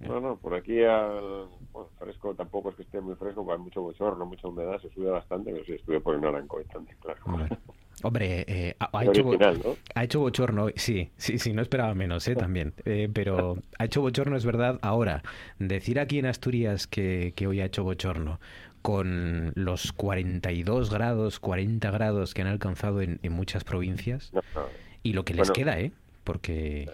[0.01, 3.83] No, no, por aquí al bueno, fresco tampoco es que esté muy fresco, hay mucho
[3.83, 7.21] bochorno, mucha humedad, se sube bastante, pero sí estuve por el Naranco también, claro.
[7.27, 7.49] Bueno.
[8.05, 9.75] Hombre, eh, ha, hecho, original, ¿no?
[9.97, 10.73] ha hecho bochorno, hoy.
[10.77, 12.37] sí, sí, sí, no esperaba menos, ¿eh?
[12.37, 12.73] También.
[12.85, 14.79] Eh, pero ha hecho bochorno, es verdad.
[14.83, 15.25] Ahora,
[15.59, 18.39] decir aquí en Asturias que, que hoy ha hecho bochorno,
[18.83, 24.67] con los 42 grados, 40 grados que han alcanzado en, en muchas provincias, No, no.
[25.03, 25.53] y lo que les Bueno.
[25.55, 25.93] queda, ¿eh?
[26.25, 26.89] Porque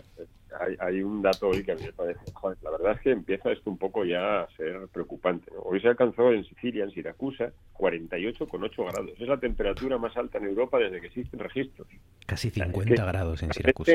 [0.61, 3.11] Hay, hay un dato hoy que a mí me parece, joder, la verdad es que
[3.11, 5.51] empieza esto un poco ya a ser preocupante.
[5.53, 5.61] ¿no?
[5.63, 9.11] Hoy se alcanzó en Sicilia, en Siracusa, 48,8 grados.
[9.19, 11.89] Es la temperatura más alta en Europa desde que existen registros.
[12.27, 13.93] casi Es que 50 grados en Siracusa.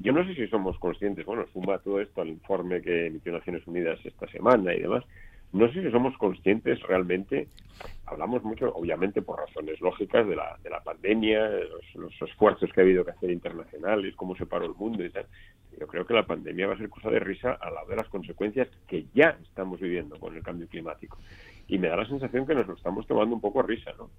[0.00, 3.64] Yo no sé si somos conscientes, bueno, suma todo esto al informe que emitió Naciones
[3.68, 5.04] Unidas esta semana y demás.
[5.52, 7.48] No sé si somos conscientes realmente,
[8.06, 12.72] hablamos mucho, obviamente por razones lógicas, de la, de la pandemia, de los, los esfuerzos
[12.72, 15.26] que ha habido que hacer internacionales, cómo se paró el mundo y tal.
[15.78, 18.08] Yo creo que la pandemia va a ser cosa de risa al lado de las
[18.08, 21.18] consecuencias que ya estamos viviendo con el cambio climático.
[21.66, 24.10] Y me da la sensación que nos lo estamos tomando un poco a risa, ¿no?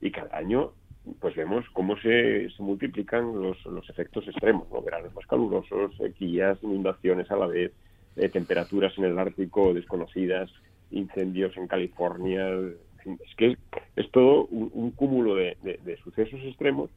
[0.00, 0.72] Y cada año
[1.20, 4.80] pues vemos cómo se, se multiplican los, los efectos extremos, ¿no?
[4.80, 7.72] Veranos más calurosos, sequías, inundaciones a la vez,
[8.16, 10.50] eh, temperaturas en el Ártico desconocidas,
[10.90, 12.48] incendios en California.
[13.04, 13.56] Es que
[13.96, 16.90] es todo un, un cúmulo de, de- de sucesos extremos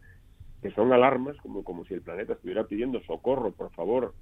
[0.61, 4.15] que son alarmas, como, como si el planeta estuviera pidiendo socorro, por favor,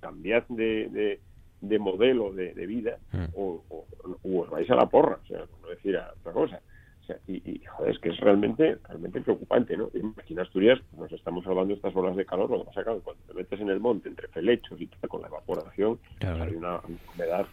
[0.00, 1.20] cambiad de, de-
[1.60, 2.98] de modelo de, vida
[3.34, 3.86] o, o-
[4.22, 6.62] o os vais a la porra, o sea, por no decir a otra cosa.
[7.02, 9.90] O sea, y, y, joder, es que es realmente realmente preocupante, ¿no?
[10.18, 13.00] Aquí en Asturias nos estamos salvando estas olas de calor, lo que pasa es que
[13.02, 16.54] cuando te metes en el monte entre felechos y tal, con la evaporación, Claro, hay
[16.54, 16.80] una
[17.12, 17.46] humedad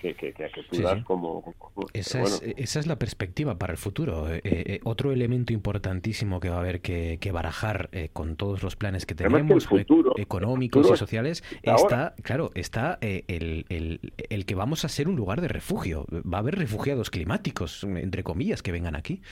[0.00, 1.04] que, que, que, que tú Sí, das sí.
[1.04, 1.42] como...
[1.58, 4.32] como- Esa, es, bueno, esa es la perspectiva para el futuro.
[4.32, 8.76] Eh, eh, otro elemento importantísimo que va a haber que, barajar eh, con todos los
[8.76, 12.14] planes que tenemos, futuro- económicos y sociales, está ahora.
[12.22, 16.06] claro, está el, el- el que vamos a ser un lugar de refugio.
[16.12, 19.22] Va a haber refugiados climáticos, entre comillas, que vengan aquí.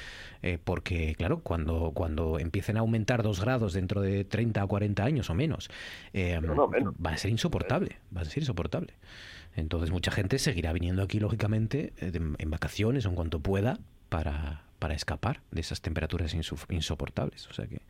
[0.64, 5.30] Porque, claro, cuando, cuando empiecen a aumentar dos grados dentro de 30 o 40 años
[5.30, 5.68] o menos,
[6.14, 6.94] No, no, menos.
[6.94, 7.98] va a ser insoportable.
[8.16, 8.94] Va a ser insoportable.
[9.56, 13.78] Entonces mucha gente seguirá viniendo aquí, lógicamente, eh, en vacaciones o en cuanto pueda,
[14.08, 16.34] para, para escapar de esas temperaturas
[16.68, 17.46] insoportables.
[17.48, 17.80] O sea que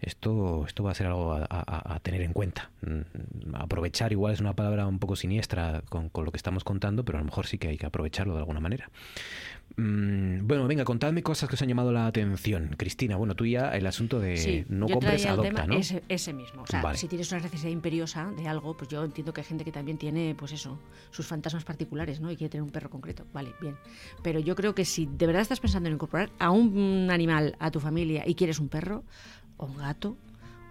[0.00, 2.70] esto, esto va a ser algo a, a- a tener en cuenta.
[2.82, 7.04] Mm, Aprovechar igual es una palabra un poco siniestra con, con lo que estamos contando,
[7.04, 8.90] pero a lo mejor sí que hay que aprovecharlo de alguna manera.
[9.78, 12.74] Mm, bueno, venga, contadme cosas que os han llamado la atención.
[12.78, 15.74] Cristina, bueno, tú ya el asunto de Sí, no compres, el adopta, tema ¿no?
[15.76, 16.62] ese, ese mismo.
[16.62, 16.96] O sea, Vale.
[16.96, 19.98] si tienes una necesidad imperiosa de algo, pues yo entiendo que hay gente que también
[19.98, 20.78] tiene, pues eso,
[21.10, 22.30] sus fantasmas particulares, ¿no?
[22.30, 23.26] Y quiere tener un perro concreto.
[23.34, 23.76] Vale, bien.
[24.22, 27.70] Pero yo creo que si de verdad estás pensando en incorporar a un animal a
[27.70, 29.04] tu familia y quieres un perro
[29.58, 30.16] o un gato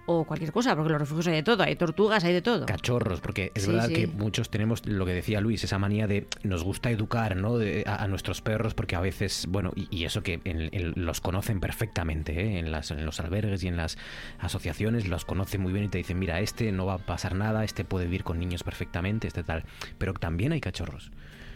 [0.08, 2.66] o cualquier cosa, porque los refugios hay de todo, hay tortugas, hay de todo.
[2.66, 3.94] cachorros, porque es Sí, verdad sí.
[3.94, 7.58] que muchos tenemos lo que decía Luis, esa manía de nos gusta educar ¿no?
[7.58, 10.94] de- a, a nuestros perros porque a veces, bueno, y, y eso que en- en-
[10.96, 12.60] los conocen perfectamente, ¿eh?
[12.60, 13.98] en, las, en los albergues y en las
[14.40, 17.64] asociaciones los conocen muy bien y te dicen, mira, este no va a pasar nada,
[17.64, 19.64] este puede vivir con niños perfectamente, este tal,
[19.98, 21.12] pero también hay cachorros.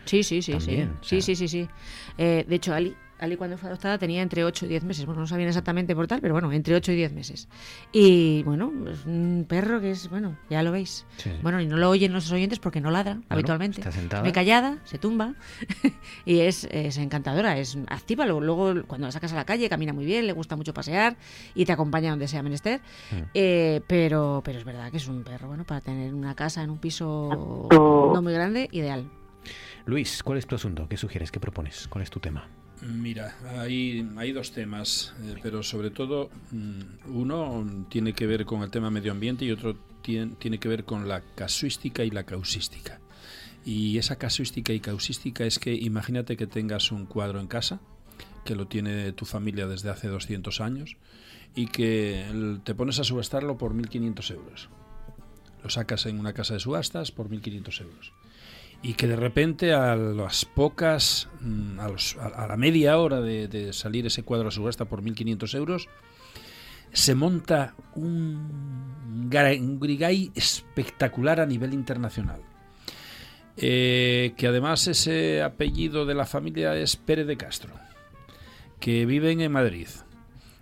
[0.06, 1.18] Sí, sí, sí, También, sí.
[1.18, 1.70] o Sí, sí, sí, sí.
[2.18, 5.06] Eh, de hecho, Ali, Ali cuando fue adoptada tenía entre 8 y 10 meses.
[5.06, 7.48] Bueno, no sabían exactamente por tal, pero bueno, entre 8 y 10 meses.
[7.92, 11.06] Y bueno, es un perro que es, bueno, ya lo veis.
[11.18, 11.32] Sí.
[11.42, 13.82] Bueno, y no lo oyen los oyentes porque no ladra Bueno, habitualmente.
[13.82, 14.22] está sentada.
[14.22, 15.36] Es muy callada, se tumba
[16.26, 18.26] y es, es encantadora, es activa.
[18.26, 21.18] Luego, luego, cuando la sacas a la calle camina muy bien, le gusta mucho pasear
[21.56, 22.82] y te acompaña donde sea menester.
[23.12, 23.16] Mm.
[23.34, 26.70] Eh, pero, pero es verdad que es un perro, bueno, para tener una casa en
[26.70, 29.10] un piso no muy grande, ideal.
[29.86, 30.88] Luis, ¿cuál es tu asunto?
[30.88, 31.32] ¿Qué sugieres?
[31.32, 31.88] ¿Qué propones?
[31.88, 32.48] ¿Cuál es tu tema?
[32.82, 38.62] Mira, hay, hay dos temas, eh, pero sobre todo mm, uno tiene que ver con
[38.62, 42.24] el tema medio ambiente y otro tien- tiene que ver con la casuística y la
[42.24, 43.00] causística.
[43.66, 47.82] Y esa casuística y causística es que imagínate que tengas un cuadro en casa,
[48.46, 50.96] que lo tiene tu familia desde hace 200 años,
[51.56, 54.70] y que te pones a subastarlo por 1.500 euros.
[55.62, 58.14] Lo sacas en una casa de subastas por 1.500 euros
[58.82, 64.24] y que de repente a las pocas, mm, a, la media hora de, salir ese
[64.24, 65.90] cuadro a subasta por 1.500 euros,
[66.92, 68.96] se monta un,
[69.32, 72.42] un grigay espectacular a nivel internacional.
[73.58, 77.74] Eh, que además ese apellido de la familia es Pérez de Castro,
[78.80, 79.88] que viven en Madrid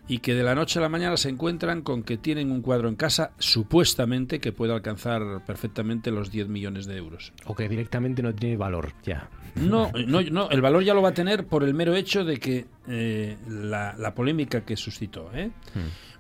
[0.08, 2.88] y que de la noche a la mañana se encuentran con que tienen un cuadro
[2.88, 7.34] en casa supuestamente que puede alcanzar perfectamente los 10 millones de euros.
[7.46, 9.30] O que directamente no tiene valor, ya.
[9.56, 12.38] No, no, no, el valor ya lo va a tener por el mero hecho de
[12.38, 15.30] que eh, la, la polémica que suscitó.
[15.34, 15.52] ¿eh?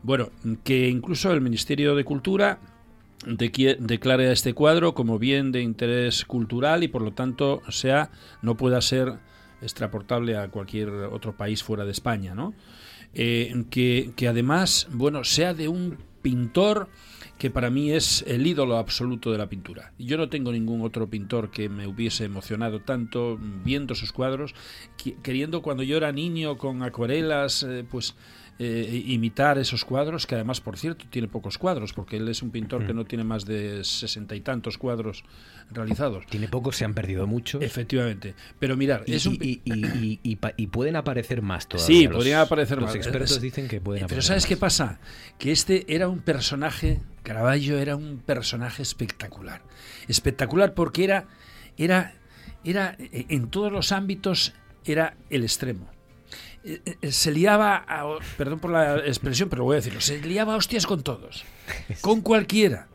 [0.03, 0.29] Bueno,
[0.63, 2.59] que incluso el Ministerio de Cultura
[3.25, 8.11] declare a este cuadro como bien de interés cultural y por lo tanto sea
[8.41, 9.15] no pueda ser
[9.61, 12.53] extraportable a cualquier otro país fuera de España, ¿no?
[13.13, 16.89] Eh, que, además, bueno, sea de un pintor
[17.37, 19.93] que para mí es el ídolo absoluto de la pintura.
[19.99, 24.55] Yo no tengo ningún otro pintor que me hubiese emocionado tanto viendo sus cuadros,
[25.21, 28.15] queriendo cuando yo era niño con acuarelas, eh, pues
[28.59, 32.49] eh, imitar esos cuadros, que además, por cierto, tiene pocos cuadros, porque él es un
[32.49, 35.23] pintor que no tiene más de sesenta y tantos cuadros
[35.71, 36.25] realizados.
[36.27, 37.61] Tiene pocos, se han perdido muchos.
[37.61, 38.33] Efectivamente.
[38.57, 41.85] Pero mirar, Y, es y- y- y- y pa- y pueden aparecer más todavía.
[41.85, 42.95] Sí, Los- podrían aparecer los más.
[42.95, 44.49] expertos Es- dicen que pueden Pero aparecer ¿sabes más.
[44.49, 44.99] qué pasa?
[45.37, 49.61] Que este era un personaje, Caravaggio era un personaje espectacular.
[50.07, 51.27] Espectacular porque era,
[51.77, 52.15] era,
[52.63, 54.53] era eh, en todos los ámbitos,
[54.85, 55.89] era el extremo.
[56.69, 60.53] Eh, eh, Se liaba, a- perdón por la expresión, pero voy a decirlo, se liaba
[60.53, 61.45] a hostias con todos,
[62.01, 62.87] con cualquiera.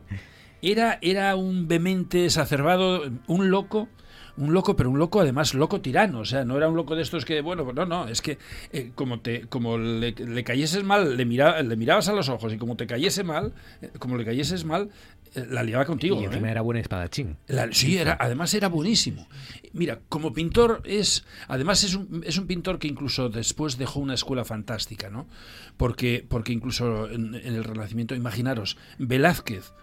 [0.61, 3.89] Era, era un vehemente exacerbado, un loco,
[4.37, 7.01] un loco, pero un loco además loco tirano, o sea, no era un loco de
[7.01, 8.37] estos que, bueno, no, no, es que
[8.71, 12.53] eh, como te, como le, le cayeses mal, le, mira, le mirabas a los ojos
[12.53, 13.53] y como te cayese mal,
[13.99, 14.89] como le cayeses mal,
[15.35, 16.21] la liaba contigo.
[16.21, 16.51] Y encima ¿eh?
[16.51, 17.37] era buen espadachín.
[17.47, 19.27] La- sí, era, además era buenísimo.
[19.73, 24.13] Mira, como pintor es, además es un, es un pintor que incluso después dejó una
[24.13, 25.27] escuela fantástica, ¿no?
[25.77, 29.73] Porque, porque incluso en, en el Renacimiento, imaginaros, Velázquez,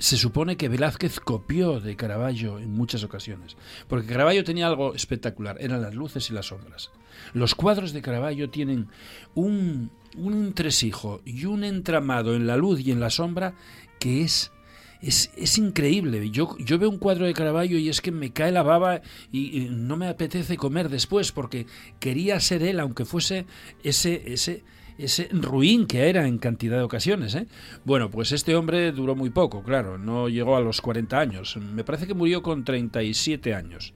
[0.00, 3.56] se supone que Velázquez copió de Caravaggio en muchas ocasiones,
[3.88, 6.90] porque Caravaggio tenía algo espectacular, eran las luces y las sombras.
[7.34, 8.88] Los cuadros de Caravaggio tienen
[9.34, 13.54] un, un entresijo y un entramado en la luz y en la sombra
[13.98, 14.52] que es
[15.00, 16.30] es, es increíble.
[16.30, 19.00] Yo, yo veo un cuadro de Caravaggio y es que me cae la baba
[19.32, 21.66] y, no me apetece comer después porque
[22.00, 23.46] quería ser él, aunque fuese
[23.82, 24.62] ese, ese,
[24.98, 27.34] ese ruin que era en cantidad de ocasiones.
[27.34, 27.46] ¿eh?
[27.84, 31.56] Bueno, pues este hombre duró muy poco, claro, no llegó a los 40 años.
[31.56, 33.94] Me parece que murió con 37 años.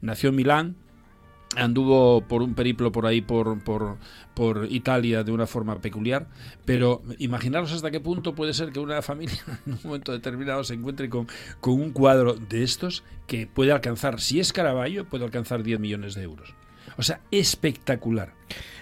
[0.00, 0.76] Nació en Milán,
[1.56, 3.96] anduvo por un periplo por ahí por, por,
[4.34, 6.26] por Italia de una forma peculiar,
[6.64, 10.74] pero imaginaros hasta qué punto puede ser que una familia en un momento determinado se
[10.74, 11.26] encuentre con,
[11.60, 16.14] con un cuadro de estos que puede alcanzar, si es Caravaggio, puede alcanzar 10 millones
[16.14, 16.54] de euros.
[16.96, 18.34] O sea, espectacular.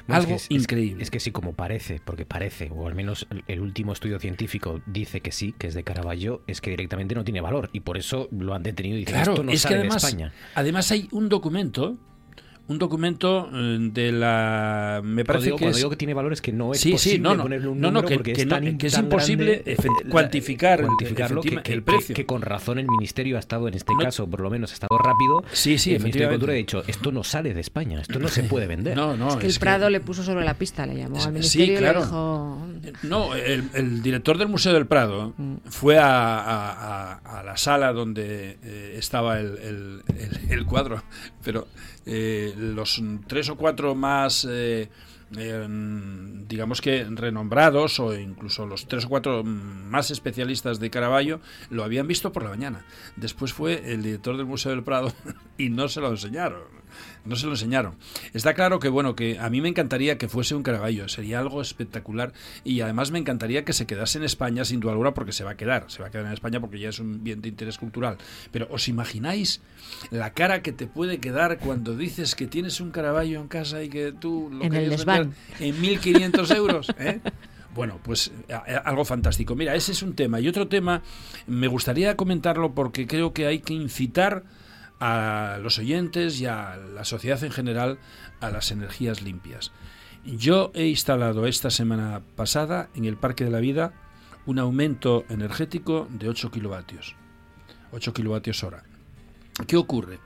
[0.09, 1.03] Bueno, Algo es que increíble.
[1.03, 4.81] Es, que sí, como parece, porque parece, o al menos el- el último estudio científico
[4.87, 7.97] dice que sí, que es de Caravaggio, es que directamente no tiene valor y por
[7.97, 10.33] eso lo han detenido y dicen Claro, esto no es que sale además, de España.
[10.57, 11.97] además hay un documento,
[12.69, 16.33] un documento eh, de la, me parece digo, que cuando es digo que tiene valor
[16.33, 18.15] es que no es sí, posible sí, no, no, ponerle un no, no, número que,
[18.15, 22.15] porque que es, no- tan, que es imposible grande, cuantificar, cuantificarlo que, el precio.
[22.15, 24.97] que con razón el ministerio ha estado en este caso, por lo menos ha estado
[24.99, 25.43] rápido.
[25.53, 26.39] Sí, sí, el Ministerio de efectivamente.
[26.39, 28.97] Cultura ha dicho esto no sale de España, esto no se puede vender.
[28.97, 31.59] No, no, es que el Prado le puso sobre la pista, le llamó al Sí,
[31.59, 31.99] ministerio claro.
[31.99, 32.59] y le dijo...
[33.03, 35.35] No, el, el director del Museo del Prado
[35.71, 41.03] fue a, a- la sala donde eh, estaba el, el- el- el cuadro,
[41.45, 41.69] pero
[42.07, 44.89] eh, los tres o cuatro más, eh,
[45.37, 45.67] eh,
[46.49, 52.07] digamos que renombrados, o incluso los tres o cuatro más especialistas de Caravaggio, lo habían
[52.07, 52.85] visto por la mañana.
[53.17, 55.13] Después fue el director del Museo del Prado
[55.59, 56.82] y no se lo enseñaron.
[57.25, 57.95] No se lo enseñaron.
[58.35, 61.61] Está claro que bueno, que a mí me encantaría que fuese un Caravaggio, sería algo
[61.63, 62.33] espectacular
[62.65, 65.53] y además me encantaría que se quedase en España sin duda alguna porque se va
[65.53, 67.79] a quedar, se va a quedar en España porque ya es un bien de interés
[67.79, 68.19] cultural.
[68.51, 69.61] Pero ¿os imagináis
[70.11, 73.89] la cara que te puede quedar cuando dices que tienes un Caravaggio en casa y
[73.89, 75.07] que tú lo En querías
[75.61, 76.89] en 1500 euros?
[76.99, 77.21] ¿eh?
[77.75, 78.31] Bueno, pues
[78.85, 79.55] algo fantástico.
[79.55, 80.41] Mira, ese es un tema.
[80.41, 81.03] Y otro tema,
[81.47, 84.45] me gustaría comentarlo porque creo que hay que incitar
[85.05, 87.99] a los oyentes y a la sociedad en general
[88.41, 89.73] a las energías limpias.
[90.25, 93.95] Yo he instalado esta semana pasada en el Parque de la Vida
[94.47, 97.17] un aumento energético de 8 kilovatios.
[97.91, 98.85] 8 kilovatios hora.
[99.67, 100.21] ¿Qué ocurre?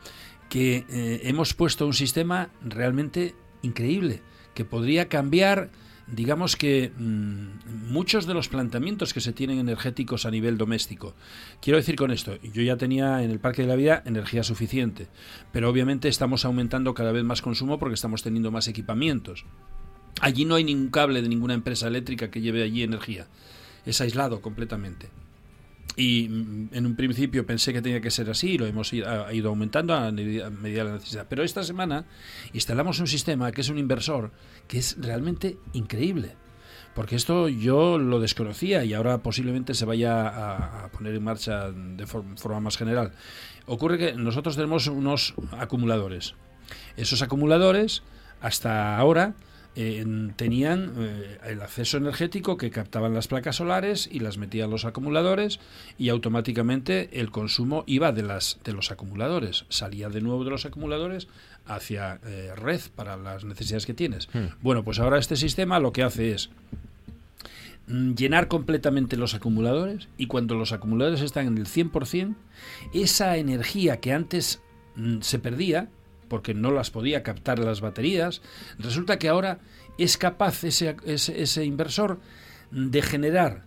[0.50, 4.20] Que eh, hemos puesto un sistema realmente increíble
[4.52, 5.70] que podría cambiar,
[6.06, 11.14] digamos que mm, muchos de los planteamientos que se tienen energéticos a nivel doméstico.
[11.60, 15.08] Quiero decir con esto, yo ya tenía en el Parque de la Vida energía suficiente,
[15.52, 19.44] pero obviamente estamos aumentando cada vez más consumo porque estamos teniendo más equipamientos.
[20.20, 23.26] Allí no hay ningún cable de ninguna empresa eléctrica que lleve allí energía.
[23.84, 25.08] Es aislado completamente.
[25.94, 29.48] Y mm, en un principio pensé que tenía que ser así y lo hemos ido
[29.48, 31.26] aumentando a medida de la necesidad.
[31.28, 32.04] Pero esta semana
[32.52, 34.32] instalamos un sistema que es un inversor
[34.66, 36.34] que es realmente increíble.
[36.94, 42.06] Porque esto yo lo desconocía y ahora posiblemente se vaya a, poner en marcha de
[42.06, 43.12] for- forma más general.
[43.66, 46.34] Ocurre que nosotros tenemos unos acumuladores.
[46.96, 48.02] Esos acumuladores,
[48.40, 49.34] hasta ahora,
[49.78, 50.04] eh,
[50.36, 55.60] tenían eh, el acceso energético que captaban las placas solares y las metían los acumuladores
[55.98, 60.64] y automáticamente el consumo iba de las de los acumuladores salía de nuevo de los
[60.64, 61.28] acumuladores
[61.66, 64.46] hacia eh, red para las necesidades que tienes Hmm.
[64.62, 66.50] bueno pues ahora este sistema lo que hace es
[67.86, 72.34] mm, llenar completamente los acumuladores y cuando los acumuladores están en el 100%,
[72.92, 74.60] esa energía que antes
[74.96, 75.88] mm, se perdía,
[76.28, 78.42] porque no las podía captar las baterías,
[78.78, 79.58] resulta que ahora
[79.98, 82.18] es capaz ese, ese, ese inversor
[82.70, 83.62] de generar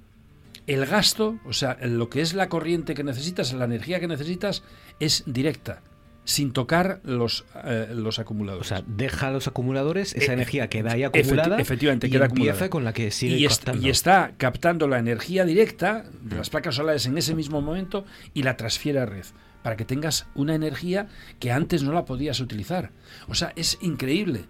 [0.68, 4.62] el gasto, o sea, lo que es la corriente que necesitas, la energía que necesitas,
[5.00, 5.82] es directa,
[6.26, 8.68] sin tocar los, eh, los acumuladores.
[8.68, 12.26] O sea, deja los acumuladores, esa Eh, energía queda ahí efecti- acumulada efectivamente, y queda
[12.26, 12.70] empieza acumulada.
[12.70, 13.88] con la que sigue y, est- captando.
[13.88, 18.06] y está captando la energía directa de las placas solares en ese mismo momento
[18.36, 19.26] y la transfiere a red
[19.64, 21.08] para que tengas una energía
[21.40, 22.92] que antes no la podías utilizar.
[23.28, 24.46] O sea, es increíble.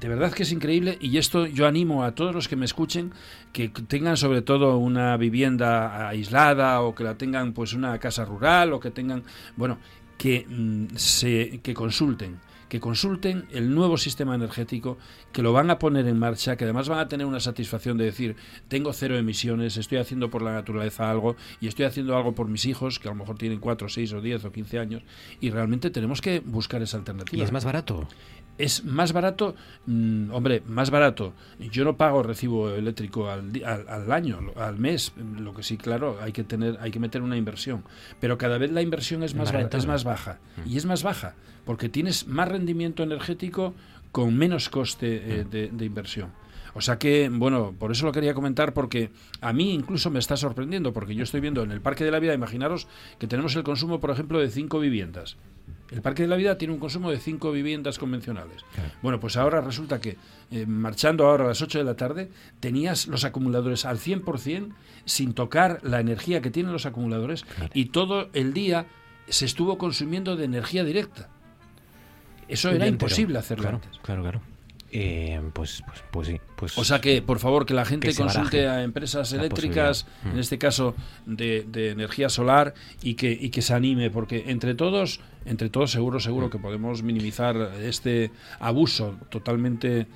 [0.00, 3.12] De verdad que es increíble y esto yo animo a todos los que me escuchen
[3.52, 8.72] que tengan sobre todo una vivienda aislada o que la tengan pues una casa rural
[8.72, 9.22] o que tengan,
[9.56, 9.78] bueno,
[10.18, 14.98] que mm, se que consulten que consulten el nuevo sistema energético,
[15.32, 18.04] que lo van a poner en marcha, que además van a tener una satisfacción de
[18.04, 18.36] decir,
[18.68, 22.66] tengo cero emisiones, estoy haciendo por la naturaleza algo y estoy haciendo algo por mis
[22.66, 25.02] hijos, que a lo mejor tienen 4, 6 o 10 o 15 años,
[25.40, 27.38] y realmente tenemos que buscar esa alternativa.
[27.38, 28.08] Y es más barato.
[28.56, 29.56] Es más barato,
[29.86, 31.32] mm, hombre, más barato.
[31.58, 35.12] Yo no pago recibo eléctrico al, al, al año, al mes.
[35.16, 37.82] Lo que sí, claro, hay que tener, hay que meter una inversión.
[38.20, 40.38] Pero cada vez la inversión es más, es más baja.
[40.64, 41.34] Y es más baja
[41.64, 43.74] porque tienes más rendimiento energético
[44.12, 46.30] con menos coste eh, de, de inversión.
[46.74, 49.10] O sea que, bueno, por eso lo quería comentar porque
[49.40, 52.18] a mí incluso me está sorprendiendo porque yo estoy viendo en el Parque de la
[52.18, 52.88] Vida, imaginaros
[53.18, 55.36] que tenemos el consumo, por ejemplo, de cinco viviendas.
[55.90, 58.64] El Parque de la Vida tiene un consumo de cinco viviendas convencionales.
[59.02, 60.16] Bueno, pues ahora resulta que
[60.50, 65.34] eh, marchando ahora a las 8 de la tarde tenías los acumuladores al 100% sin
[65.34, 67.44] tocar la energía que tienen los acumuladores
[67.74, 68.86] y todo el día
[69.28, 71.28] se estuvo consumiendo de energía directa.
[72.48, 74.00] Eso era imposible hacerlo Claro, antes.
[74.02, 74.40] claro, claro.
[74.96, 76.40] Eh, pues, pues, pues sí.
[76.54, 80.38] Pues, O sea que, por favor, que la gente que consulte a empresas eléctricas, en
[80.38, 80.94] este caso
[81.26, 85.90] de, de energía solar, y que, y que se anime, porque entre todos, entre todos
[85.90, 88.30] seguro, seguro que podemos minimizar este
[88.60, 90.06] abuso totalmente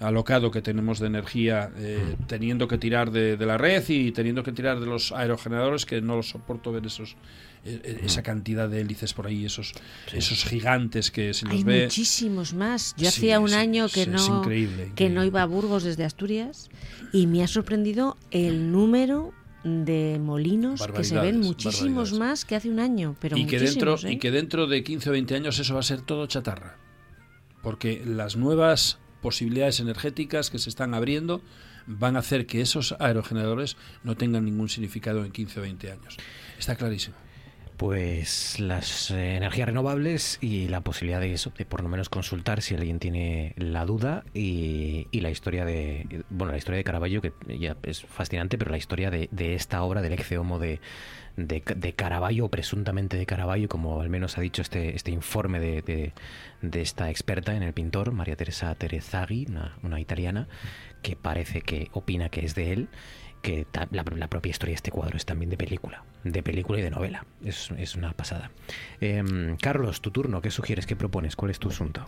[0.00, 2.24] alocado que tenemos de energía, eh, Mm.
[2.26, 6.00] teniendo que tirar de, de la red y teniendo que tirar de los aerogeneradores, que
[6.02, 7.14] no los soporto ver esos
[7.64, 8.24] esa Mm.
[8.24, 9.72] cantidad de hélices por ahí, esos,
[10.12, 11.84] esos gigantes que se los Hay ve.
[11.84, 12.94] muchísimos más.
[12.96, 16.04] Yo Sí, hacía un año que es no increíble, que no iba a Burgos desde
[16.04, 16.68] Asturias
[17.12, 19.32] y me ha sorprendido el número
[19.64, 23.96] de molinos que se ven muchísimos más que hace un año, pero y que dentro
[24.04, 24.12] ¿eh?
[24.12, 26.76] y que dentro de 15 o 20 años eso va a ser todo chatarra
[27.62, 31.40] porque las nuevas posibilidades energéticas que se están abriendo
[31.86, 36.16] van a hacer que esos aerogeneradores no tengan ningún significado en 15 o 20 años
[36.58, 37.16] está clarísimo
[37.76, 42.62] Pues las eh, energías renovables y la posibilidad de eso, de por lo menos consultar
[42.62, 47.32] si alguien tiene la duda y, la historia de, bueno, la historia de Caravaggio que
[47.58, 50.80] ya es fascinante, pero la historia de, esta obra del ex homo de,
[51.36, 55.82] de, Caravaggio, o presuntamente de Caravaggio, como al menos ha dicho este, este informe de,
[55.82, 56.12] de,
[56.62, 59.48] de esta experta en el pintor, María Teresa Terezaghi,
[59.82, 60.46] una italiana,
[61.02, 62.88] que parece que opina que es de él
[63.44, 66.82] que la, la propia historia de este cuadro es también de película, de película y
[66.82, 67.24] de novela.
[67.44, 68.50] Es, es una pasada.
[69.00, 70.86] Em, Carlos, tu turno, ¿qué sugieres?
[70.86, 71.36] ¿Qué propones?
[71.36, 72.06] ¿Cuál es tu asunto?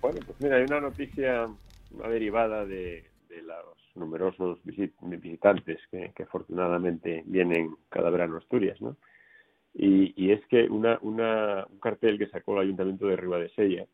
[0.00, 1.48] Bueno, pues mira, hay una noticia,
[1.90, 8.38] una derivada de, de los numerosos visit- visitantes que, que afortunadamente vienen cada verano a
[8.38, 8.96] Asturias, ¿no?
[9.74, 13.86] Y, y es que una, una, un cartel que sacó el Ayuntamiento de Ribadesella,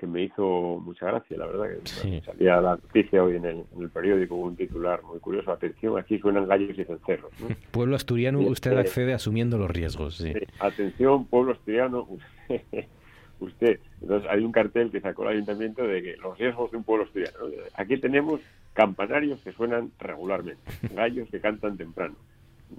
[0.00, 3.82] que me hizo mucha gracia, la verdad, que salía la noticia hoy en el, en
[3.82, 7.48] el periódico un titular muy curioso, atención, aquí suenan gallos y cencerros, ¿no?
[7.70, 10.16] Pueblo asturiano, Sí, usted eh, accede asumiendo los riesgos.
[10.16, 10.32] Sí.
[10.32, 12.08] Sí, Atención, pueblo asturiano,
[13.40, 13.80] usted.
[14.00, 17.04] Entonces, hay un cartel que sacó el ayuntamiento de que los riesgos de un pueblo
[17.04, 17.36] asturiano.
[17.38, 17.46] ¿no?
[17.74, 18.40] Aquí tenemos
[18.72, 20.62] campanarios que suenan regularmente,
[20.94, 22.14] gallos que cantan temprano,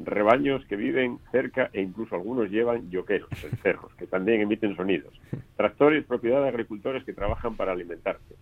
[0.03, 3.29] rebaños que viven cerca e incluso algunos llevan yoqueros,
[3.61, 5.13] cerros, que también emiten sonidos,
[5.55, 8.35] tractores, propiedad de agricultores que trabajan para alimentarse,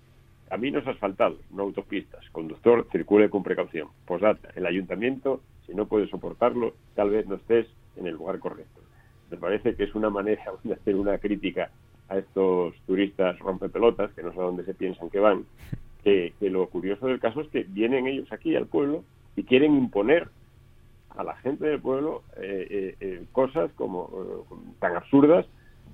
[0.48, 3.88] caminos asfaltados, no autopistas, conductor, circule con precaución.
[4.06, 8.82] Posdata, el ayuntamiento, si no puede soportarlo, tal vez no estés en el lugar correcto.
[9.30, 11.70] Me parece que es una manera de hacer una crítica
[12.08, 15.46] a estos turistas rompepelotas, que no sé dónde se piensan que van,
[16.04, 19.04] que lo curioso del caso es que vienen ellos aquí al pueblo
[19.36, 20.30] y quieren imponer
[21.20, 25.46] a la gente del pueblo eh, eh, eh, cosas como eh, tan absurdas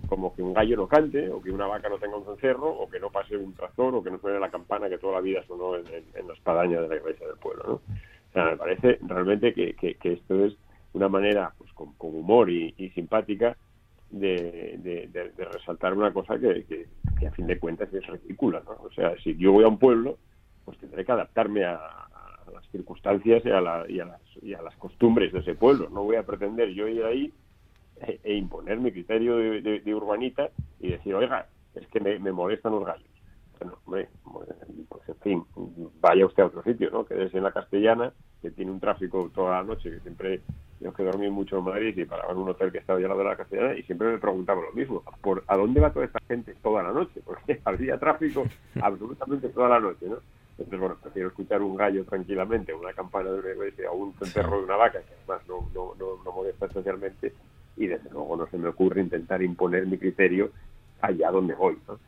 [0.08, 2.88] como que un gallo no cante, o que una vaca no tenga un cencerro, o
[2.88, 5.44] que no pase un tractor, o que no suene la campana que toda la vida
[5.48, 7.64] sonó en, en- en la espadaña de la iglesia del pueblo.
[7.68, 7.74] ¿no?
[7.74, 7.82] O
[8.32, 10.54] sea, me parece realmente que, que- que esto es
[10.94, 13.58] una manera, pues con, con humor y, y simpática,
[14.12, 16.86] de, de- de- de resaltar una cosa que, que-
[17.18, 18.62] que a fin de cuentas es ridícula.
[18.64, 18.74] ¿no?
[18.84, 20.20] O sea, si yo voy a un pueblo,
[20.66, 21.80] pues tendré que adaptarme a,
[22.56, 25.90] las circunstancias y a, la- y a las, y a las costumbres de ese pueblo.
[25.90, 27.34] No voy a pretender yo ir ahí
[28.02, 30.50] e, e imponer mi criterio de, urbanita
[30.80, 33.10] y decir, oiga, es que me, molestan los gallos.
[33.60, 34.10] Bueno, hombre,
[34.90, 35.46] pues en fin,
[36.02, 37.06] vaya usted a otro sitio, ¿no?
[37.06, 40.42] Quédese en la Castellana, que tiene un tráfico toda la noche, que siempre
[40.80, 43.24] tengo que dormir mucho en Madrid y paraba en un hotel que estaba al de
[43.24, 46.54] la Castellana y siempre me preguntaba lo mismo, ¿por ¿a dónde va toda esta gente
[46.62, 47.22] toda la noche?
[47.24, 48.46] Porque había tráfico
[48.82, 50.18] absolutamente toda la noche, ¿no?
[50.58, 54.58] Entonces, bueno, prefiero escuchar un gallo tranquilamente, una campana de una iglesia o un cencerro
[54.60, 57.34] de una vaca, que además no, no, no, no molesta especialmente,
[57.76, 60.52] y desde luego no se me ocurre intentar imponer mi criterio
[61.02, 62.00] allá donde voy, ¿no?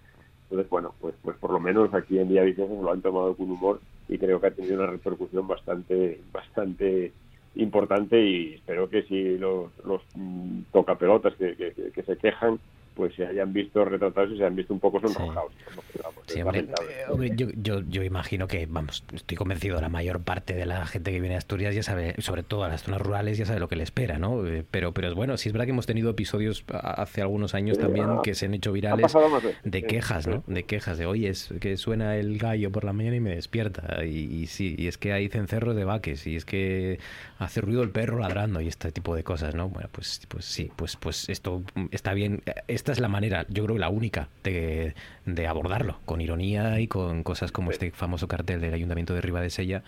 [0.44, 3.82] Entonces, bueno, pues, pues por lo menos aquí en se lo han tomado con humor
[4.08, 7.12] y creo que ha tenido una repercusión bastante, bastante
[7.56, 12.62] importante y espero que si los, los mm, tocapelotas que- que se quejan
[12.98, 15.54] pues se hayan visto retratados y se hayan visto un poco sonrojados.
[16.26, 20.54] Sí, hombre, eh, hombre, yo, yo, yo imagino que, vamos, estoy convencido, la mayor parte
[20.56, 23.38] de la gente que viene a Asturias ya sabe, sobre todo a las zonas rurales,
[23.38, 24.46] ya sabe lo que le espera, ¿no?
[24.46, 27.78] Eh, Pero, pero es bueno, sí es verdad que hemos tenido episodios hace algunos años
[27.78, 29.14] Sí, también ha- que se han hecho virales
[29.64, 30.28] de quejas.
[30.28, 30.44] ¿no?
[30.48, 34.04] De quejas, de oye, es que suena el gallo por la mañana y me despierta.
[34.04, 34.10] Y,
[34.42, 37.00] y sí, y es que hay cencerros de vaques, y es que
[37.40, 39.70] hace ruido el perro ladrando y este tipo de cosas, ¿no?
[39.70, 42.42] Bueno, pues, pues sí, pues, pues esto está bien.
[42.68, 44.96] Esta esta es la manera, yo creo la única, de,
[45.26, 49.84] de abordarlo, con ironía y con cosas como este famoso cartel del Ayuntamiento de Ribadesella,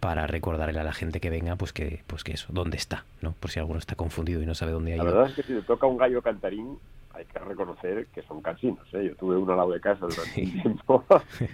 [0.00, 3.32] para recordarle a la gente que venga, pues que, pues que eso, dónde está, ¿no?
[3.32, 5.52] Por si alguno está confundido y no sabe dónde ha La verdad es que si
[5.52, 6.78] te toca un gallo cantarín,
[7.12, 8.88] hay que reconocer que son cansinos.
[8.94, 9.08] ¿eh?
[9.10, 11.04] Yo tuve uno al lado de casa durante un tiempo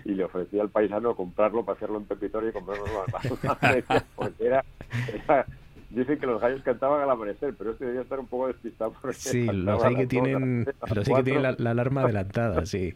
[0.04, 3.26] y le ofrecí al paisano comprarlo para hacerlo en pepitorio y comprarlo más
[4.14, 4.64] porque era,
[5.12, 5.46] era-
[5.90, 8.92] Dicen que los gallos cantaban al amanecer, pero este debía estar un poco despistado.
[9.00, 12.94] porque Sí, los hay que tienen, los hay que tienen la, alarma adelantada, sí.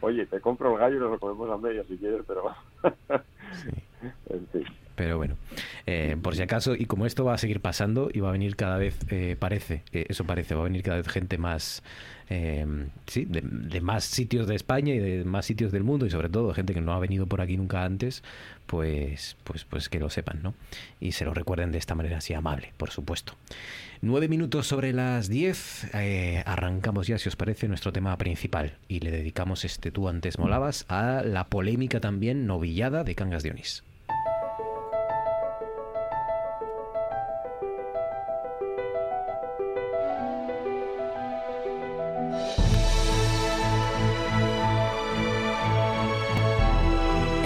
[0.00, 2.44] Oye, te compro el gallo y nos lo comemos a media si quieres, pero...
[4.30, 4.64] en fin.
[4.94, 5.36] Pero bueno,
[5.86, 8.56] eh, por si acaso, y como esto va a seguir pasando y va a venir
[8.56, 11.82] cada vez, eh, parece, eh, eso parece, va a venir cada vez gente más,
[12.34, 12.66] eh,
[13.06, 16.54] sí, de, más sitios de España y de más sitios del mundo y sobre todo
[16.54, 18.22] gente que no ha venido por aquí nunca antes,
[18.66, 20.54] pues, pues, pues que lo sepan, ¿no?
[20.98, 23.34] Y se lo recuerden de esta manera así amable, por supuesto.
[24.00, 29.00] Nueve minutos sobre las diez, eh, arrancamos ya, si os parece, nuestro tema principal y
[29.00, 33.50] le dedicamos este tú antes molabas a la polémica también novillada de Cangas de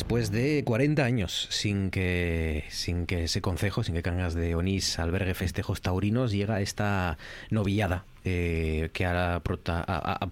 [0.00, 4.98] Después de 40 años sin que, sin que ese concejo, sin que Cangas de Onís
[4.98, 7.18] albergue festejos taurinos, llega esta
[7.50, 9.40] novillada eh, que ha,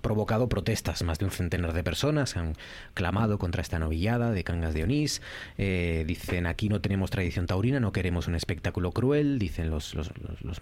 [0.02, 1.02] provocado protestas.
[1.02, 2.55] Más de un centenar de personas han
[2.94, 5.23] clamado contra esta novillada de Cangas de Onís.
[5.56, 10.12] Eh, dicen aquí no tenemos tradición taurina, no queremos un espectáculo cruel, dicen los, los-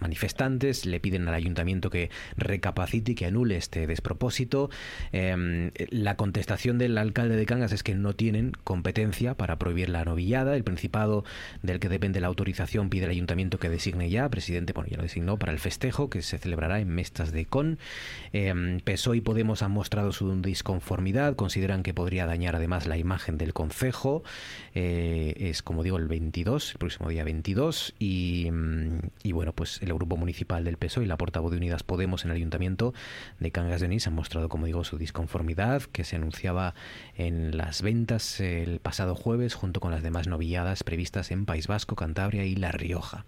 [0.01, 4.69] manifestantes, le piden al ayuntamiento que recapacite y que anule este despropósito.
[5.11, 10.05] Eh, la contestación del alcalde de Cangas es que no tienen competencia para prohibir la
[10.05, 10.55] novillada.
[10.55, 11.23] El Principado,
[11.63, 15.03] del que depende la autorización, pide al ayuntamiento que designe ya, presidente, bueno, ya lo
[15.03, 17.79] designó para el festejo que se celebrará en De Con.
[18.33, 23.37] Eh, PSOE y Podemos han mostrado su disconformidad, consideran que podría dañar además la imagen
[23.37, 24.23] del concejo.
[24.75, 27.95] Eh, es, como digo, el 22, el próximo día 22.
[27.97, 31.83] Y, mm, y bueno, pues el grupo municipal del PSOE y la portavoz de Unidas
[31.83, 32.93] Podemos en el ayuntamiento
[33.39, 36.75] de Cangas de Onís han mostrado, como digo, su disconformidad, que se anunciaba
[37.15, 41.95] en las ventas el pasado jueves, junto con las demás novilladas previstas en País Vasco,
[41.95, 43.25] Cantabria y La Rioja.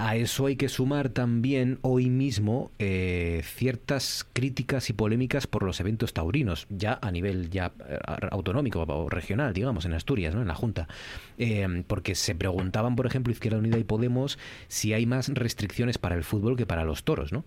[0.00, 5.80] A eso hay que sumar también hoy mismo eh, ciertas críticas y polémicas por los
[5.80, 7.98] eventos taurinos, ya a nivel ya eh,
[8.30, 10.42] autonómico o regional, digamos, en Asturias, ¿no?
[10.42, 10.86] en la Junta.
[11.36, 14.38] Eh, porque se preguntaban, por ejemplo, Izquierda Unida y Podemos
[14.68, 17.44] si hay más restricciones para el fútbol que para los toros, ¿no?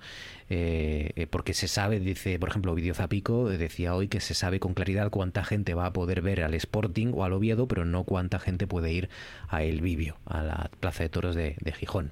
[0.50, 4.74] Eh, porque se sabe, dice, por ejemplo, Ovidio Zapico decía hoy que se sabe con
[4.74, 8.40] claridad cuánta gente va a poder ver al Sporting o al Oviedo, pero no cuánta
[8.40, 9.10] gente puede ir
[9.48, 12.12] a El Vivio, a la Plaza de Toros de Gijón.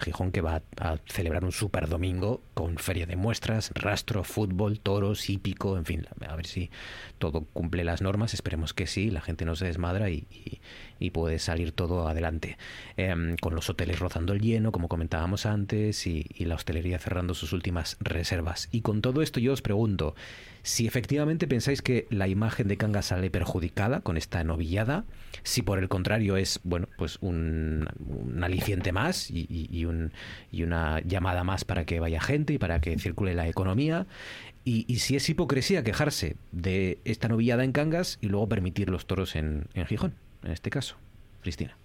[0.00, 5.28] Gijón que va a, celebrar un super domingo con feria de muestras, rastro, fútbol, toros,
[5.30, 6.70] hípico, en fin, a ver si
[7.18, 10.26] todo cumple las normas, esperemos que sí, la gente no se desmadra y,
[11.12, 12.56] puede salir todo adelante.
[12.96, 17.52] Em, con los hoteles rozando el lleno, como comentábamos antes, y la hostelería cerrando sus
[17.52, 18.68] últimas reservas.
[18.72, 20.14] Y con todo esto yo os pregunto,
[20.64, 25.04] si efectivamente pensáis que la imagen de Cangas sale perjudicada con esta novillada,
[25.44, 27.86] si por el contrario es, bueno, pues un,
[28.42, 30.10] aliciente más y un-
[30.50, 34.06] y una llamada más para que vaya gente y para que circule la economía,
[34.64, 39.06] y, y si es hipocresía quejarse de esta novillada en Cangas y luego permitir los
[39.06, 40.96] toros en, en Gijón, en este caso.
[41.42, 41.76] Cristina.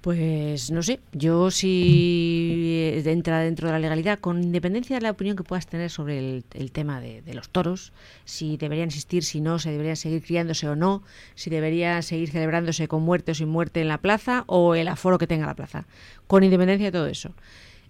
[0.00, 5.10] Pues no sé, yo si eh, entra dentro de la legalidad, con independencia de la
[5.10, 7.92] opinión que puedas tener sobre el, tema de, los toros,
[8.24, 11.02] si deberían existir, si no, si deberían seguir criándose o no,
[11.34, 15.18] si deberían seguir celebrándose con muerte o sin muerte en la plaza o el aforo
[15.18, 15.88] que tenga la plaza,
[16.28, 17.34] con independencia de todo eso.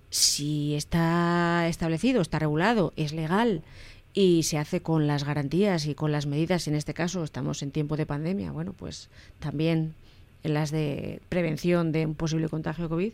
[0.09, 3.63] Si está establecido, está regulado, es legal
[4.15, 7.71] y se hace con las garantías y con las medidas, en este caso estamos en
[7.71, 9.11] tiempo de pandemia, bueno, pues
[9.41, 9.95] también
[10.43, 13.13] en las de prevención de un posible contagio de COVID.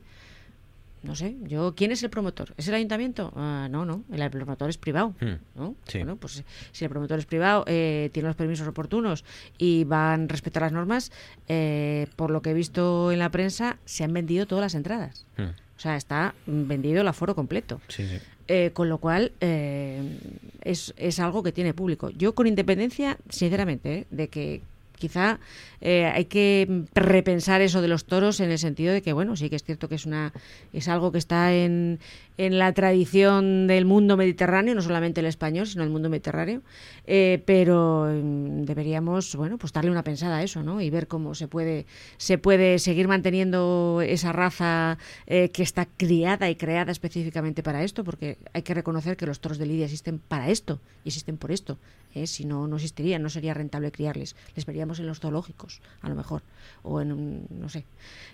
[1.03, 2.55] No sé, yo, ¿quién es el promotor?
[2.57, 3.31] ¿Es el ayuntamiento?
[3.37, 5.15] Ah, no, no, el promotor es privado.
[5.21, 5.75] Hmm, ¿no?
[5.87, 5.99] sí.
[5.99, 6.43] Bueno, pues
[6.73, 9.23] si el promotor es privado, eh, tiene los permisos oportunos
[9.59, 11.13] y van a respetar las normas,
[11.49, 15.27] eh, por lo que he visto en la prensa, se han vendido todas las entradas.
[15.37, 15.51] Hmm.
[15.77, 17.83] O sea, está vendido el aforo completo.
[17.89, 18.19] Sí, sí.
[18.47, 20.19] Eh, con lo cual, eh,
[20.63, 22.11] es, es algo que tiene público.
[22.11, 24.07] Yo, con independencia, sinceramente, ¿eh?
[24.11, 24.61] de que
[24.97, 25.39] quizá
[25.81, 29.51] eh, hay que repensar eso de los toros en el sentido de que, bueno, sí
[29.51, 30.33] que es cierto que es, una,
[30.73, 32.01] es algo que está en,
[32.37, 36.63] en la tradición del mundo mediterráneo, no solamente el español, sino el mundo mediterráneo,
[37.07, 40.81] eh, pero mm, deberíamos, bueno, pues darle una pensada a eso, ¿no?
[40.81, 41.87] Y ver cómo se puede,
[42.17, 48.03] se puede seguir manteniendo esa raza eh, que está criada y creada específicamente para esto,
[48.03, 51.53] porque hay que reconocer que los toros de Lidia existen para esto y existen por
[51.53, 51.79] esto.
[52.15, 52.27] ¿eh?
[52.27, 54.35] Si no, no existirían, no sería rentable criarles.
[54.57, 56.43] Les veríamos en los zoológicos, a lo mejor,
[56.83, 57.85] o en, no sé.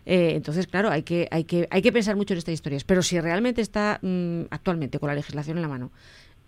[0.07, 3.21] Entonces, claro, hay que, hay, que, hay que pensar mucho en estas historias, pero si
[3.21, 5.91] realmente está mm, actualmente con la legislación en la mano,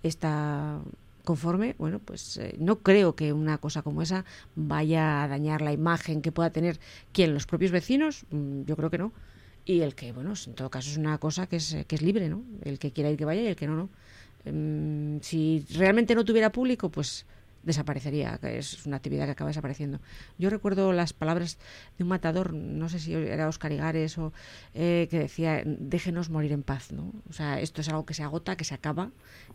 [0.02, 0.80] está
[1.24, 4.24] conforme, bueno, pues eh, no creo que una cosa como esa
[4.56, 6.80] vaya a dañar la imagen que pueda tener
[7.12, 9.12] quien los propios vecinos, mm, yo creo que no.
[9.64, 12.02] Y el que, bueno, en todo caso es una cosa que es, eh, que es
[12.02, 12.42] libre, ¿no?
[12.64, 13.90] El que quiera ir que vaya y el que no, no.
[14.44, 17.26] Em, si realmente no tuviera público, pues
[17.62, 20.00] desaparecería, que es una actividad que acaba desapareciendo.
[20.38, 21.58] Yo recuerdo las palabras
[21.98, 24.32] de un matador, no sé si era Oscar Igares o
[24.74, 27.12] eh, que decía, déjenos morir en paz, ¿no?
[27.28, 29.10] O sea, esto es algo que se agota, que se acaba,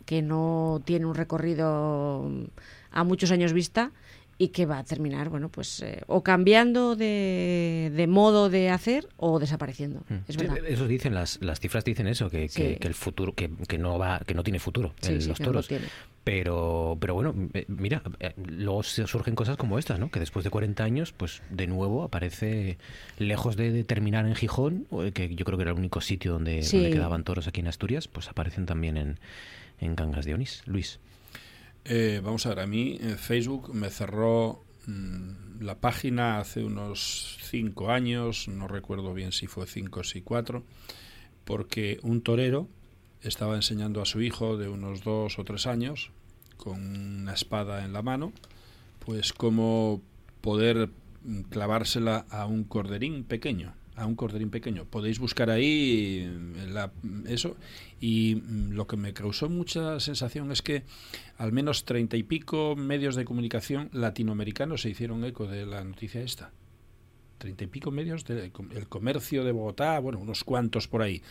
[0.06, 2.44] que no tiene un recorrido mm,
[2.92, 3.92] a muchos años vista
[4.40, 9.08] y que va a terminar, bueno, pues eh, o cambiando de, de modo de hacer
[9.18, 10.04] o desapareciendo.
[10.28, 10.58] Es verdad.
[10.68, 12.76] Eso dicen las, las cifras dicen eso que, que- Sí.
[12.80, 15.52] que el futuro que, que no va que no tiene futuro Sí, los que no
[15.54, 15.70] lo toros.
[16.24, 20.12] Pero pero bueno, eh, mira, eh, luego surgen cosas como estas, ¿no?
[20.12, 22.78] Que después de 40 años, pues de nuevo aparece
[23.18, 26.62] lejos de, de terminar en Gijón, que yo creo que era el único sitio donde,
[26.62, 29.20] donde quedaban toros aquí en Asturias, pues aparecen también en,
[29.80, 30.64] en Cangas de Onís.
[30.66, 31.00] Luis.
[31.90, 37.38] Eh, vamos a ver, a mí eh, Facebook me cerró mm, la página hace unos
[37.44, 40.64] cinco años, no recuerdo bien si fue cinco o si cuatro,
[41.46, 42.68] porque un torero
[43.22, 46.12] estaba enseñando a su hijo de unos dos o tres años,
[46.58, 46.82] con
[47.22, 48.34] una espada en la mano,
[49.06, 50.02] pues cómo
[50.42, 50.90] poder
[51.50, 54.86] clavársela a un corderín pequeño a un corderín pequeño.
[54.86, 56.92] Podéis buscar ahí eh, la-
[57.28, 57.58] eso
[58.00, 60.84] y mm, lo que me causó mucha sensación es que
[61.38, 66.22] al menos treinta y pico medios de comunicación latinoamericanos se hicieron eco de la noticia
[66.22, 66.52] esta.
[67.38, 68.52] Treinta y pico medios del
[68.90, 71.22] comercio de Bogotá, bueno, unos cuantos por ahí.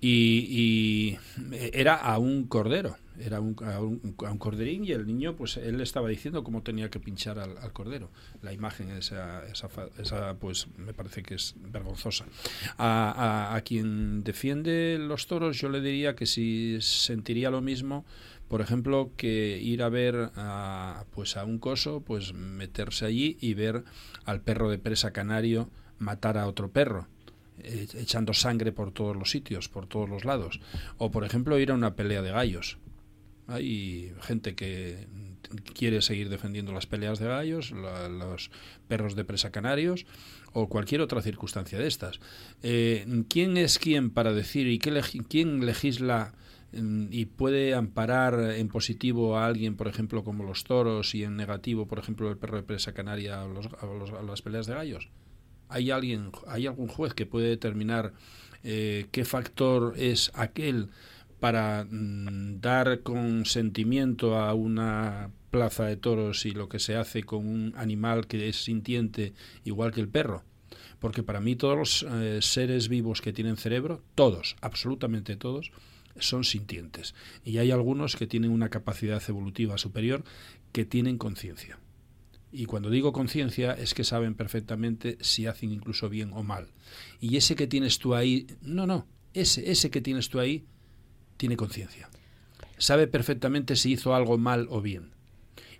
[0.00, 1.18] Y, y
[1.72, 5.56] era a un cordero, era un- a, un, a un corderín y el niño, pues
[5.58, 8.10] él le estaba diciendo cómo tenía que pinchar al, al cordero.
[8.42, 12.24] La imagen esa, esa, esa, pues me parece que es vergonzosa.
[12.78, 13.12] A,
[13.52, 18.04] a- a quien defiende los toros yo le diría que si sentiría lo mismo,
[18.52, 23.54] por ejemplo, que ir a ver a, pues a un coso, pues meterse allí y
[23.54, 23.82] ver
[24.26, 27.08] al perro de presa canario matar a otro perro
[27.60, 30.60] eh, echando sangre por todos los sitios, por todos los lados.
[30.98, 32.76] O, por ejemplo, ir a una pelea de gallos.
[33.46, 35.06] Hay gente que
[35.74, 38.50] quiere seguir defendiendo las peleas de gallos, los
[38.86, 40.04] perros de presa canarios
[40.52, 42.20] o cualquier otra circunstancia de estas.
[42.62, 46.34] Eh, ¿Quién es quién para decir y qué quién legisla
[46.72, 51.86] y puede amparar en positivo a alguien, por ejemplo, como los toros y en negativo,
[51.86, 53.68] por ejemplo, el perro de presa canaria a, los-
[54.26, 55.08] las peleas de gallos?
[55.68, 58.12] ¿Hay, alguien, ¿Hay algún juez que puede determinar
[58.64, 60.88] eh, qué factor es aquel
[61.40, 67.46] para mm, dar consentimiento a una plaza de toros y lo que se hace con
[67.46, 69.32] un animal que es sintiente
[69.64, 70.44] igual que el perro?
[71.00, 75.72] Porque para mí todos los eh, seres vivos que tienen cerebro, todos, absolutamente todos,
[76.18, 77.14] son sintientes.
[77.44, 80.24] Y hay algunos que tienen una capacidad evolutiva superior
[80.72, 81.78] que tienen conciencia.
[82.52, 86.68] Y cuando digo conciencia es que saben perfectamente si hacen incluso bien o mal.
[87.18, 90.66] Y ese que tienes tú ahí, no, no, ese, ese que tienes tú ahí
[91.38, 92.10] tiene conciencia.
[92.76, 95.12] Sabe perfectamente si hizo algo mal o bien.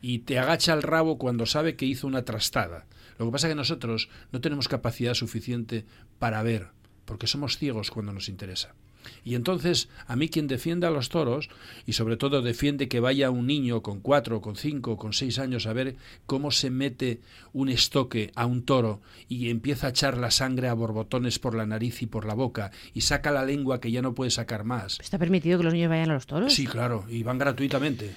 [0.01, 2.87] Y te agacha el rabo cuando sabe que hizo una trastada.
[3.19, 5.85] Lo que pasa es que nosotros no tenemos capacidad suficiente
[6.19, 6.69] para ver,
[7.05, 8.75] porque somos ciegos cuando nos interesa.
[9.25, 11.49] Y entonces, a mí quien defienda a los toros,
[11.87, 15.67] y sobre todo defiende que vaya un niño con cuatro, con cinco, con seis años
[15.67, 15.97] a ver
[16.27, 17.21] cómo se mete
[17.53, 21.67] un estoque a un toro y empieza a echar la sangre a borbotones por la
[21.67, 24.99] nariz y por la boca y saca la lengua que ya no puede sacar más.
[25.01, 26.53] ¿Está permitido que los niños vayan a los toros?
[26.53, 28.15] Sí, claro, y van gratuitamente.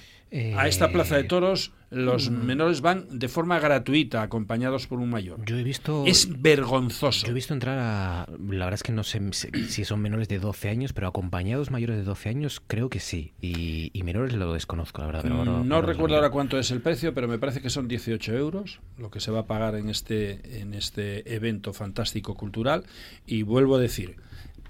[0.56, 2.44] A esta plaza de toros los mm.
[2.44, 5.44] menores van de forma gratuita, acompañados por un mayor.
[5.44, 6.04] Yo he visto.
[6.04, 7.26] Es vergonzoso.
[7.26, 8.26] Yo he visto entrar a.
[8.50, 11.96] La verdad es que no sé si son menores de 12 años, pero acompañados mayores
[11.96, 13.32] de 12 años creo que sí.
[13.40, 15.22] Y, y menores lo desconozco, la verdad.
[15.22, 18.34] pero no lo recuerdo ahora cuánto es el precio, pero me parece que son 18
[18.34, 22.84] euros lo que se va a pagar en este, en este evento fantástico cultural.
[23.26, 24.16] Y vuelvo a decir,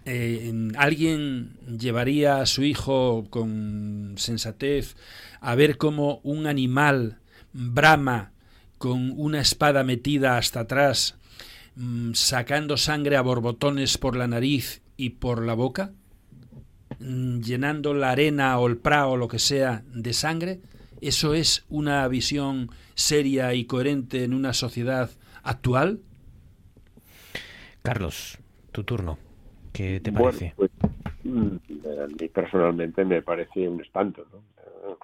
[0.07, 4.97] eh, ¿alguien llevaría a su hijo con sensatez
[5.41, 7.19] a ver cómo un animal
[7.53, 8.31] brama
[8.79, 11.17] con una espada metida hasta atrás,
[11.75, 15.91] mm, sacando sangre a borbotones por la nariz y por la boca?
[17.01, 20.61] Mm, llenando la arena o el prado o lo que sea de sangre?
[21.01, 25.11] ¿Eso es una visión seria y coherente en una sociedad
[25.43, 26.01] actual?
[27.83, 28.39] Carlos,
[28.71, 29.26] tu turno.
[29.77, 30.55] ¿Qué te parece?
[30.57, 34.27] Bueno, pues, a mí personalmente me parece un espanto.
[34.33, 34.43] ¿no?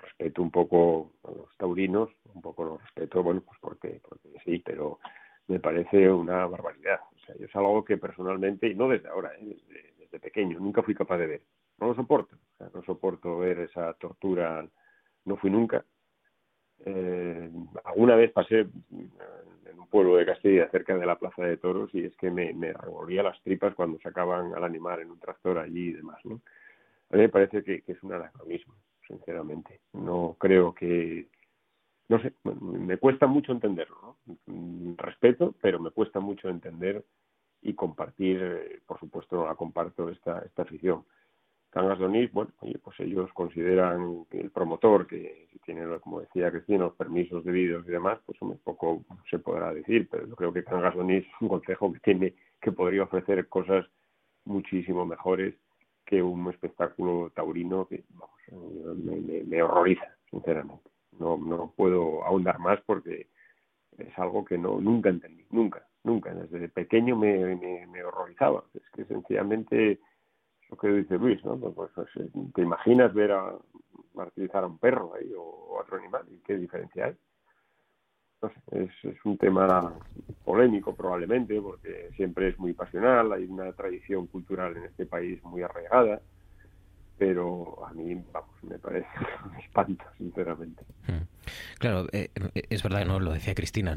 [0.01, 4.63] Respeto un poco a los taurinos, un poco los respeto, bueno, pues porque, porque sí,
[4.65, 5.01] pero
[5.49, 7.01] me parece una barbaridad.
[7.15, 9.45] O sea, es algo que personalmente, y no desde ahora, ¿eh?
[9.45, 11.43] desde, desde pequeño, nunca fui capaz de ver
[11.83, 12.37] no lo soporto.
[12.37, 14.65] O sea, no soporto ver esa tortura.
[15.25, 15.85] No fui nunca.
[16.85, 17.51] Eh,
[17.85, 22.05] alguna vez pasé en un pueblo de Castilla cerca de la Plaza de Toros y
[22.05, 25.89] es que me, me revolvía las tripas cuando sacaban al animal en un tractor allí
[25.89, 26.19] y demás.
[26.25, 26.41] ¿no?
[27.11, 28.75] A mí me parece que, que es un anacronismo,
[29.07, 29.81] sinceramente.
[29.93, 31.29] No creo que.
[32.09, 34.17] No sé, me cuesta mucho entenderlo.
[34.27, 34.95] ¿no?
[34.97, 37.05] Respeto, pero me cuesta mucho entender
[37.63, 41.05] y compartir, eh, por supuesto, no la comparto esta, esta afición.
[41.73, 46.85] Cangas de Onís, bueno, pues ellos consideran que el promotor, que tiene, como decía Cristina,
[46.85, 50.65] los permisos debidos y demás, pues un poco se podrá decir, pero yo creo que
[50.65, 53.87] Cangas de Onís es un consejo que tiene, que podría ofrecer cosas
[54.45, 55.55] muchísimo mejores
[56.05, 58.37] que un espectáculo taurino que, vamos,
[59.47, 60.91] me, horroriza, sinceramente.
[61.19, 63.29] No, no puedo ahondar más porque
[63.97, 66.35] es algo que no nunca entendí, nunca, nunca.
[66.35, 68.65] Desde pequeño me, me horrorizaba.
[68.75, 70.01] Es que sencillamente
[70.73, 71.57] lo que dice Luis, ¿no?
[71.59, 72.09] Pues, pues,
[72.55, 73.53] te imaginas ver a
[74.15, 77.17] martirizar a un perro ahí o a otro animal qué diferencia hay.
[78.41, 79.93] No sé, es, un tema
[80.45, 85.63] polémico probablemente porque siempre es muy pasional, hay una tradición cultural en este país muy
[85.63, 86.21] arraigada,
[87.19, 89.07] pero a mí, vamos, me parece
[89.45, 90.83] un espanto, sinceramente.
[91.79, 92.29] Claro, eh,
[92.71, 93.21] es verdad, ¿no?
[93.21, 93.97] Lo decía Cristina,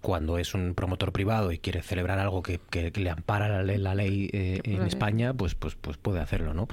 [0.00, 3.78] cuando es un promotor privado y quiere celebrar algo que, que le ampara la ley,
[3.78, 6.68] la ley eh, en España, pues, pues, pues puede hacerlo, ¿no?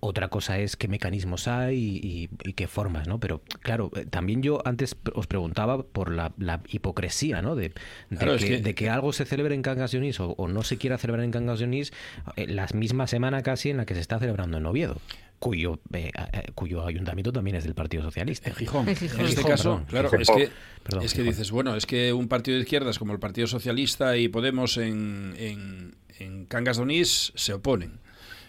[0.00, 3.18] Otra cosa es qué mecanismos hay y, y, qué formas, ¿no?
[3.20, 7.56] Pero claro, eh, también yo antes os preguntaba por la, la hipocresía, ¿no?
[7.56, 7.70] De,
[8.10, 10.30] de, Claro, que, es que- de que algo se celebre en Cangas de Onís o,
[10.32, 11.92] o no se quiera celebrar en Cangas de Onís
[12.36, 14.96] eh, la misma semana casi en la que se está celebrando en Oviedo.
[15.44, 18.48] Cuyo, eh, eh, cuyo ayuntamiento también es del Partido Socialista.
[18.48, 18.88] En Gijón.
[18.88, 20.48] En este caso, claro, es que,
[21.02, 24.28] es que dices, bueno, es que un partido de izquierdas como el Partido Socialista y
[24.28, 28.00] Podemos en, en, en Cangas de Onís se oponen.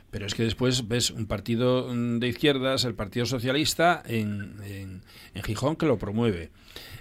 [0.10, 5.02] Pero es que después ves un partido de izquierdas, el Partido Socialista, en, en,
[5.34, 6.52] en Gijón que lo promueve.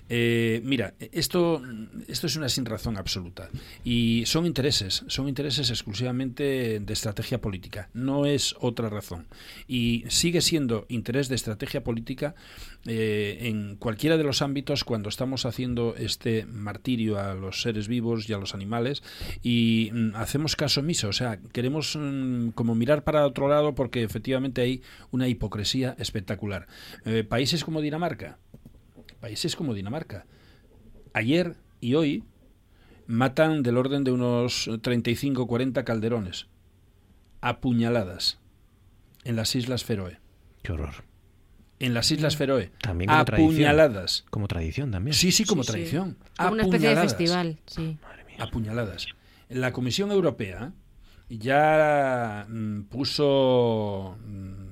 [0.09, 1.63] Eh, mira, esto,
[2.09, 3.49] esto es una sin razón absoluta.
[3.85, 7.89] Y son intereses, son intereses exclusivamente de estrategia política.
[7.95, 9.27] No es otra razón.
[9.67, 12.35] Y sigue siendo interés de estrategia política
[12.87, 18.29] eh, en cualquiera de los ámbitos cuando estamos haciendo este martirio a los seres vivos
[18.29, 19.03] y a los animales
[19.43, 21.09] y mm, hacemos caso omiso.
[21.09, 26.67] O sea, queremos mm, como mirar para otro lado porque efectivamente hay una hipocresía espectacular.
[27.05, 28.39] Eh, países como Dinamarca,
[29.25, 30.27] países como Dinamarca.
[31.15, 32.25] Ayer y hoy
[33.07, 36.47] matan del orden de unos 35 40 calderones
[37.41, 38.39] apuñaladas
[39.25, 40.19] en las Islas Feroe.
[40.63, 41.05] Qué horror.
[41.79, 42.71] En las Islas Feroe.
[42.83, 43.51] También como tradición.
[43.53, 44.27] apuñaladas.
[44.29, 45.15] Como tradición también.
[45.15, 45.73] Sí, sí, como Sí, sí.
[45.73, 46.19] tradición.
[46.37, 47.97] Como una especie de festival, sí.
[48.39, 49.07] Apuñaladas.
[49.49, 50.75] La Comisión Europea
[51.31, 54.64] ya mm, puso mm,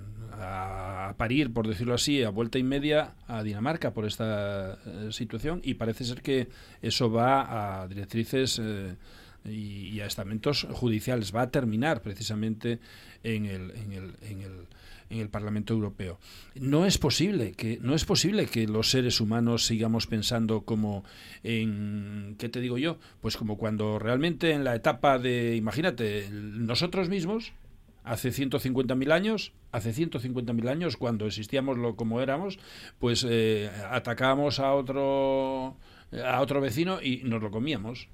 [0.43, 5.60] a parir, por decirlo así, a vuelta y media a Dinamarca por esta eh, situación
[5.64, 6.48] y parece ser que
[6.81, 8.97] eso va a directrices eh,
[9.44, 11.35] y, y a estamentos judiciales.
[11.35, 12.78] Va a terminar precisamente
[13.23, 14.52] en el, en el, en el,
[15.12, 16.19] en el Parlamento Europeo.
[16.55, 21.05] No es posible que no es posible que los seres humanos sigamos pensando como
[21.43, 27.09] en qué te digo yo, pues como cuando realmente en la etapa de imagínate nosotros
[27.09, 27.52] mismos
[28.05, 32.59] hace 150.000 años, hace 150.000 años cuando existíamos lo como éramos,
[32.99, 35.77] pues eh, atacábamos a otro
[36.24, 38.09] a otro vecino y nos lo comíamos.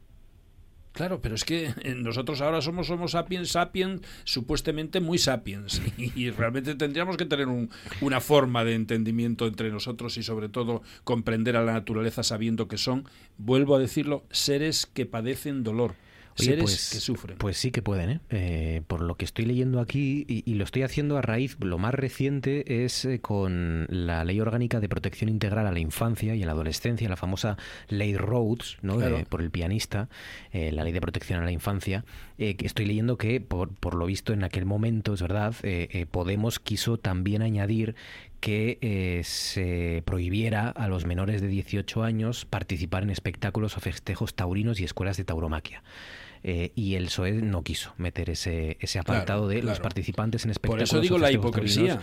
[0.92, 6.74] Claro, pero es que nosotros ahora somos Homo sapiens sapiens, supuestamente muy sapiens, y realmente
[6.74, 7.70] tendríamos que tener un-
[8.00, 12.78] una forma de entendimiento entre nosotros y sobre todo comprender a la naturaleza sabiendo que
[12.78, 13.04] son,
[13.36, 15.94] vuelvo a decirlo, seres que padecen dolor.
[16.38, 17.38] Oye, seres pues, que sufren.
[17.38, 18.20] Pues sí que pueden, ¿eh?
[18.30, 21.78] Eh, por lo que estoy leyendo aquí, y, y lo estoy haciendo a raíz, lo
[21.78, 26.42] más reciente es eh, con la Ley Orgánica de Protección Integral a la Infancia y
[26.42, 27.56] a la Adolescencia, la famosa
[27.88, 28.96] Ley Rhodes, ¿no?
[28.96, 29.22] Claro.
[29.28, 30.08] Por el pianista,
[30.52, 32.04] eh, la Ley de Protección a la Infancia.
[32.38, 35.56] Que estoy leyendo que, por, por lo visto, en aquel momento, es verdad,
[36.12, 37.96] Podemos quiso también añadir
[38.40, 44.34] que eh, se prohibiera a los menores de 18 años participar en espectáculos o festejos
[44.34, 45.82] taurinos y escuelas de tauromaquia.
[46.44, 50.48] Eh, y el PSOE no quiso meter ese, ese Claro, apartado de los participantes en
[50.48, 52.00] Por espectáculos eso digo la hipocresía.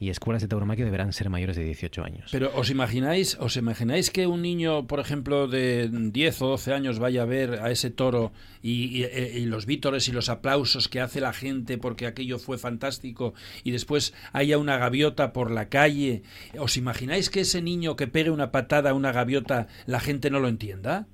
[0.00, 2.28] y escuelas de tauromaquia deberán ser mayores de 18 años.
[2.30, 6.98] Pero ¿os imagináis, os imagináis que un niño, por ejemplo, de 10 o 12 años
[7.00, 8.30] vaya a ver a ese toro
[8.62, 12.58] y, y- y los vítores y los aplausos que hace la gente porque aquello fue
[12.58, 13.34] fantástico
[13.64, 16.22] y después haya una gaviota por la calle?
[16.58, 20.38] ¿Os imagináis que ese niño que pegue una patada a una gaviota la gente no
[20.38, 21.08] lo entienda?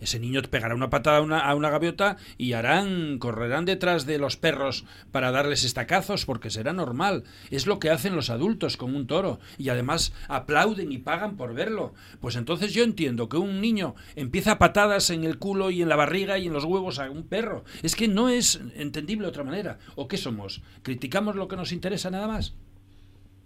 [0.00, 4.18] Ese niño pegará una patada a una, a una gaviota y harán, correrán detrás de
[4.18, 7.24] los perros para darles estacazos porque será normal.
[7.50, 11.54] Es lo que hacen los adultos con un toro y además aplauden y pagan por
[11.54, 11.94] verlo.
[12.20, 15.88] Pues entonces yo entiendo que un niño empieza a patadas en el culo y en
[15.88, 17.64] la barriga y en los huevos a un perro.
[17.82, 19.78] Es que no es entendible de otra manera.
[19.96, 20.62] ¿O qué somos?
[20.82, 22.54] ¿Criticamos lo que nos interesa nada más?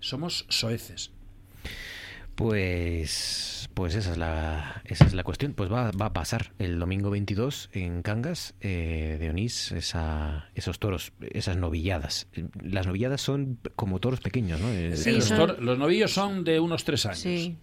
[0.01, 1.14] Somos soeces.
[2.37, 5.53] Pues, pues esa es la, esa es la cuestión.
[5.55, 10.79] Pues va, va a pasar el domingo 22 en Cangas eh, de Onís esa, esos
[10.79, 12.27] toros, esas novilladas.
[12.63, 14.69] Las novilladas son como toros pequeños, ¿no?
[14.71, 17.19] Eh, Sí, los, son- los novillos son de unos tres años.
[17.19, 17.57] Sí.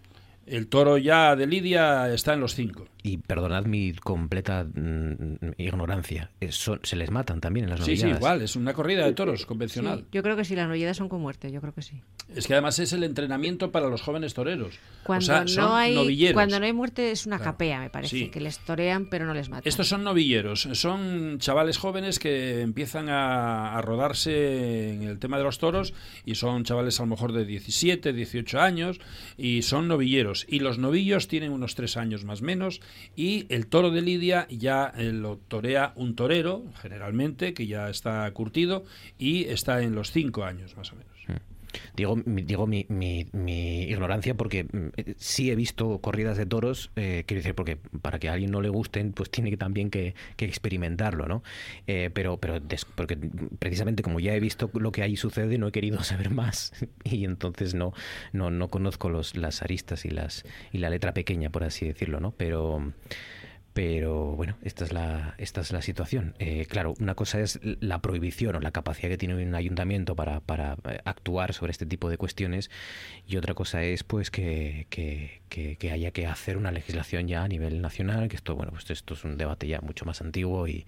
[0.47, 2.87] El toro ya de Lidia está en los cinco.
[3.03, 6.29] Y perdonad mi completa mm, ignorancia.
[6.39, 8.11] eh, son- se les matan también en las Sí, novilladas.
[8.11, 9.99] sí, igual, es una corrida de toros convencional.
[9.99, 12.01] Sí, yo creo que sí, las novilladas son con muerte, yo creo que sí.
[12.35, 14.75] Es que además es el entrenamiento para los jóvenes toreros.
[15.03, 16.33] Cuando, o sea, son no, hay, novilleros.
[16.33, 17.51] cuando no hay muerte es una Claro.
[17.53, 18.29] capea, me parece, Sí.
[18.29, 19.63] que les torean pero no les matan.
[19.67, 25.43] Estos son novilleros, son chavales jóvenes que empiezan a, a rodarse en el tema de
[25.43, 25.93] los toros
[26.25, 28.99] y son chavales a lo mejor de 17, 18 años
[29.37, 30.30] y son novilleros.
[30.47, 32.81] Y los novillos tienen unos 3 años más menos
[33.15, 38.29] y el toro de Lidia ya eh, lo torea un torero, generalmente, que ya está
[38.31, 38.83] curtido
[39.17, 41.10] y está en los 5 años más o menos.
[41.95, 46.91] Digo, digo mi, mi- mi ignorancia porque mm, eh, sí he visto corridas de toros,
[46.95, 50.15] eh, quiero decir, porque para que a alguien no le gusten, pues tiene también que,
[50.35, 51.43] que experimentarlo, ¿no?
[51.87, 53.17] Eh, pero pero des- porque
[53.59, 56.73] precisamente como ya he visto lo que ahí sucede, no he querido saber más
[57.03, 57.93] y entonces no
[58.33, 62.19] no, no conozco los, las aristas y las y la letra pequeña, por así decirlo,
[62.19, 62.31] ¿no?
[62.31, 62.91] Pero
[63.73, 66.35] pero bueno, esta es la, esta es la situación.
[66.39, 70.41] Eh, claro, una cosa es la prohibición o la capacidad que tiene un ayuntamiento para,
[70.41, 72.69] para eh, actuar sobre este tipo de cuestiones
[73.27, 77.43] y otra cosa es pues que, que, que- que haya que hacer una legislación ya
[77.43, 80.67] a nivel nacional, que esto, bueno, pues esto es un debate ya mucho más antiguo
[80.67, 80.85] y,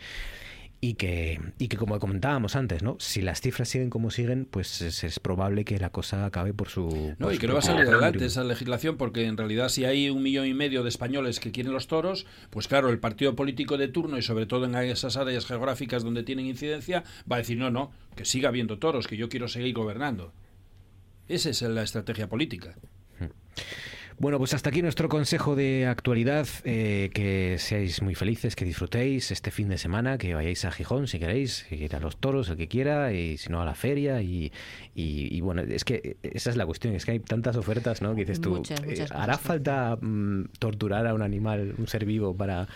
[0.83, 2.97] y que, y que como comentábamos antes, ¿no?
[2.99, 6.67] Si las cifras siguen como siguen, pues es, es probable que la cosa acabe por
[6.67, 7.15] su...
[7.19, 9.69] No, por y su que no va a salir adelante esa legislación porque en realidad
[9.69, 12.99] si hay un millón y medio de españoles que quieren los toros, pues claro, el
[12.99, 17.37] partido político de turno y sobre todo en esas áreas geográficas donde tienen incidencia va
[17.37, 20.33] a decir no, no, que siga habiendo toros, que yo quiero seguir gobernando.
[21.29, 22.75] Esa es la estrategia política.
[24.19, 26.47] Bueno, pues hasta aquí nuestro consejo de actualidad.
[26.63, 31.07] eh, que seáis muy felices, que disfrutéis este fin de semana, que vayáis a Gijón
[31.07, 33.75] si queréis, que ir a los toros, el que quiera, y si no a la
[33.75, 34.21] feria.
[34.21, 34.51] Y,
[34.95, 38.13] y- y bueno, es que esa es la cuestión, es que hay tantas ofertas, ¿no?
[38.15, 39.41] Que dices tú, Muchas, eh, muchas ¿hará cosas.
[39.41, 42.67] falta mm, torturar a un animal, un ser vivo para...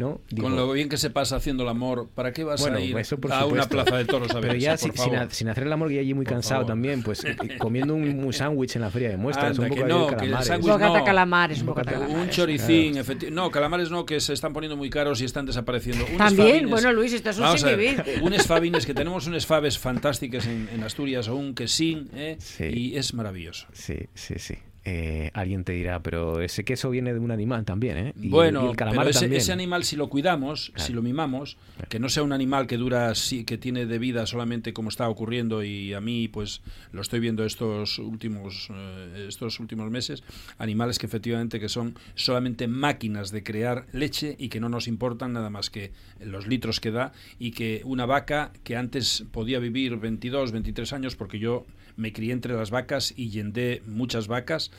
[0.00, 0.20] ¿no?
[0.30, 2.80] Digo, Con lo bien que se pasa haciendo el amor, ¿para qué vas bueno, a
[2.80, 5.12] ir eso por a una plaza de toros a ver Pero ya eso, por sin,
[5.14, 6.66] sin sin hacer el amor, que ya allí muy Por cansado favor.
[6.72, 9.76] también, pues eh, comiendo un, un sándwich en la feria de muestras, Anda, un que
[9.76, 10.46] poco no, de que el calamares.
[10.48, 11.04] sándwich Bocata no.
[11.04, 12.30] calamares, un Un calamares.
[12.34, 16.04] choricín, efecti- no, calamares no, que se están poniendo muy caros y están desapareciendo.
[16.06, 18.02] Unes También, fabines- bueno, Luis, esto es un ver, sinvivir.
[18.22, 22.36] Unes fabines, que tenemos unas faves fantásticas en, en Asturias, o un quesín, ¿eh?
[22.40, 22.64] Sí.
[22.64, 23.66] y es maravilloso.
[23.72, 24.54] Sí, sí, sí.
[24.84, 28.14] Eh, alguien te dirá, pero ese queso viene de un animal también, ¿eh?
[28.18, 29.42] Y, bueno, y el calamar pero ese, también.
[29.42, 31.58] ese animal si lo cuidamos, si lo mimamos,
[31.90, 33.12] que no sea un animal que dura,
[33.46, 36.62] que tiene de vida solamente como está ocurriendo y a mí pues
[36.92, 40.22] lo estoy viendo estos últimos eh, estos últimos meses,
[40.56, 45.34] animales que efectivamente que son solamente máquinas de crear leche y que no nos importan
[45.34, 49.96] nada más que los litros que da y que una vaca que antes podía vivir
[49.96, 51.66] 22, 23 años porque yo
[51.96, 54.70] me crié entre las vacas y yendé muchas vacas.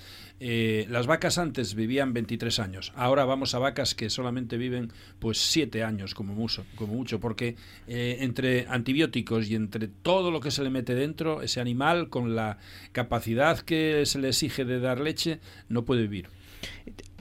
[0.44, 5.38] Eh, las vacas antes vivían 23 años, ahora vamos a vacas que solamente viven pues
[5.38, 7.56] 7 años como mucho, como mucho porque
[7.88, 12.36] eh, entre antibióticos y entre todo lo que se le mete dentro, ese animal con
[12.36, 12.58] la
[12.92, 16.28] capacidad que se le exige de dar leche no puede vivir.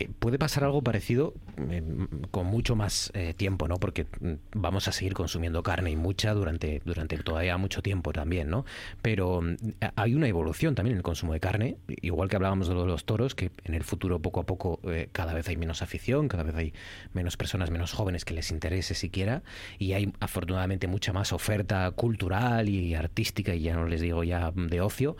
[0.01, 1.35] Eh, puede pasar algo parecido
[1.69, 1.83] eh,
[2.31, 3.77] con mucho más eh, tiempo, ¿no?
[3.77, 8.49] Porque mm, vamos a seguir consumiendo carne y mucha durante, durante todavía mucho tiempo también,
[8.49, 8.65] ¿no?
[9.03, 9.57] Pero mm,
[9.97, 12.87] hay una evolución también en el consumo de carne, igual que hablábamos de lo de
[12.87, 14.81] los toros, que en el futuro poco a poco
[15.13, 16.73] cada vez hay menos afición, cada vez hay
[17.13, 19.43] menos personas, menos jóvenes que les interese siquiera,
[19.79, 24.51] y hay afortunadamente mucha más oferta cultural y artística, y ya no les digo ya
[24.55, 25.17] de ocio,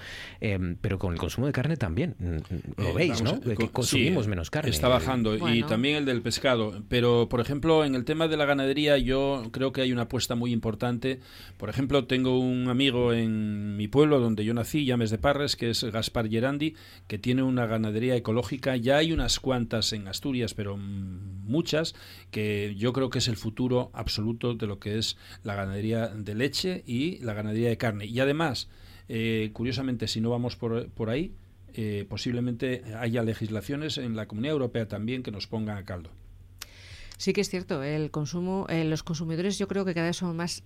[0.81, 3.40] pero con el consumo de carne también, mm, lo veis, ¿no?
[3.40, 4.69] Que consumimos menos carne.
[4.70, 6.82] Está bajando y también el del pescado.
[6.88, 10.34] Pero, por ejemplo, en el tema de la ganadería yo creo que hay una apuesta
[10.34, 11.20] muy importante.
[11.56, 15.70] Por ejemplo, tengo un amigo en mi pueblo donde yo nací, Llames de Parres, que
[15.70, 16.74] es Gaspar Gerandi,
[17.09, 18.76] que tiene una ganadería ecológica.
[18.76, 21.94] Ya hay unas cuantas en Asturias, pero muchas,
[22.30, 26.34] que yo creo que es el futuro absoluto de lo que es la ganadería de
[26.34, 28.06] leche y la ganadería de carne.
[28.06, 28.68] Y además,
[29.09, 31.32] eh, curiosamente, si no vamos por, por ahí,
[31.74, 36.10] eh, posiblemente haya legislaciones en la Comunidad Europea también que nos pongan a caldo.
[37.16, 40.36] Sí que es cierto, el consumo, eh, los consumidores yo creo que cada vez son
[40.36, 40.62] más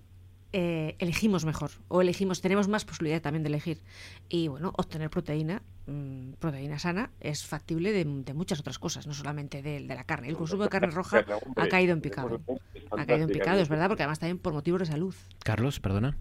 [0.53, 3.81] eh, elegimos mejor o elegimos tenemos más posibilidad también de elegir.
[4.29, 9.61] Y bueno obtener proteína mm, proteína sana es factible de, muchas otras cosas no solamente
[9.61, 10.29] de, de, la carne.
[10.29, 11.25] El consumo de carne roja
[11.57, 12.39] ha caído en picado
[12.91, 15.13] ha caído en picado es verdad porque además también por motivos de salud.
[15.43, 16.17] Carlos perdona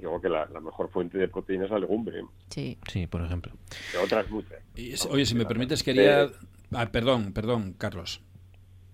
[0.00, 2.22] Digo que la, mejor fuente de proteína es la legumbre.
[2.48, 2.78] Sí.
[2.90, 3.52] Sí, por ejemplo.
[4.02, 4.58] otras muchas.
[5.10, 6.30] oye, si me permites, quería...
[6.72, 8.22] Ah, perdón, perdón, Carlos.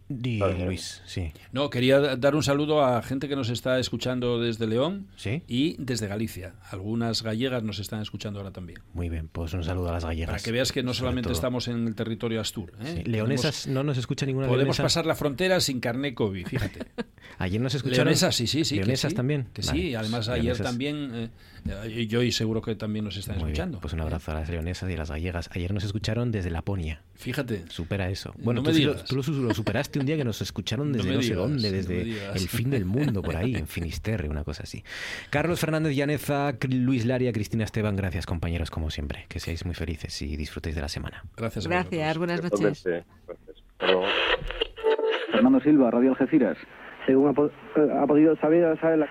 [0.09, 1.33] Di, Luis, sí.
[1.51, 5.09] No, quería dar un saludo a gente que nos está escuchando desde León
[5.49, 6.55] y desde Galicia.
[6.71, 8.81] Algunas gallegas nos están escuchando ahora también.
[8.95, 10.31] Muy bien, pues un saludo a las gallegas.
[10.31, 12.73] Para que veas que no solamente estamos en el territorio Astur.
[12.85, 13.03] ¿eh?
[13.05, 16.81] Leonesas no nos escucha ninguna Podemos pasar la frontera sin carné COVID, fíjate.
[17.39, 18.07] ayer nos escucharon.
[18.07, 18.77] Leonesas, sí, sí, sí.
[18.77, 19.47] Leonesas también.
[19.53, 21.11] Que sí, además ayer también.
[21.15, 21.29] Eh,
[21.69, 23.81] eh, yo y seguro que también nos están escuchando.
[23.81, 25.51] pues un abrazo a las leonesas y a las gallegas.
[25.53, 27.03] Ayer nos escucharon desde Laponia.
[27.15, 27.65] Fíjate.
[27.69, 28.33] Supera eso.
[28.39, 28.73] Bueno, tú,
[29.17, 32.03] lo, superaste un día que nos escucharon desde no, sé dónde, desde
[32.35, 34.85] el fin del mundo, por ahí, en Finisterre, una cosa así.
[35.31, 39.27] Carlos Fernández Llaneza, Luis Laria, Cristina Esteban, gracias compañeros, como siempre.
[39.29, 41.25] Que seáis muy felices y disfrutéis de la semana.
[41.37, 41.67] Gracias.
[41.67, 42.85] Gracias, buenas noches.
[45.33, 46.57] Fernando Silva, Radio Algeciras
[47.07, 48.65] según ha, ha podido saber,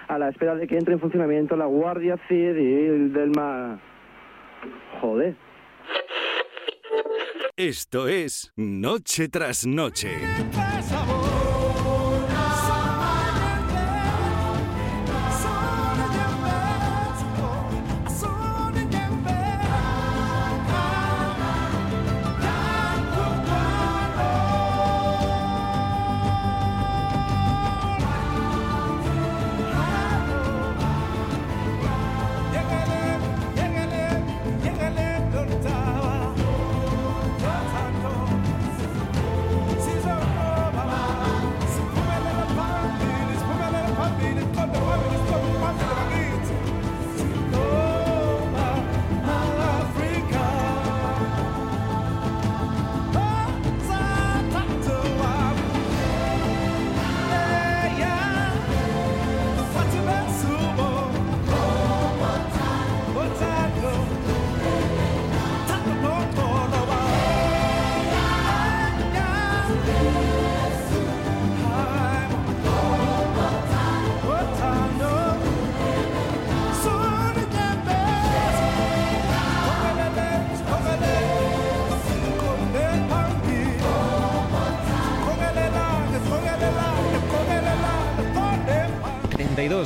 [0.07, 3.79] a la espera de que entre en funcionamiento la Guardia Civil del Mar.
[5.01, 5.35] Joder.
[7.55, 10.09] Esto es Noche tras Noche.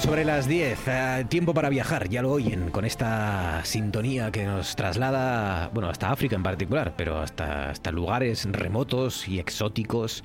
[0.10, 0.79] Sobre las 10.
[0.92, 6.12] Eh, tiempo para viajar, ya lo oyen, con esta sintonía que nos traslada, bueno, hasta
[6.12, 10.24] África en particular, pero hasta, hasta lugares remotos y exóticos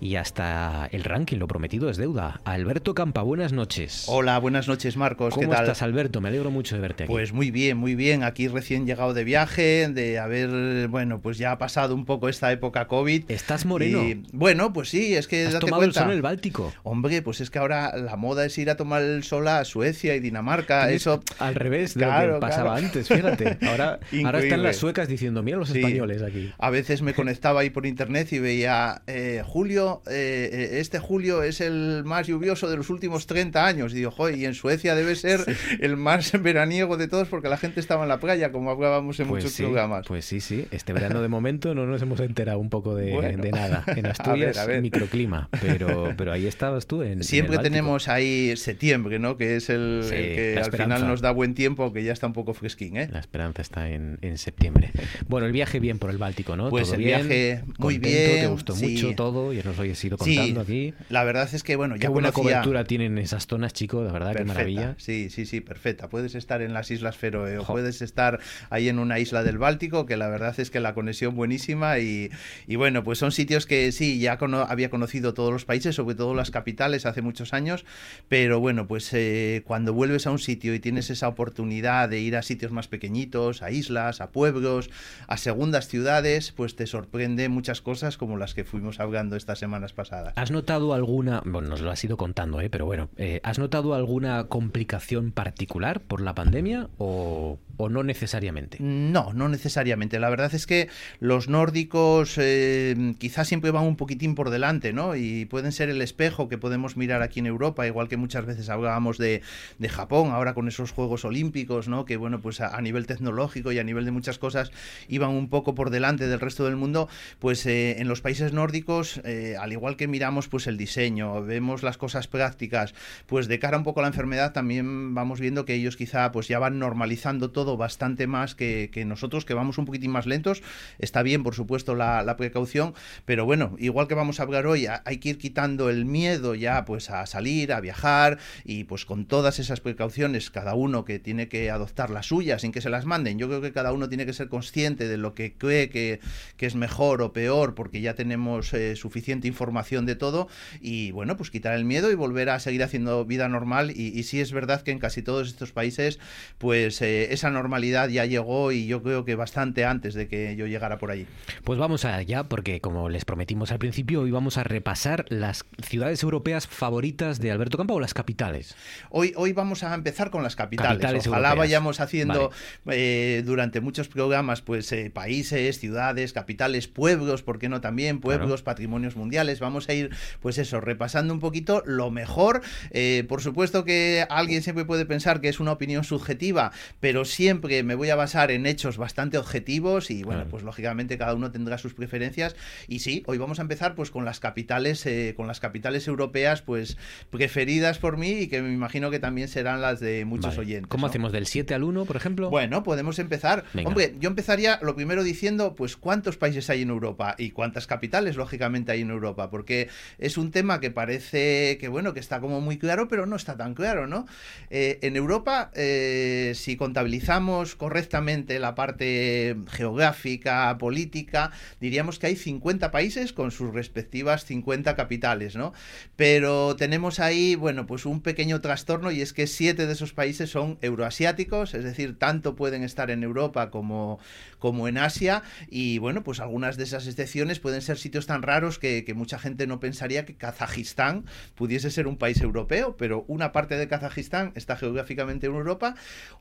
[0.00, 2.42] y hasta el ranking, lo prometido es deuda.
[2.44, 4.04] Alberto Campa, buenas noches.
[4.08, 5.32] Hola, buenas noches, Marcos.
[5.32, 6.20] ¿Cómo estás, Alberto?
[6.20, 7.12] Me alegro mucho de verte aquí.
[7.12, 8.22] Pues muy bien, muy bien.
[8.22, 12.52] Aquí recién llegado de viaje, de haber, bueno, pues ya ha pasado un poco esta
[12.52, 13.30] época COVID.
[13.30, 14.02] ¿Estás moreno?
[14.32, 16.00] bueno, pues sí, es que ¿Has date tomado cuenta.
[16.00, 16.72] el sol en el Báltico?
[16.82, 20.01] Hombre, pues es que ahora la moda es ir a tomar el sol a Suecia
[20.04, 20.90] y Dinamarca.
[20.90, 23.58] Eso al revés de lo que pasaba antes, fíjate.
[23.68, 26.52] Ahora, ahora están las suecas diciendo, mira los españoles aquí.
[26.58, 31.42] A veces me conectaba ahí por internet y veía, eh, Julio, eh, eh este julio
[31.42, 33.92] es el más lluvioso de los últimos 30 años.
[33.92, 35.40] Y digo, joder, y en Suecia debe ser
[35.80, 39.28] el más veraniego de todos porque la gente estaba en la playa, como hablábamos en
[39.28, 40.06] pues muchos programas.
[40.06, 40.66] Pues sí, sí.
[40.70, 43.84] Este verano de momento no nos hemos enterado un poco de, nada.
[43.86, 45.48] En Asturias, microclima.
[45.60, 47.02] Pero, pero ahí estabas tú.
[47.02, 49.36] En, Siempre tenemos ahí septiembre, ¿no?
[49.36, 52.12] Que es el, Sí, el que la al final nos da buen tiempo, que ya
[52.12, 53.08] está un poco fresquín, ¿eh?
[53.12, 54.90] La esperanza está en, en septiembre.
[55.28, 56.70] Bueno, el viaje bien por el Báltico, ¿no?
[56.70, 58.86] Pues Todo el bien, viaje muy contento, bien, Te gustó sí.
[58.88, 60.94] mucho todo, ya nos lo hayas ido contando aquí.
[61.08, 64.12] La verdad es que, bueno, Qué ya buena conocía- cobertura tienen esas zonas, chico, de
[64.12, 64.94] verdad, qué maravilla.
[64.98, 66.08] Sí, sí, sí, perfecta.
[66.08, 68.38] Puedes estar en las Islas Feroe o puedes estar
[68.70, 72.30] ahí en una isla del Báltico, que la verdad es que la conexión buenísima y,
[72.66, 76.14] y bueno, pues son sitios que sí, ya cono- había conocido todos los países, sobre
[76.14, 77.84] todo las capitales hace muchos años,
[78.28, 82.36] pero bueno, pues eh, cuando vuelves a un sitio y tienes esa oportunidad de ir
[82.36, 84.90] a sitios más pequeñitos, a islas, a pueblos,
[85.28, 89.94] a segundas ciudades, pues te sorprende muchas cosas como las que fuimos hablando estas semanas
[89.94, 90.34] pasadas.
[90.36, 92.68] ¿Has notado alguna, bueno, nos lo has ido contando, ¿eh?
[92.68, 98.76] pero bueno, eh, ¿has notado alguna complicación particular por la pandemia o, o no necesariamente?
[98.78, 100.20] No, no necesariamente.
[100.20, 100.88] La verdad es que
[101.18, 105.16] los nórdicos eh, quizás siempre van un poquitín por delante, ¿no?
[105.16, 108.68] Y pueden ser el espejo que podemos mirar aquí en Europa, igual que muchas veces
[108.68, 109.40] hablábamos de,
[109.78, 112.04] de Japón, ahora con esos Juegos Olímpicos, ¿no?
[112.04, 114.72] Que bueno, pues a, nivel tecnológico y a nivel de muchas cosas
[115.08, 117.08] iban un poco por delante del resto del mundo,
[117.38, 121.82] pues eh, en los países nórdicos, eh, al igual que miramos pues el diseño, vemos
[121.82, 122.94] las cosas prácticas,
[123.26, 126.48] pues de cara un poco a la enfermedad también vamos viendo que ellos quizá pues
[126.48, 130.62] ya van normalizando todo bastante más que, que nosotros, que vamos un poquitín más lentos.
[130.98, 132.94] Está bien, por supuesto, la, la precaución,
[133.24, 136.84] pero bueno, igual que vamos a hablar hoy, hay que ir quitando el miedo ya
[136.84, 141.48] pues a salir, a viajar y pues con todas esas precauciones, cada uno que tiene
[141.48, 143.38] que adoptar las suyas sin que se las manden.
[143.38, 146.20] Yo creo que cada uno tiene que ser consciente de lo que cree que,
[146.56, 150.48] que es mejor o peor, porque ya tenemos eh, suficiente información de todo
[150.80, 153.90] y bueno, pues quitar el miedo y volver a seguir haciendo vida normal.
[153.90, 156.18] Y, y sí es verdad que en casi todos estos países,
[156.58, 160.66] pues eh, esa normalidad ya llegó y yo creo que bastante antes de que yo
[160.66, 161.26] llegara por allí.
[161.64, 166.22] Pues vamos allá, porque como les prometimos al principio, hoy vamos a repasar las ciudades
[166.22, 168.76] europeas favoritas de Alberto Campo o las capitales.
[169.10, 170.92] Hoy, hoy vamos a empezar con las capitales.
[170.92, 171.58] Capitales Ojalá europeas.
[171.66, 172.52] vayamos haciendo
[172.88, 178.20] eh, durante muchos programas, pues eh, países, ciudades, capitales, pueblos, ¿por qué no también?
[178.20, 179.58] Pueblos, patrimonios mundiales.
[179.58, 180.10] Vamos a ir,
[180.40, 182.62] pues eso, repasando un poquito lo mejor.
[182.90, 186.70] Eh, por supuesto que alguien siempre puede pensar que es una opinión subjetiva,
[187.00, 191.34] pero siempre me voy a basar en hechos bastante objetivos y bueno, pues lógicamente cada
[191.34, 192.54] uno tendrá sus preferencias.
[192.86, 196.62] Y sí, hoy vamos a empezar pues con las capitales, eh, con las capitales europeas,
[196.62, 196.96] pues
[197.30, 200.60] preferidas por mí y que me imagino que también serán las de muchos Vale.
[200.60, 200.88] oyentes.
[200.88, 201.10] ¿Cómo ¿no?
[201.10, 201.32] hacemos?
[201.32, 202.50] ¿Del 7 al 1, por ejemplo?
[202.50, 203.64] Bueno, podemos empezar.
[203.72, 203.88] Venga.
[203.88, 208.36] Hombre, yo empezaría lo primero diciendo, pues, cuántos países hay en Europa y cuántas capitales,
[208.36, 209.88] lógicamente, hay en Europa, porque
[210.18, 213.56] es un tema que parece que, bueno, que está como muy claro, pero no está
[213.56, 214.26] tan claro, ¿no?
[214.70, 222.90] Eh, en Europa, eh, si contabilizamos correctamente la parte geográfica, política, diríamos que hay 50
[222.90, 225.72] países con sus respectivas 50 capitales, ¿no?
[226.16, 230.50] Pero tenemos ahí, bueno, pues un pequeño trastorno y es que siete de esos países
[230.50, 234.18] son euroasiáticos, es decir, tanto pueden estar en Europa como,
[234.58, 238.78] como en Asia y bueno, pues algunas de esas excepciones pueden ser sitios tan raros
[238.78, 243.76] que, mucha gente no pensaría que Kazajistán pudiese ser un país europeo, pero una parte
[243.76, 245.96] de Kazajistán está geográficamente en Europa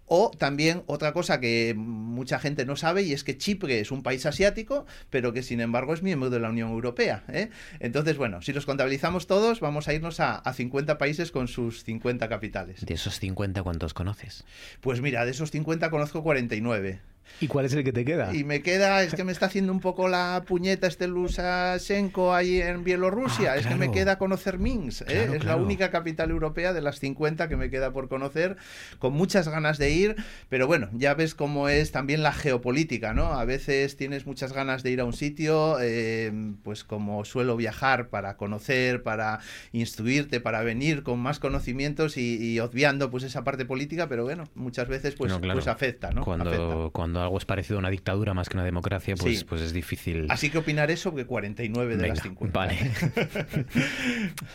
[0.05, 4.03] o también otra cosa que mucha gente no sabe y es que Chipre es un
[4.03, 7.23] país asiático, pero que sin embargo es miembro de la Unión Europea.
[7.27, 7.49] ¿eh?
[7.79, 11.83] Entonces, bueno, si los contabilizamos todos, vamos a irnos a, a 50 países con sus
[11.83, 12.70] 50 capitales.
[12.79, 14.43] De esos 50, ¿cuántos conoces?
[14.79, 16.99] Pues mira, de esos 50 conozco 49.
[17.39, 18.35] ¿Y cuál es el que te queda?
[18.35, 22.61] Y me queda, es que me está haciendo un poco la puñeta este Lusashenko ahí
[22.61, 23.53] en Bielorrusia.
[23.53, 25.01] Ah, es que me queda conocer Minsk.
[25.01, 25.05] ¿eh?
[25.05, 25.57] Claro, es claro.
[25.57, 28.57] la única capital europea de las 50 que me queda por conocer,
[28.99, 30.15] con muchas ganas de ir.
[30.49, 33.33] Pero bueno, ya ves cómo es también la geopolítica, ¿no?
[33.33, 36.31] A veces tienes muchas ganas de ir a un sitio, eh,
[36.63, 39.39] pues como suelo viajar para conocer, para
[39.71, 44.45] instruirte, para venir con más conocimientos y, y obviando pues esa parte política, pero bueno,
[44.55, 46.23] muchas veces pues, No, pues afecta, ¿no?
[46.23, 46.89] Cuando, Afecta.
[46.91, 49.45] cuando algo es parecido a una dictadura más que una democracia, pues, Sí.
[49.45, 50.27] pues es difícil.
[50.29, 52.57] Así que opinaré sobre 49 de Venga, las 50.
[52.59, 52.77] Vale.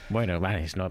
[0.08, 0.90] bueno, vale, es- no,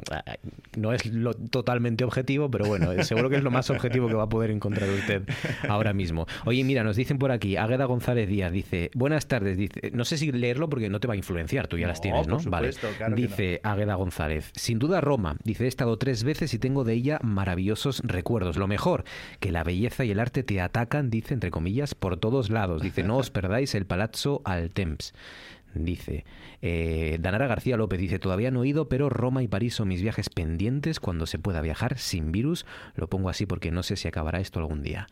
[0.77, 4.23] no es lo totalmente objetivo, pero bueno, seguro que es lo más objetivo que va
[4.23, 5.23] a poder encontrar usted
[5.67, 6.25] ahora mismo.
[6.45, 10.17] Oye, mira, nos dicen por aquí, Águeda González Díaz dice, buenas tardes, dice, no sé
[10.17, 12.37] si leerlo porque no te va a influenciar, tú ya las No, tienes, ¿no?
[12.37, 12.69] por vale.
[12.97, 16.83] claro que dice Águeda González, sin duda Roma, dice, he estado tres veces y tengo
[16.83, 18.57] de ella maravillosos recuerdos.
[18.57, 19.03] Lo mejor,
[19.39, 21.64] que la belleza y el arte te atacan, dice, entre comillas,
[21.95, 22.81] por todos lados.
[22.81, 25.13] Dice, no os perdáis el Palazzo Altemps.
[25.73, 26.23] Dice,
[26.61, 30.01] eh, Danara García López dice, todavía no he ido, pero Roma y París son mis
[30.01, 32.65] viajes pendientes cuando se pueda viajar sin virus.
[32.95, 35.07] Lo pongo así porque no sé si acabará esto algún día.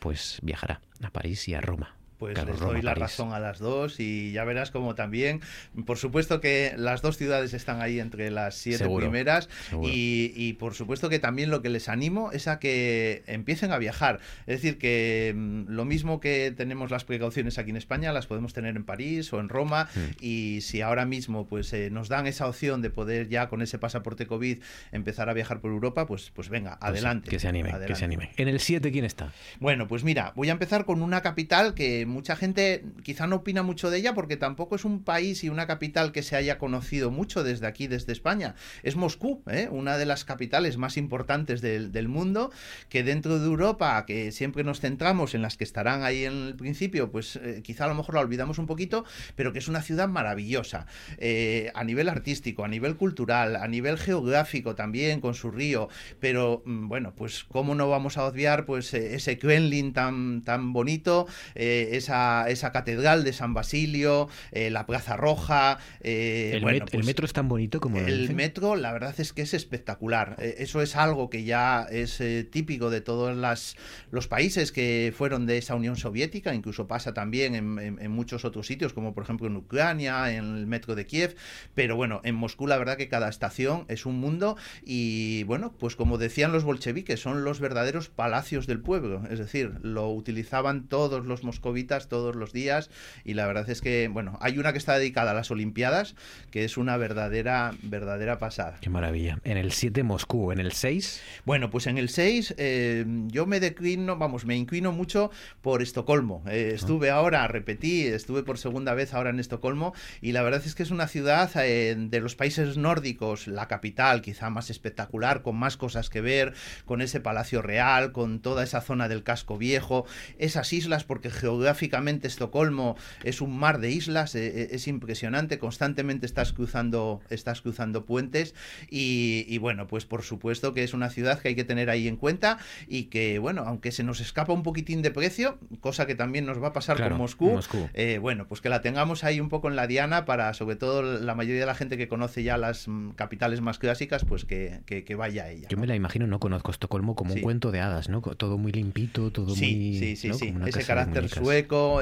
[0.00, 1.99] Pues viajará a París y a Roma.
[2.20, 3.00] Pues Claro, les Roma, doy la París.
[3.02, 5.40] razón a las dos y ya verás como también,
[5.86, 9.88] por supuesto que las dos ciudades están ahí entre las siete Seguro, primeras seguro.
[9.92, 13.78] y, y por supuesto que también lo que les animo es a que empiecen a
[13.78, 14.20] viajar.
[14.46, 18.52] Es decir, que mm, lo mismo que tenemos las precauciones aquí en España, las podemos
[18.52, 20.00] tener en París o en Roma Mm.
[20.24, 23.78] y si ahora mismo pues eh, nos dan esa opción de poder ya con ese
[23.78, 24.58] pasaporte COVID
[24.92, 27.30] empezar a viajar por Europa, pues, pues venga, Pues adelante.
[27.30, 28.30] Que se anime, que se anime.
[28.36, 29.32] En el 7, ¿quién está?
[29.58, 33.62] Bueno, pues mira, voy a empezar con una capital que mucha gente quizá no opina
[33.62, 37.10] mucho de ella porque tampoco es un país y una capital que se haya conocido
[37.10, 38.54] mucho desde aquí, desde España.
[38.82, 39.68] Es Moscú, ¿eh?
[39.70, 42.50] una de las capitales más importantes del, del mundo,
[42.88, 46.56] que dentro de Europa, que siempre nos centramos en las que estarán ahí en el
[46.56, 49.04] principio, pues eh, quizá a lo mejor la olvidamos un poquito,
[49.36, 50.86] pero que es una ciudad maravillosa
[51.18, 55.88] eh, a nivel artístico, a nivel cultural, a nivel geográfico también, con su río,
[56.18, 60.72] pero mm, bueno, pues cómo no vamos a obviar pues eh, ese Kremlin tan, tan
[60.72, 66.78] bonito, eh, esa, esa catedral de San Basilio, eh, la Plaza Roja, eh, el, bueno,
[66.78, 68.36] met- el pues, metro es tan bonito como el dicen.
[68.36, 70.36] metro, la verdad es que es espectacular.
[70.40, 73.76] Eh, Eso es algo que ya es eh, típico de todos las,
[74.10, 78.44] los países que fueron de esa Unión Soviética, incluso pasa también en, en- en muchos
[78.44, 81.36] otros sitios, como por ejemplo en Ucrania, en el metro de Kiev.
[81.74, 85.94] Pero bueno, en Moscú la verdad que cada estación es un mundo y bueno, pues
[85.96, 89.22] como decían los bolcheviques, son los verdaderos palacios del pueblo.
[89.30, 92.90] Es decir, lo utilizaban todos los moscovitas todos los días
[93.24, 96.14] y la verdad es que, bueno, hay una que está dedicada a las Olimpiadas,
[96.50, 98.78] que es una verdadera, verdadera pasada.
[98.80, 99.38] Qué maravilla.
[99.44, 100.52] En el 7, Moscú.
[100.52, 104.92] En el 6, Bueno, pues en el 6 eh, yo me declino, vamos, me inclino
[104.92, 105.30] mucho
[105.60, 106.42] por Estocolmo.
[106.48, 110.74] Eh, estuve ahora, repetí, estuve por segunda vez ahora en Estocolmo y la verdad es
[110.74, 115.56] que es una ciudad eh, de los países nórdicos, la capital quizá más espectacular, con
[115.56, 116.54] más cosas que ver,
[116.84, 120.06] con ese palacio real, con toda esa zona del casco viejo,
[120.38, 126.26] esas islas, porque geográficamente Estocolmo es un mar de islas, eh, eh, es impresionante, constantemente
[126.26, 128.54] estás cruzando, estás cruzando puentes
[128.90, 132.08] y, y bueno, pues por supuesto que es una ciudad que hay que tener ahí
[132.08, 136.14] en cuenta y que, bueno, aunque se nos escapa un poquitín de precio, cosa que
[136.14, 137.88] también nos va a pasar Claro, con Moscú, Moscú.
[137.94, 141.02] eh, bueno, pues que la tengamos ahí un poco en la diana para, sobre todo,
[141.02, 144.80] la mayoría de la gente que conoce ya las mm, capitales más clásicas, pues que,
[144.86, 145.68] que- que vaya a ella.
[145.68, 147.38] yo me la imagino, no conozco Estocolmo como Sí.
[147.38, 148.20] un cuento de hadas, ¿no?
[148.22, 149.60] Todo muy limpito, todo Sí,
[149.92, 149.98] muy.
[149.98, 150.34] sí, sí, ¿no?
[150.34, 150.52] sí.
[150.66, 151.38] Ese carácter muñecas.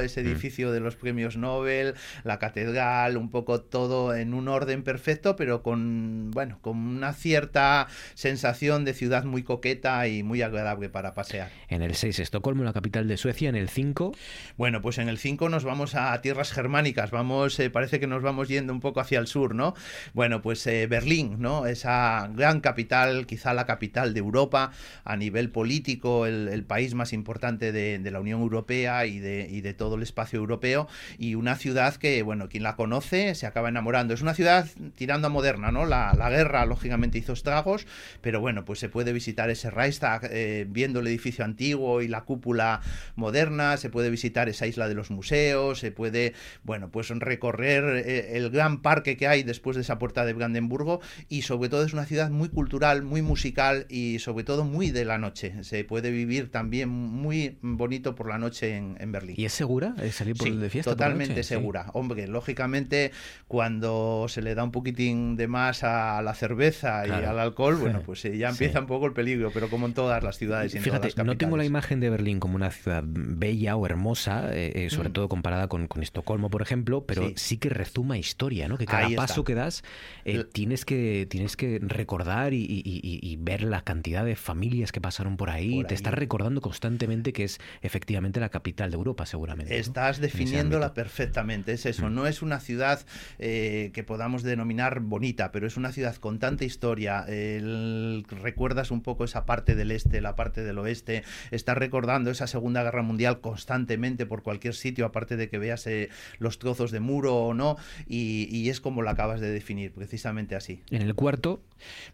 [0.00, 0.26] Ese Mm.
[0.26, 1.94] edificio de los premios Nobel,
[2.24, 7.86] la catedral, un poco todo en un orden perfecto, pero con, bueno, con una cierta
[8.14, 11.50] sensación de ciudad muy coqueta y muy agradable para pasear.
[11.68, 13.48] En el 6, Estocolmo, la capital de Suecia.
[13.48, 14.12] En el 5,
[14.56, 18.22] Bueno, pues en el 5 nos vamos a tierras germánicas, vamos, eh, parece que nos
[18.22, 19.74] vamos yendo un poco hacia el sur, ¿no?
[20.14, 21.66] Bueno, pues eh, Berlín, ¿no?
[21.66, 24.72] Esa gran capital, quizá la capital de Europa,
[25.04, 29.47] a nivel político, el, el país más importante de, de la Unión Europea y de,
[29.48, 30.88] y de todo el espacio europeo,
[31.18, 34.14] y una ciudad que, bueno, quien la conoce se acaba enamorando.
[34.14, 35.86] Es una ciudad tirando a moderna, ¿no?
[35.86, 37.86] La, la guerra, lógicamente, hizo estragos,
[38.20, 42.22] pero bueno, pues se puede visitar ese Reichstag eh, viendo el edificio antiguo y la
[42.22, 42.80] cúpula
[43.16, 48.36] moderna, se puede visitar esa isla de los museos, se puede, bueno, pues recorrer eh,
[48.36, 51.92] el gran parque que hay después de esa puerta de Brandenburgo y sobre todo es
[51.92, 55.64] una ciudad muy cultural, muy musical y sobre todo muy de la noche.
[55.64, 59.36] Se puede vivir también muy bonito por la noche en, en Berlín.
[59.38, 60.90] ¿Y es segura salir por Sí, de fiesta?
[60.90, 61.42] por la totalmente?
[61.44, 61.48] Sí.
[61.50, 61.86] segura.
[61.94, 63.12] Hombre, lógicamente,
[63.46, 68.02] cuando se le da un poquitín de más a la cerveza y al alcohol, bueno,
[68.04, 70.78] pues eh, ya empieza un poco el peligro, pero como en todas las ciudades y
[70.78, 73.86] en Fíjate, todas las no tengo la imagen de Berlín como una ciudad bella o
[73.86, 75.12] hermosa, eh, eh, sobre Mm.
[75.12, 77.56] todo comparada con, con Estocolmo, por ejemplo, pero sí.
[77.58, 78.76] Que rezuma historia, ¿no?
[78.78, 79.22] Que cada Ahí está.
[79.26, 79.82] paso que das
[80.24, 84.92] eh, tienes que tienes que recordar y, y- y- y ver la cantidad de familias
[84.92, 85.76] que pasaron por ahí.
[85.78, 89.78] Por Te estás recordando constantemente que es efectivamente la capital de Europa, seguramente.
[89.78, 92.08] Estás definiéndola perfectamente, es eso.
[92.08, 92.14] Mm.
[92.14, 93.00] No es una ciudad
[93.38, 97.24] eh, que podamos denominar bonita, pero es una ciudad con tanta historia.
[97.28, 101.22] El- recuerdas un poco esa parte del este, la parte del oeste.
[101.50, 106.08] Estás recordando esa Segunda Guerra Mundial constantemente por cualquier sitio, aparte de que veas eh,
[106.38, 107.76] los trozos de muro o no.
[108.06, 110.82] Y, y es como lo acabas de definir, precisamente así.
[110.90, 111.60] En el cuarto,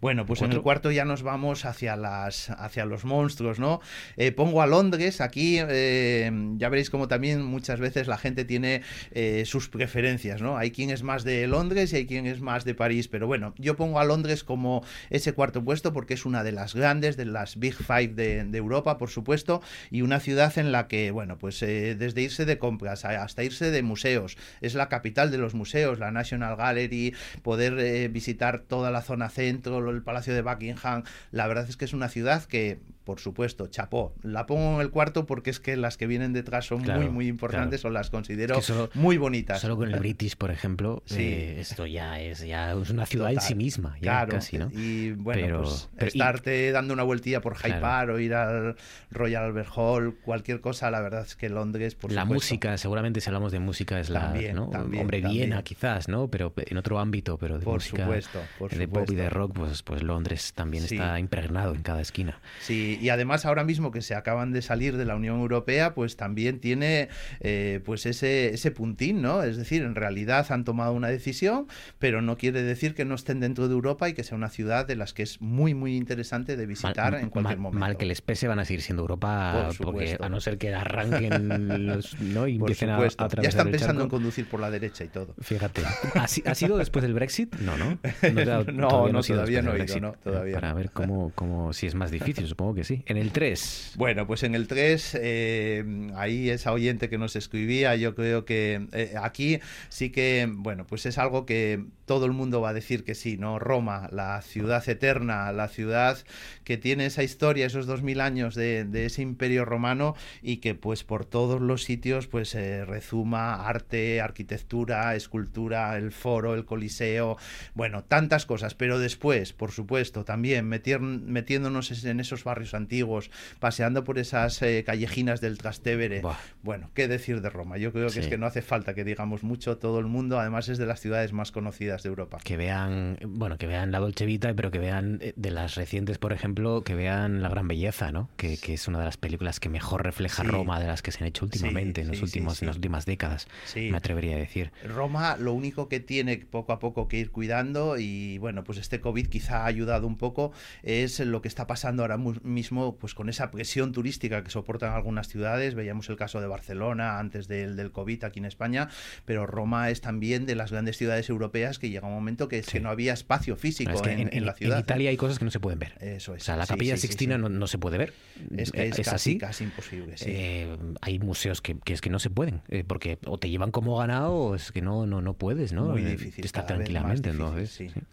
[0.01, 3.81] Bueno, pues en el cuarto ya nos vamos hacia las hacia los monstruos, ¿no?
[4.17, 8.83] Eh, pongo a Londres aquí, ya veréis también muchas veces la gente tiene
[9.13, 10.57] eh, sus preferencias, ¿no?
[10.57, 13.55] Hay quien es más de Londres y hay quien es más de París, pero bueno,
[13.59, 17.25] yo pongo a Londres como ese cuarto puesto porque es una de las grandes, de
[17.25, 21.63] las Big Five de, Europa, por supuesto, y una ciudad en la que, bueno, pues
[21.63, 25.99] eh, desde irse de compras hasta irse de museos, es la capital de los museos,
[25.99, 31.47] la National Gallery, poder eh, visitar toda la zona centro, el Palacio de Buckingham, la
[31.47, 34.15] verdad es que es una ciudad que por supuesto, chapó.
[34.23, 37.11] La pongo en el cuarto porque es que las que vienen detrás son Claro, muy,
[37.11, 37.93] muy importantes claro.
[37.93, 39.61] o las considero Que solo- muy bonitas.
[39.61, 41.23] Solo con el British, por ejemplo, Sí.
[41.23, 44.71] eh, esto ya es, ya es una ciudad en sí misma, ya Claro, casi, ¿no?
[44.73, 47.81] Y bueno, Pero- pues pero- y- estarte dando una vueltilla por Hyde.
[47.81, 48.77] Park o ir al
[49.11, 52.35] Royal Albert Hall, cualquier cosa, la verdad es que Londres, por la supuesto.
[52.45, 54.69] música, seguramente si hablamos de música es la, También, ¿no?
[54.71, 55.47] también, Hombre, también.
[55.49, 56.29] Viena quizás, ¿no?
[56.29, 59.53] Pero en otro ámbito, pero de Por música, supuesto, por de pop y de rock,
[59.55, 60.95] pues, pues Londres también Sí.
[60.95, 62.39] está impregnado en cada esquina.
[62.61, 66.17] Sí, y además ahora mismo que se acaban de salir de la Unión Europea, pues
[66.17, 67.09] también tiene
[67.41, 69.43] eh, pues ese, ese puntín, ¿no?
[69.43, 71.67] Es decir, en realidad han tomado una decisión,
[71.99, 74.87] pero no quiere decir que no estén dentro de Europa y que sea una ciudad
[74.87, 77.81] de las que es muy, muy interesante de visitar Mal- en cualquier mal- momento.
[77.81, 80.25] Mal que les pese, van a seguir siendo Europa, Por porque supuesto.
[80.25, 82.47] a no ser que arranquen los, ¿no?
[82.49, 85.35] y Por empiecen a, a ya están pensando en conducir por la derecha y todo.
[85.41, 85.83] Fíjate,
[86.15, 87.55] ¿ha, si- ha sido después del Brexit?
[87.57, 87.99] No, ¿no?
[88.73, 92.11] No, todavía no del he ido, no, todavía Para ver cómo, cómo, si es más
[92.11, 93.03] difícil, supongo que sí.
[93.07, 95.85] En el 3, Bueno, pues en el 3, eh,
[96.17, 101.07] ahí esa oyente que nos escribía, yo creo que eh, aquí sí que, bueno, pues
[101.07, 103.59] es algo que todo el mundo va a decir que sí, ¿no?
[103.59, 106.19] Roma, la ciudad eterna, la ciudad
[106.65, 110.75] que tiene esa historia, esos dos mil años de, de ese imperio romano y que
[110.75, 117.37] pues por todos los sitios pues eh, rezuma arte, arquitectura, escultura, el foro, el coliseo,
[117.75, 124.19] bueno, tantas cosas, pero después, por supuesto, también metiéndonos en esos barrios antiguos, paseando por
[124.19, 126.23] esas eh, callejinas del Trastevere.
[126.63, 127.79] Bueno, qué decir de Roma.
[127.79, 128.21] Yo creo que Sí.
[128.21, 129.79] es que no hace falta que digamos mucho.
[129.79, 132.39] Todo el mundo, además, es de las ciudades más conocidas de Europa.
[132.43, 136.19] que vean, bueno, que vean la Dolce Vita, pero que vean eh, de las recientes,
[136.19, 138.29] por ejemplo, que vean La Gran Belleza, ¿no?
[138.37, 140.49] Que, que es una de las películas que mejor refleja Sí.
[140.49, 142.65] Roma de las que se han hecho últimamente, en, los sí, sí, últimos, sí.
[142.65, 143.91] en las últimas décadas, Sí.
[143.91, 144.73] me atrevería a decir.
[144.85, 149.01] Roma lo único que tiene poco a poco que ir cuidando y bueno, pues este
[149.01, 150.53] COVID quizá ha ayudado un poco
[150.83, 155.29] es lo que está pasando ahora mismo pues con esa presión turística que soportan algunas
[155.29, 155.75] ciudades.
[155.75, 158.89] Veíamos el caso de Barcelona antes del, del COVID aquí en España,
[159.25, 162.67] pero Roma es también de las grandes ciudades europeas que llega un momento que, es
[162.67, 164.79] que no había espacio físico Es que en, en, en la en ciudad.
[164.81, 165.95] Italia hay cosas que no se pueden ver.
[166.01, 166.43] Eso es.
[166.43, 167.43] O sea, la capilla sí, Sixtina sí.
[167.43, 168.13] No, no se puede ver.
[168.57, 169.39] Es que es casi- así.
[169.39, 170.25] casi imposible, sí.
[170.29, 173.71] Eh, hay museos que, que es que no se pueden, eh, porque o te llevan
[173.71, 175.85] como ganado o es que no, no, no puedes, ¿no?
[175.87, 178.05] Muy Eh, difícil, más tranquilamente, difícil, entonces.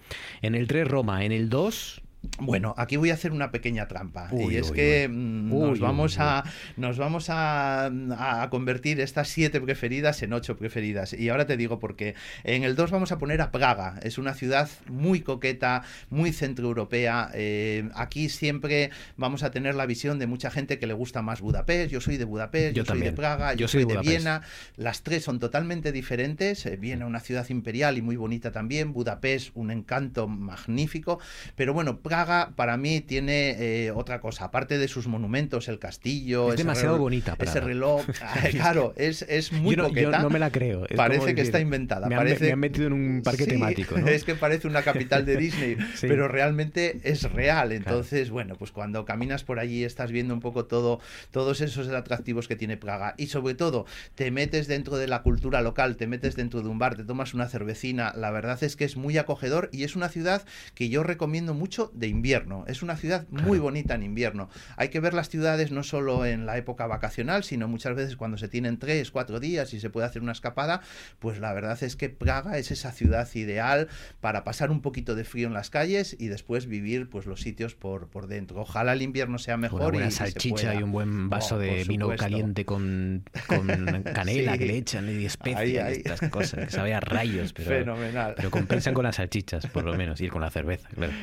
[0.41, 2.01] En el 3 Roma, en el 2...
[2.39, 4.27] Bueno, aquí voy a hacer una pequeña trampa.
[4.31, 5.15] Uy, y es uy, que uy.
[5.69, 6.43] nos vamos a
[6.77, 11.13] nos vamos a, a convertir estas siete preferidas en ocho preferidas.
[11.13, 12.15] Y ahora te digo por qué.
[12.43, 13.99] En el 2 vamos a poner a Praga.
[14.03, 17.31] Es una ciudad muy coqueta, muy centroeuropea.
[17.33, 21.41] Eh, aquí siempre vamos a tener la visión de mucha gente que le gusta más
[21.41, 21.91] Budapest.
[21.91, 23.11] Yo soy de Budapest, Yo yo, soy de.
[23.13, 23.99] Praga, yo, Yo soy soy de.
[24.01, 24.41] Viena.
[24.77, 26.65] Las tres son totalmente diferentes.
[26.65, 28.93] Eh, Viena, una ciudad imperial y muy bonita también.
[28.93, 31.19] Budapest, un encanto magnífico.
[31.55, 33.55] Pero bueno, Praga para mí tiene
[33.85, 34.43] eh, otra cosa.
[34.43, 36.49] Aparte de sus monumentos, el castillo.
[36.49, 37.67] Es ese demasiado reloj- bonita, Ese Praga.
[37.67, 38.01] reloj.
[38.21, 40.85] ah, claro, es, es muy yo no, yo no me la creo.
[40.89, 42.07] Es Parece que está inventada.
[42.09, 42.47] Me han, parece...
[42.47, 43.97] me han metido en un parque Sí, temático.
[43.97, 44.07] ¿no?
[44.11, 46.07] Es que parece una capital de Disney, Sí.
[46.09, 47.71] pero realmente es real.
[47.71, 50.99] Entonces, bueno, pues cuando caminas por allí estás viendo un poco todo,
[51.31, 53.85] todos esos atractivos que tiene Praga y sobre todo
[54.15, 57.33] te metes dentro de la cultura local, te metes dentro de un bar, te tomas
[57.33, 58.11] una cervecina.
[58.17, 60.43] La verdad es que es muy acogedor y es una ciudad
[60.75, 62.65] que yo recomiendo mucho de invierno.
[62.67, 64.49] Es una ciudad muy bonita en invierno.
[64.75, 68.37] Hay que ver las ciudades no solo en la época vacacional, sino muchas veces cuando
[68.37, 70.81] se tienen tres, cuatro días y se puede hacer una escapada,
[71.19, 73.87] pues la verdad es que Praga es esa ciudad ideal
[74.19, 77.75] para pasar un poquito de frío en las calles y después vivir pues los sitios
[77.75, 78.59] por, por dentro.
[78.61, 79.81] Ojalá el invierno sea mejor.
[79.81, 82.23] Una buena y- salchicha y un buen vaso Oh, de vino supuesto.
[82.25, 83.67] caliente con, con
[84.15, 84.57] canela Sí.
[84.59, 85.75] que le echan y especias y
[86.07, 88.33] estas cosas, que sabe a rayos, pero, Fenomenal.
[88.35, 91.13] pero compensan con las salchichas, por lo menos, y con la cerveza, claro.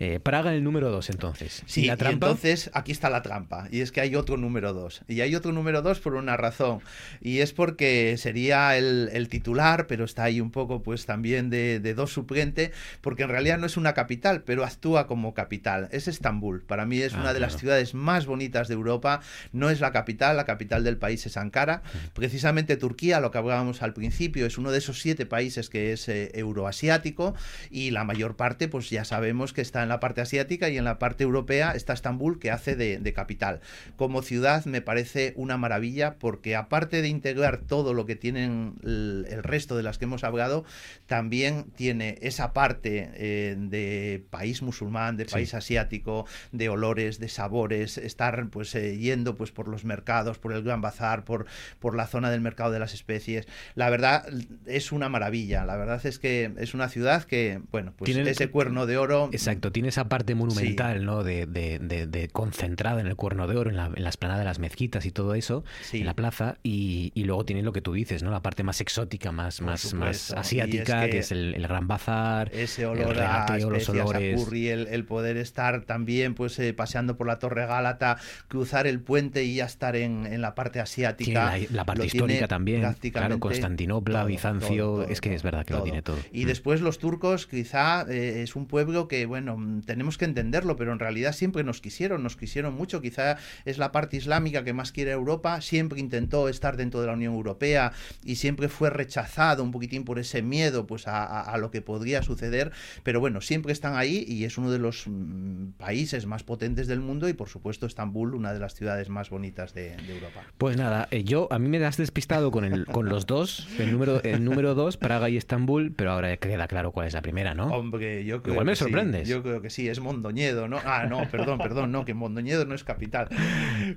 [0.00, 1.62] Eh, Praga el número 2, entonces.
[1.66, 2.26] Sí, ¿Y la y trampa?
[2.26, 3.68] entonces aquí está la trampa.
[3.70, 5.02] Y es que hay otro número dos.
[5.08, 6.80] Y hay otro número dos por una razón.
[7.20, 11.80] Y es porque sería el, el titular, pero está ahí un poco pues también de,
[11.80, 15.88] de dos suplente, porque en realidad no es una capital, pero actúa como capital.
[15.92, 16.62] Es Estambul.
[16.62, 17.60] Para mí es Ah, una de las claro.
[17.60, 19.20] ciudades más bonitas de Europa.
[19.52, 21.82] No es la capital, la capital del país es Ankara.
[22.14, 26.08] Precisamente Turquía, lo que hablábamos al principio, es uno de esos siete países que es
[26.08, 27.34] eh, euroasiático
[27.70, 30.84] y la mayor parte, pues ya sabemos que está en la parte asiática y en
[30.84, 33.58] la parte europea está Estambul, que hace de, de capital.
[33.96, 39.26] Como ciudad me parece una maravilla porque aparte de integrar todo lo que tienen el,
[39.28, 40.64] el resto de las que hemos hablado,
[41.06, 45.32] también tiene esa parte eh, de país musulmán, de Sí.
[45.32, 50.52] país asiático, de olores, de sabores, estar pues eh, yendo pues por los mercados, por
[50.52, 51.46] el Gran Bazar, por,
[51.80, 53.48] por la zona del mercado de las especies.
[53.74, 54.24] La verdad
[54.66, 55.64] es una maravilla.
[55.64, 59.30] La verdad es que es una ciudad que, bueno, pues Tiene- ese cuerno de oro.
[59.32, 61.24] Exacto, tiene esa parte monumental, ¿no?
[61.24, 64.44] De, de, de, concentrada en el Cuerno de Oro, en la, en la esplanada de
[64.44, 67.94] las mezquitas y todo eso, en la plaza, y, y, luego tiene lo que tú
[67.94, 68.30] dices, ¿no?
[68.30, 72.84] La parte más exótica, más, más, más asiática, que, es el, el, Gran Bazar, ese
[72.84, 74.44] olor el regateo, los olores.
[74.44, 78.18] curry, el, el, poder estar también pues eh, paseando por la Torre Gálata,
[78.48, 81.56] cruzar el puente y ya estar en, en la parte asiática.
[81.56, 86.02] la, la, parte histórica también, claro, Constantinopla, Bizancio, es que es verdad que lo tiene
[86.02, 86.18] todo.
[86.32, 86.48] Y mm.
[86.48, 90.98] después los turcos, quizá eh, es un pueblo que, bueno, tenemos que entenderlo, pero en
[90.98, 93.00] realidad siempre nos quisieron, nos quisieron mucho.
[93.00, 97.12] Quizá es la parte islámica que más quiere Europa, siempre intentó estar dentro de la
[97.12, 97.92] Unión Europea
[98.24, 102.22] y siempre fue rechazado un poquitín por ese miedo pues a, a lo que podría
[102.22, 102.72] suceder,
[103.02, 107.00] pero bueno, siempre están ahí y es uno de los mm, países más potentes del
[107.00, 110.42] mundo y por supuesto Estambul, una de las ciudades más bonitas de, de Europa.
[110.58, 113.92] Pues nada, eh, yo a mí me has despistado con, el, con los dos, el
[113.92, 117.54] número, el número dos, Praga y Estambul, pero ahora queda claro cuál es la primera,
[117.54, 117.68] ¿no?
[117.68, 119.26] Hombre, yo creo Igual me que sorprendes.
[119.26, 120.78] Sí, yo creo que sí, es Mondoñedo, ¿no?
[120.84, 123.28] Ah, no, perdón, perdón, no, que Mondoñedo no es capital.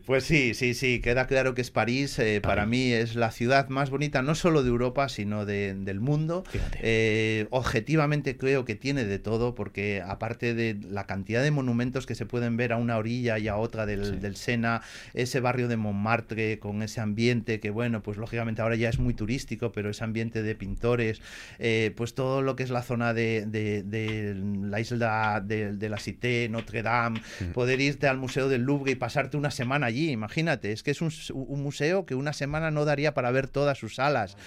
[0.05, 2.17] Pues sí, sí, sí, queda claro que es París.
[2.19, 5.99] Eh, para mí es la ciudad más bonita, no solo de Europa, sino de, del
[5.99, 6.43] mundo.
[6.81, 12.15] Eh, objetivamente creo que tiene de todo, porque aparte de la cantidad de monumentos que
[12.15, 14.15] se pueden ver a una orilla y a otra del, sí.
[14.17, 14.81] del Sena,
[15.13, 19.13] ese barrio de Montmartre con ese ambiente que, bueno, pues lógicamente ahora ya es muy
[19.13, 21.21] turístico, pero ese ambiente de pintores,
[21.59, 25.89] eh, pues todo lo que es la zona de, de, de la isla de, de,
[25.89, 27.51] la Cité, Notre Dame, mm.
[27.51, 31.01] poder irte al Museo del Louvre y pasarte una semana allí, imagínate, es que es
[31.01, 34.37] un, un, museo que una semana no daría para ver todas sus salas.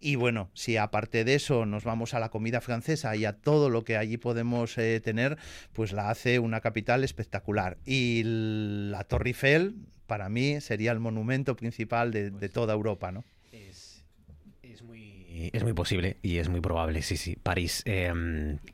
[0.00, 3.70] Y bueno, si aparte de eso nos vamos a la comida francesa y a todo
[3.70, 5.38] lo que allí podemos eh, tener,
[5.72, 7.78] pues la hace una capital espectacular.
[7.84, 9.76] Y la Torre Eiffel,
[10.06, 13.24] para mí, sería el monumento principal de, de toda Europa, ¿no?
[15.52, 17.36] Es muy posible y es muy probable, sí, sí.
[17.42, 17.82] París.
[17.86, 18.12] Eh,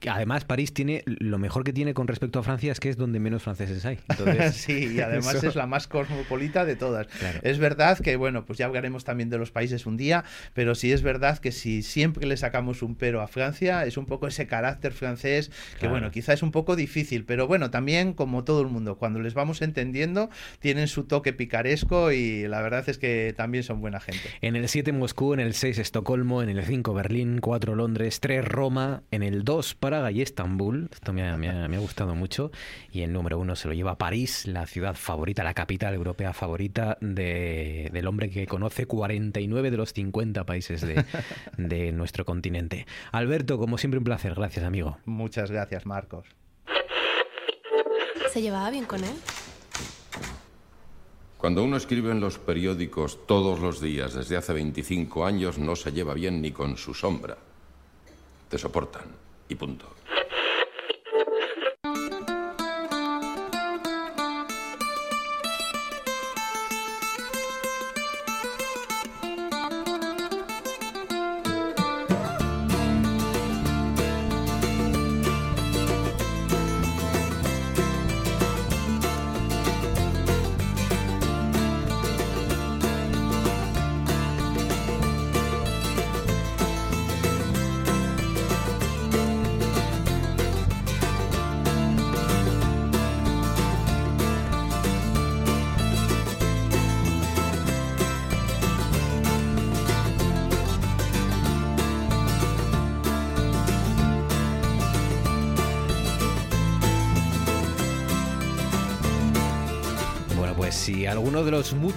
[0.08, 3.20] además, París tiene lo mejor que tiene con respecto a Francia es que es donde
[3.20, 3.98] menos franceses hay.
[4.08, 5.48] Entonces, sí, y además eso...
[5.48, 7.06] es la más cosmopolita de todas.
[7.06, 7.40] Claro.
[7.42, 10.24] Es verdad que, bueno, pues ya hablaremos también de los países un día,
[10.54, 14.06] pero sí es verdad que si siempre le sacamos un pero a Francia, es un
[14.06, 15.94] poco ese carácter francés que, claro.
[15.94, 19.34] bueno, quizá es un poco difícil, pero bueno, también como todo el mundo, cuando les
[19.34, 20.30] vamos entendiendo,
[20.60, 24.22] tienen su toque picaresco y la verdad es que también son buena gente.
[24.40, 28.44] En el 7 Moscú, en el 6 Estocolmo, en el 5 Berlín, 4 Londres, 3
[28.44, 32.14] Roma, en el 2 Praga y Estambul, esto me ha, me, ha, me ha, gustado
[32.14, 32.50] mucho,
[32.92, 36.98] y el número 1 se lo lleva París, la ciudad favorita, la capital europea favorita
[37.00, 41.04] de, del hombre que conoce 49 de los 50 países de,
[41.56, 42.86] de nuestro continente.
[43.12, 44.98] Alberto, como siempre un placer, gracias amigo.
[45.04, 46.26] Muchas gracias Marcos.
[48.32, 49.14] ¿Se llevaba bien con él?
[51.44, 55.92] Cuando uno escribe en los periódicos todos los días desde hace 25 años, no se
[55.92, 57.36] lleva bien ni con su sombra.
[58.48, 59.04] Te soportan.
[59.46, 59.93] Y punto.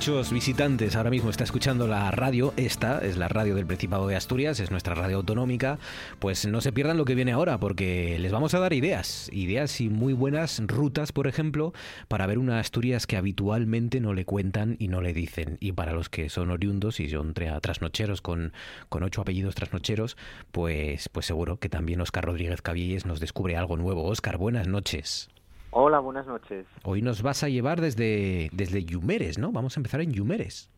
[0.07, 4.15] Muchos visitantes ahora mismo está escuchando la radio, esta es la radio del Principado de
[4.15, 5.79] Asturias, es nuestra radio autonómica,
[6.19, 9.81] pues no se pierdan lo que viene ahora, porque les vamos a dar ideas, ideas
[9.81, 11.73] y muy buenas rutas, por ejemplo,
[12.07, 15.57] para ver una Asturias que habitualmente no le cuentan y no le dicen.
[15.59, 18.53] Y para los que son oriundos y son trasnocheros con,
[18.87, 20.15] con ocho apellidos trasnocheros,
[20.53, 24.05] pues, pues seguro que también Oscar Rodríguez Cavilles nos descubre algo nuevo.
[24.05, 25.27] Oscar, buenas noches.
[25.71, 26.65] Hola, buenas noches.
[26.83, 29.51] Hoy nos vas a llevar desde, desde Yumeres, ¿no?
[29.51, 30.71] Vamos a empezar en Yumeres.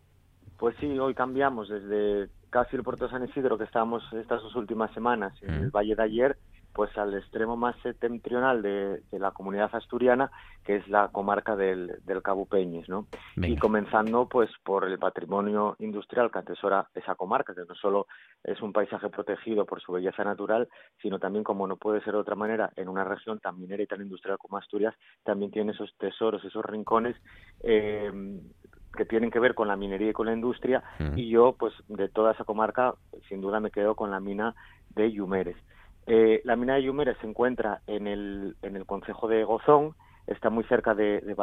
[0.57, 4.55] Pues sí, hoy cambiamos desde casi el puerto de San Isidro, que estábamos estas dos
[4.55, 5.63] últimas semanas en mm.
[5.63, 6.37] el Valle de ayer,
[6.73, 10.31] pues al extremo más septentrional de, de, la comunidad asturiana,
[10.63, 13.07] que es la comarca del, del Cabo Peñes, ¿no?
[13.35, 13.53] Venga.
[13.53, 18.07] Y comenzando pues por el patrimonio industrial que atesora esa comarca, que no solo
[18.43, 20.67] es un paisaje protegido por su belleza natural,
[21.01, 23.87] sino también, como no puede ser de otra manera, en una región tan minera y
[23.87, 27.15] tan industrial como Asturias, también tiene esos tesoros, esos rincones
[27.61, 28.11] eh,
[28.95, 31.17] que tienen que ver con la minería y con la industria, -huh.
[31.17, 32.95] y yo, pues, de toda esa comarca,
[33.27, 34.55] sin duda me quedo con la mina
[34.95, 35.57] de Yumeres.
[36.07, 39.95] Eh, la mina de Yumeres se encuentra en el, en el concejo de Gozón,
[40.27, 41.35] está muy cerca de, de,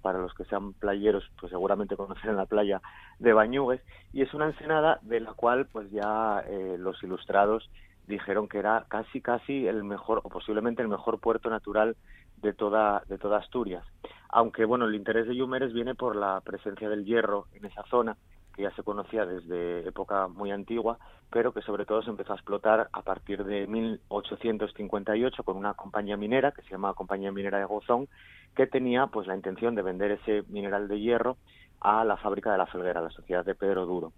[0.00, 2.80] para los que sean playeros, pues seguramente conocerán la playa
[3.18, 3.80] de Bañugues,
[4.12, 7.70] y es una ensenada de la cual pues ya eh, los ilustrados
[8.06, 11.96] dijeron que era casi casi el mejor o posiblemente el mejor puerto natural
[12.38, 13.84] de toda de toda Asturias.
[14.28, 18.16] Aunque bueno, el interés de Yumeres viene por la presencia del hierro en esa zona
[18.54, 20.98] que ya se conocía desde época muy antigua,
[21.30, 26.16] pero que sobre todo se empezó a explotar a partir de 1858 con una compañía
[26.16, 28.08] minera que se llamaba Compañía Minera de Gozón,
[28.54, 31.36] que tenía pues la intención de vender ese mineral de hierro
[31.80, 34.12] a la fábrica de la Felguera, la sociedad de Pedro Duro.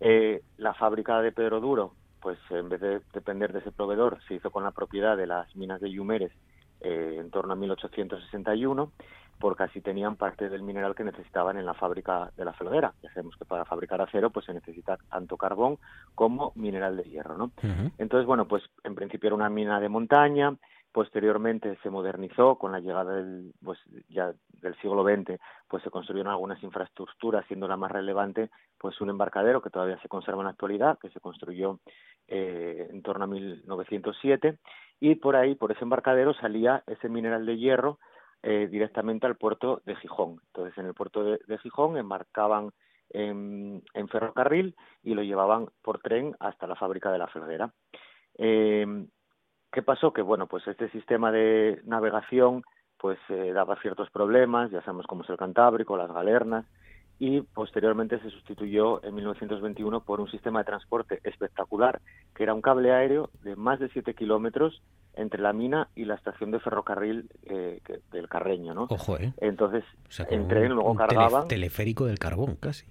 [0.00, 4.34] Eh, la fábrica de Pedro Duro, pues en vez de depender de ese proveedor, se
[4.34, 6.32] hizo con la propiedad de las minas de Yumeres
[6.80, 8.92] eh, en torno a 1861
[9.42, 12.94] porque así tenían parte del mineral que necesitaban en la fábrica de la felguera.
[13.02, 15.78] Ya sabemos que para fabricar acero pues se necesita tanto carbón
[16.14, 17.50] como mineral de hierro, ¿no?
[17.98, 20.54] Entonces, bueno, pues en principio era una mina de montaña,
[20.92, 26.30] posteriormente se modernizó con la llegada del pues ya del siglo XX, pues se construyeron
[26.30, 28.48] algunas infraestructuras, siendo la más relevante
[28.78, 31.80] pues un embarcadero que todavía se conserva en la actualidad, que se construyó
[32.28, 34.58] eh, en torno a 1907
[35.00, 37.98] y por ahí, por ese embarcadero salía ese mineral de hierro
[38.42, 40.40] eh, directamente al puerto de Gijón.
[40.48, 42.70] Entonces, en el puerto de, Gijón embarcaban
[43.10, 47.72] en, ferrocarril y lo llevaban por tren hasta la fábrica de la Ferrera.
[48.38, 49.06] Eh,
[49.70, 50.12] ¿Qué pasó?
[50.12, 52.62] Que bueno, pues este sistema de navegación
[52.98, 56.66] pues eh, daba ciertos problemas, ya sabemos cómo es el Cantábrico, las galernas,
[57.22, 62.00] y posteriormente se sustituyó en 1921 por un sistema de transporte espectacular,
[62.34, 64.82] que era un cable aéreo de más de 7 kilómetros
[65.14, 67.80] entre la mina y la estación de ferrocarril eh,
[68.10, 68.88] del Carreño, ¿no?
[68.90, 69.32] Ojo, ¿eh?
[69.36, 69.84] Entonces,
[70.18, 71.46] o en tren luego cargaban...
[71.46, 72.86] teleférico del carbón, casi.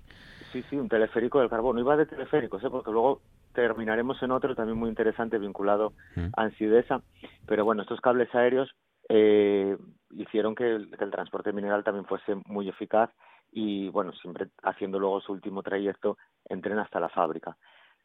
[0.54, 1.80] Sí, sí, un teleférico del carbón.
[1.80, 2.70] Iba de teleféricos, ¿eh?
[2.72, 3.20] porque luego
[3.54, 6.28] terminaremos en otro también muy interesante vinculado mm.
[6.38, 7.02] a Ansidesa.
[7.46, 8.74] Pero bueno, estos cables aéreos
[9.10, 9.76] eh,
[10.12, 13.10] hicieron que el, que el transporte mineral también fuese muy eficaz
[13.52, 17.58] y bueno, siempre haciendo luego su último trayecto en tren hasta la fábrica.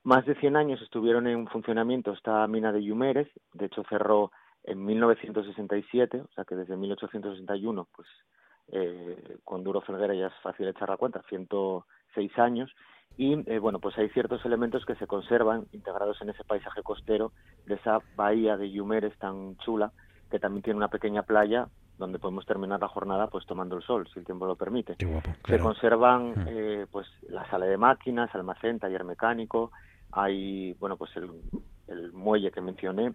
[0.03, 4.31] Más de 100 años estuvieron en funcionamiento esta mina de Yumeres, de hecho cerró
[4.65, 8.09] en 1967, o sea que desde 1861, pues
[8.69, 12.73] eh, con Duro Felguera ya es fácil echar la cuenta, 106 años,
[13.17, 17.33] y eh, bueno, pues hay ciertos elementos que se conservan integrados en ese paisaje costero
[17.65, 19.93] de esa bahía de Yumeres tan chula,
[20.31, 21.69] que también tiene una pequeña playa
[21.99, 24.97] donde podemos terminar la jornada pues tomando el sol, si el tiempo lo permite.
[25.47, 26.47] Se conservan mm.
[26.49, 29.71] eh, pues la sala de máquinas, almacén, taller mecánico,
[30.13, 31.31] hay, bueno, pues el,
[31.89, 33.15] el muelle que mencioné,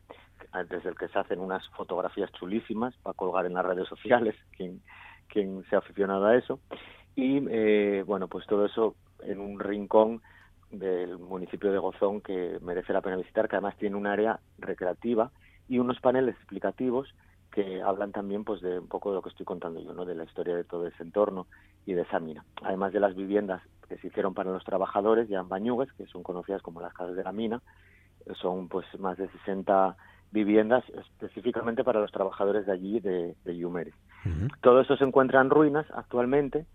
[0.70, 4.82] desde el que se hacen unas fotografías chulísimas para colgar en las redes sociales, quien,
[5.28, 6.60] quien se ha aficionado a eso.
[7.16, 10.22] Y, eh, bueno, pues todo eso en un rincón
[10.72, 15.32] del municipio de Gozón que merece la pena visitar, que además tiene un área recreativa
[15.68, 17.14] y unos paneles explicativos
[17.52, 20.06] que hablan también pues de un poco de lo que estoy contando yo, ¿no?
[20.06, 21.48] de la historia de todo ese entorno
[21.86, 22.46] y de esa mina.
[22.64, 26.24] Además de las viviendas que se hicieron para los trabajadores ya en Bañugues, que son
[26.24, 27.62] conocidas como las casas de la mina,
[28.36, 29.96] son pues más de 60
[30.32, 33.94] viviendas específicamente para los trabajadores de allí, de, de Yumeres.
[34.62, 36.66] Todo eso se encuentra en ruinas actualmente,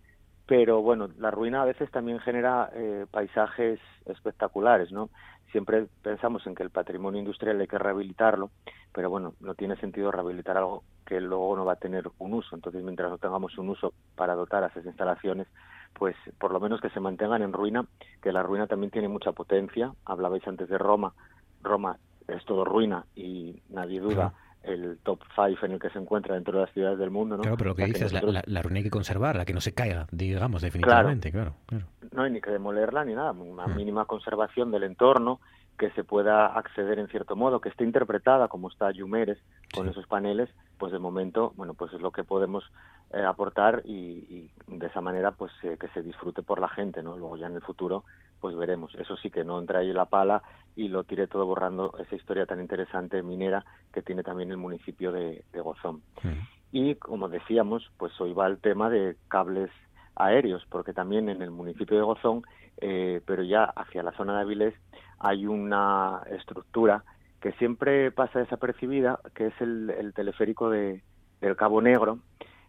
[0.47, 5.11] pero bueno, la ruina a veces también genera eh, paisajes espectaculares, ¿no?
[5.51, 8.51] Siempre pensamos en que el patrimonio industrial hay que rehabilitarlo,
[8.93, 12.55] pero bueno, no tiene sentido rehabilitar algo que luego no va a tener un uso.
[12.55, 15.49] Entonces, mientras no tengamos un uso para dotar a esas instalaciones,
[15.95, 17.87] pues por lo menos que se mantengan en ruina,
[18.23, 19.93] que la ruina también tiene mucha potencia.
[20.05, 21.15] Hablabais antes de Roma.
[21.63, 21.97] Roma
[22.29, 24.35] es todo ruina y nadie duda
[24.67, 27.37] el top 5 en el que se encuentra dentro de las ciudades del mundo.
[27.37, 27.43] ¿no?
[27.43, 30.07] Claro, pero lo que dices, la, la, ruina hay que conservarla, que no se caiga,
[30.11, 31.55] digamos, definitivamente, claro.
[31.67, 33.77] claro, No hay ni que demolerla ni nada, una mm.
[33.77, 35.41] mínima conservación del entorno,
[35.79, 39.39] que se pueda acceder en cierto modo, que esté interpretada como está Yumeres
[39.75, 40.49] con esos paneles,
[40.79, 42.65] pues de momento, bueno, pues es lo que podemos
[43.13, 47.17] eh, aportar y, de esa manera pues eh, que se disfrute por la gente, ¿no?
[47.17, 48.05] Luego ya en el futuro
[48.41, 48.95] pues veremos.
[48.97, 50.43] Eso sí que no entra ahí la pala
[50.75, 55.13] y lo tire todo borrando esa historia tan interesante minera que tiene también el municipio
[55.13, 56.03] de, Gozón.
[56.71, 59.71] Y como decíamos, pues hoy va el tema de cables
[60.15, 62.43] aéreos, porque también en el municipio de Gozón,
[62.79, 64.75] eh, pero ya hacia la zona de Avilés,
[65.19, 67.05] hay una estructura
[67.41, 71.03] que siempre pasa desapercibida, que es el, teleférico de,
[71.41, 72.19] del Cabo Negro,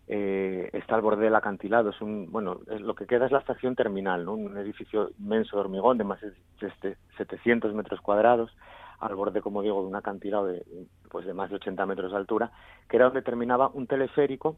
[0.08, 1.90] eh, está al borde del acantilado.
[1.90, 4.34] Es un, bueno, lo que queda es la estación terminal, ¿no?
[4.34, 8.56] un edificio inmenso de hormigón de más de 700 metros cuadrados,
[9.00, 10.64] al borde, como digo, de un acantilado de,
[11.10, 12.52] pues de más de 80 metros de altura,
[12.90, 14.58] que era donde terminaba un teleférico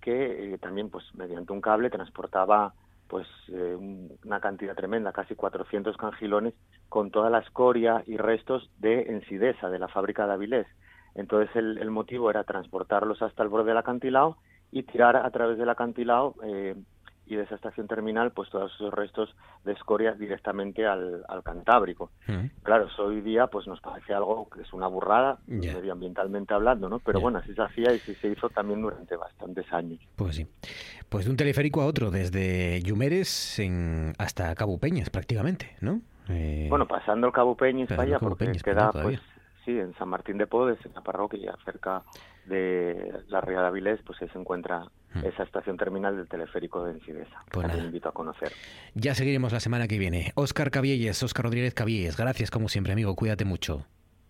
[0.00, 2.74] que eh, también, pues mediante un cable, transportaba
[3.08, 3.76] pues eh,
[4.24, 6.54] una cantidad tremenda, casi 400 cangilones,
[6.88, 10.66] con toda la escoria y restos de Ensidesa, de la fábrica de Avilés.
[11.14, 14.38] Entonces el, el motivo era transportarlos hasta el borde del acantilado
[14.72, 16.74] y tirar a través del acantilado eh,
[17.28, 19.34] y de esa estación terminal pues todos esos restos
[19.64, 22.10] de escoria directamente al, al Cantábrico.
[22.62, 27.00] Claro, eso hoy día pues nos parece algo que es una burrada medioambientalmente hablando, ¿no?
[27.00, 29.98] Pero bueno, así se hacía y sí se hizo también durante bastantes años.
[30.14, 30.46] Pues sí.
[31.08, 36.00] Pues de un teleférico a otro, desde Yumeres en, hasta Cabo Peñas prácticamente, ¿no?
[36.28, 39.20] Eh, Bueno, pasando el Cabo Peñas Cabo porque Peñas, queda pues
[39.64, 42.02] sí, en San Martín de Podes, en la parroquia, cerca
[42.46, 44.86] de la Ría de Avilés, pues ahí se encuentra
[45.24, 47.38] esa estación terminal del teleférico de Encidesa.
[47.46, 47.50] Hmm.
[47.50, 48.52] Pues que te invito a conocer.
[48.94, 50.32] Ya seguiremos la semana que viene.
[50.34, 53.14] Óscar Cabielles, Óscar Rodríguez Cabielles, gracias como siempre, amigo.
[53.16, 53.86] Cuídate mucho.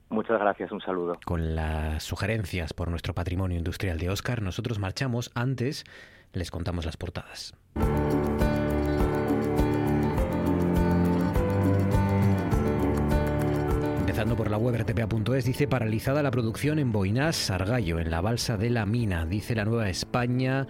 [0.09, 1.19] Muchas gracias, un saludo.
[1.25, 5.33] Con las sugerencias por nuestro patrimonio industrial de Óscar, nosotros marchamos.
[5.35, 5.85] Antes
[6.33, 7.55] les contamos las portadas.
[14.35, 18.71] Por la web rtpa.es, dice paralizada la producción en Boinás, Sargallo, en la balsa de
[18.71, 19.25] la mina.
[19.25, 20.67] Dice la Nueva España,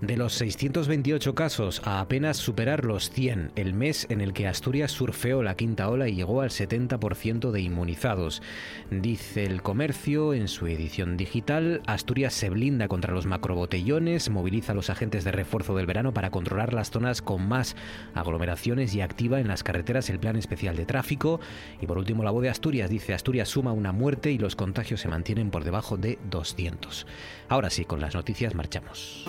[0.00, 4.92] de los 628 casos a apenas superar los 100, el mes en el que Asturias
[4.92, 8.42] surfeó la quinta ola y llegó al 70% de inmunizados.
[8.90, 14.74] Dice el comercio en su edición digital, Asturias se blinda contra los macrobotellones, moviliza a
[14.74, 17.76] los agentes de refuerzo del verano para controlar las zonas con más
[18.14, 21.40] aglomeraciones y activa en las carreteras el plan especial de tráfico.
[21.80, 25.00] Y por último, la voz de Asturias dice, Asturias suma una muerte y los contagios
[25.00, 27.06] se mantienen por debajo de 200.
[27.48, 29.24] Ahora sí, con las noticias marchamos.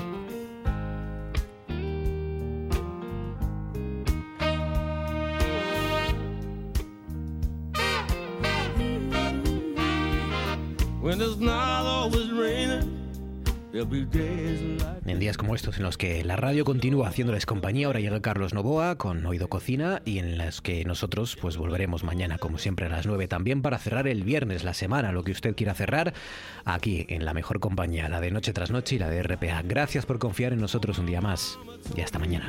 [11.02, 12.95] When it's not always raining,
[15.06, 18.54] En días como estos en los que la radio continúa haciéndoles compañía, ahora llega Carlos
[18.54, 22.90] Novoa con Oído Cocina y en las que nosotros pues volveremos mañana como siempre a
[22.90, 26.14] las 9 también para cerrar el viernes, la semana, lo que usted quiera cerrar
[26.64, 29.62] aquí en la mejor compañía, la de Noche tras Noche y la de RPA.
[29.64, 31.60] Gracias por confiar en nosotros un día más
[31.98, 32.48] y hasta mañana.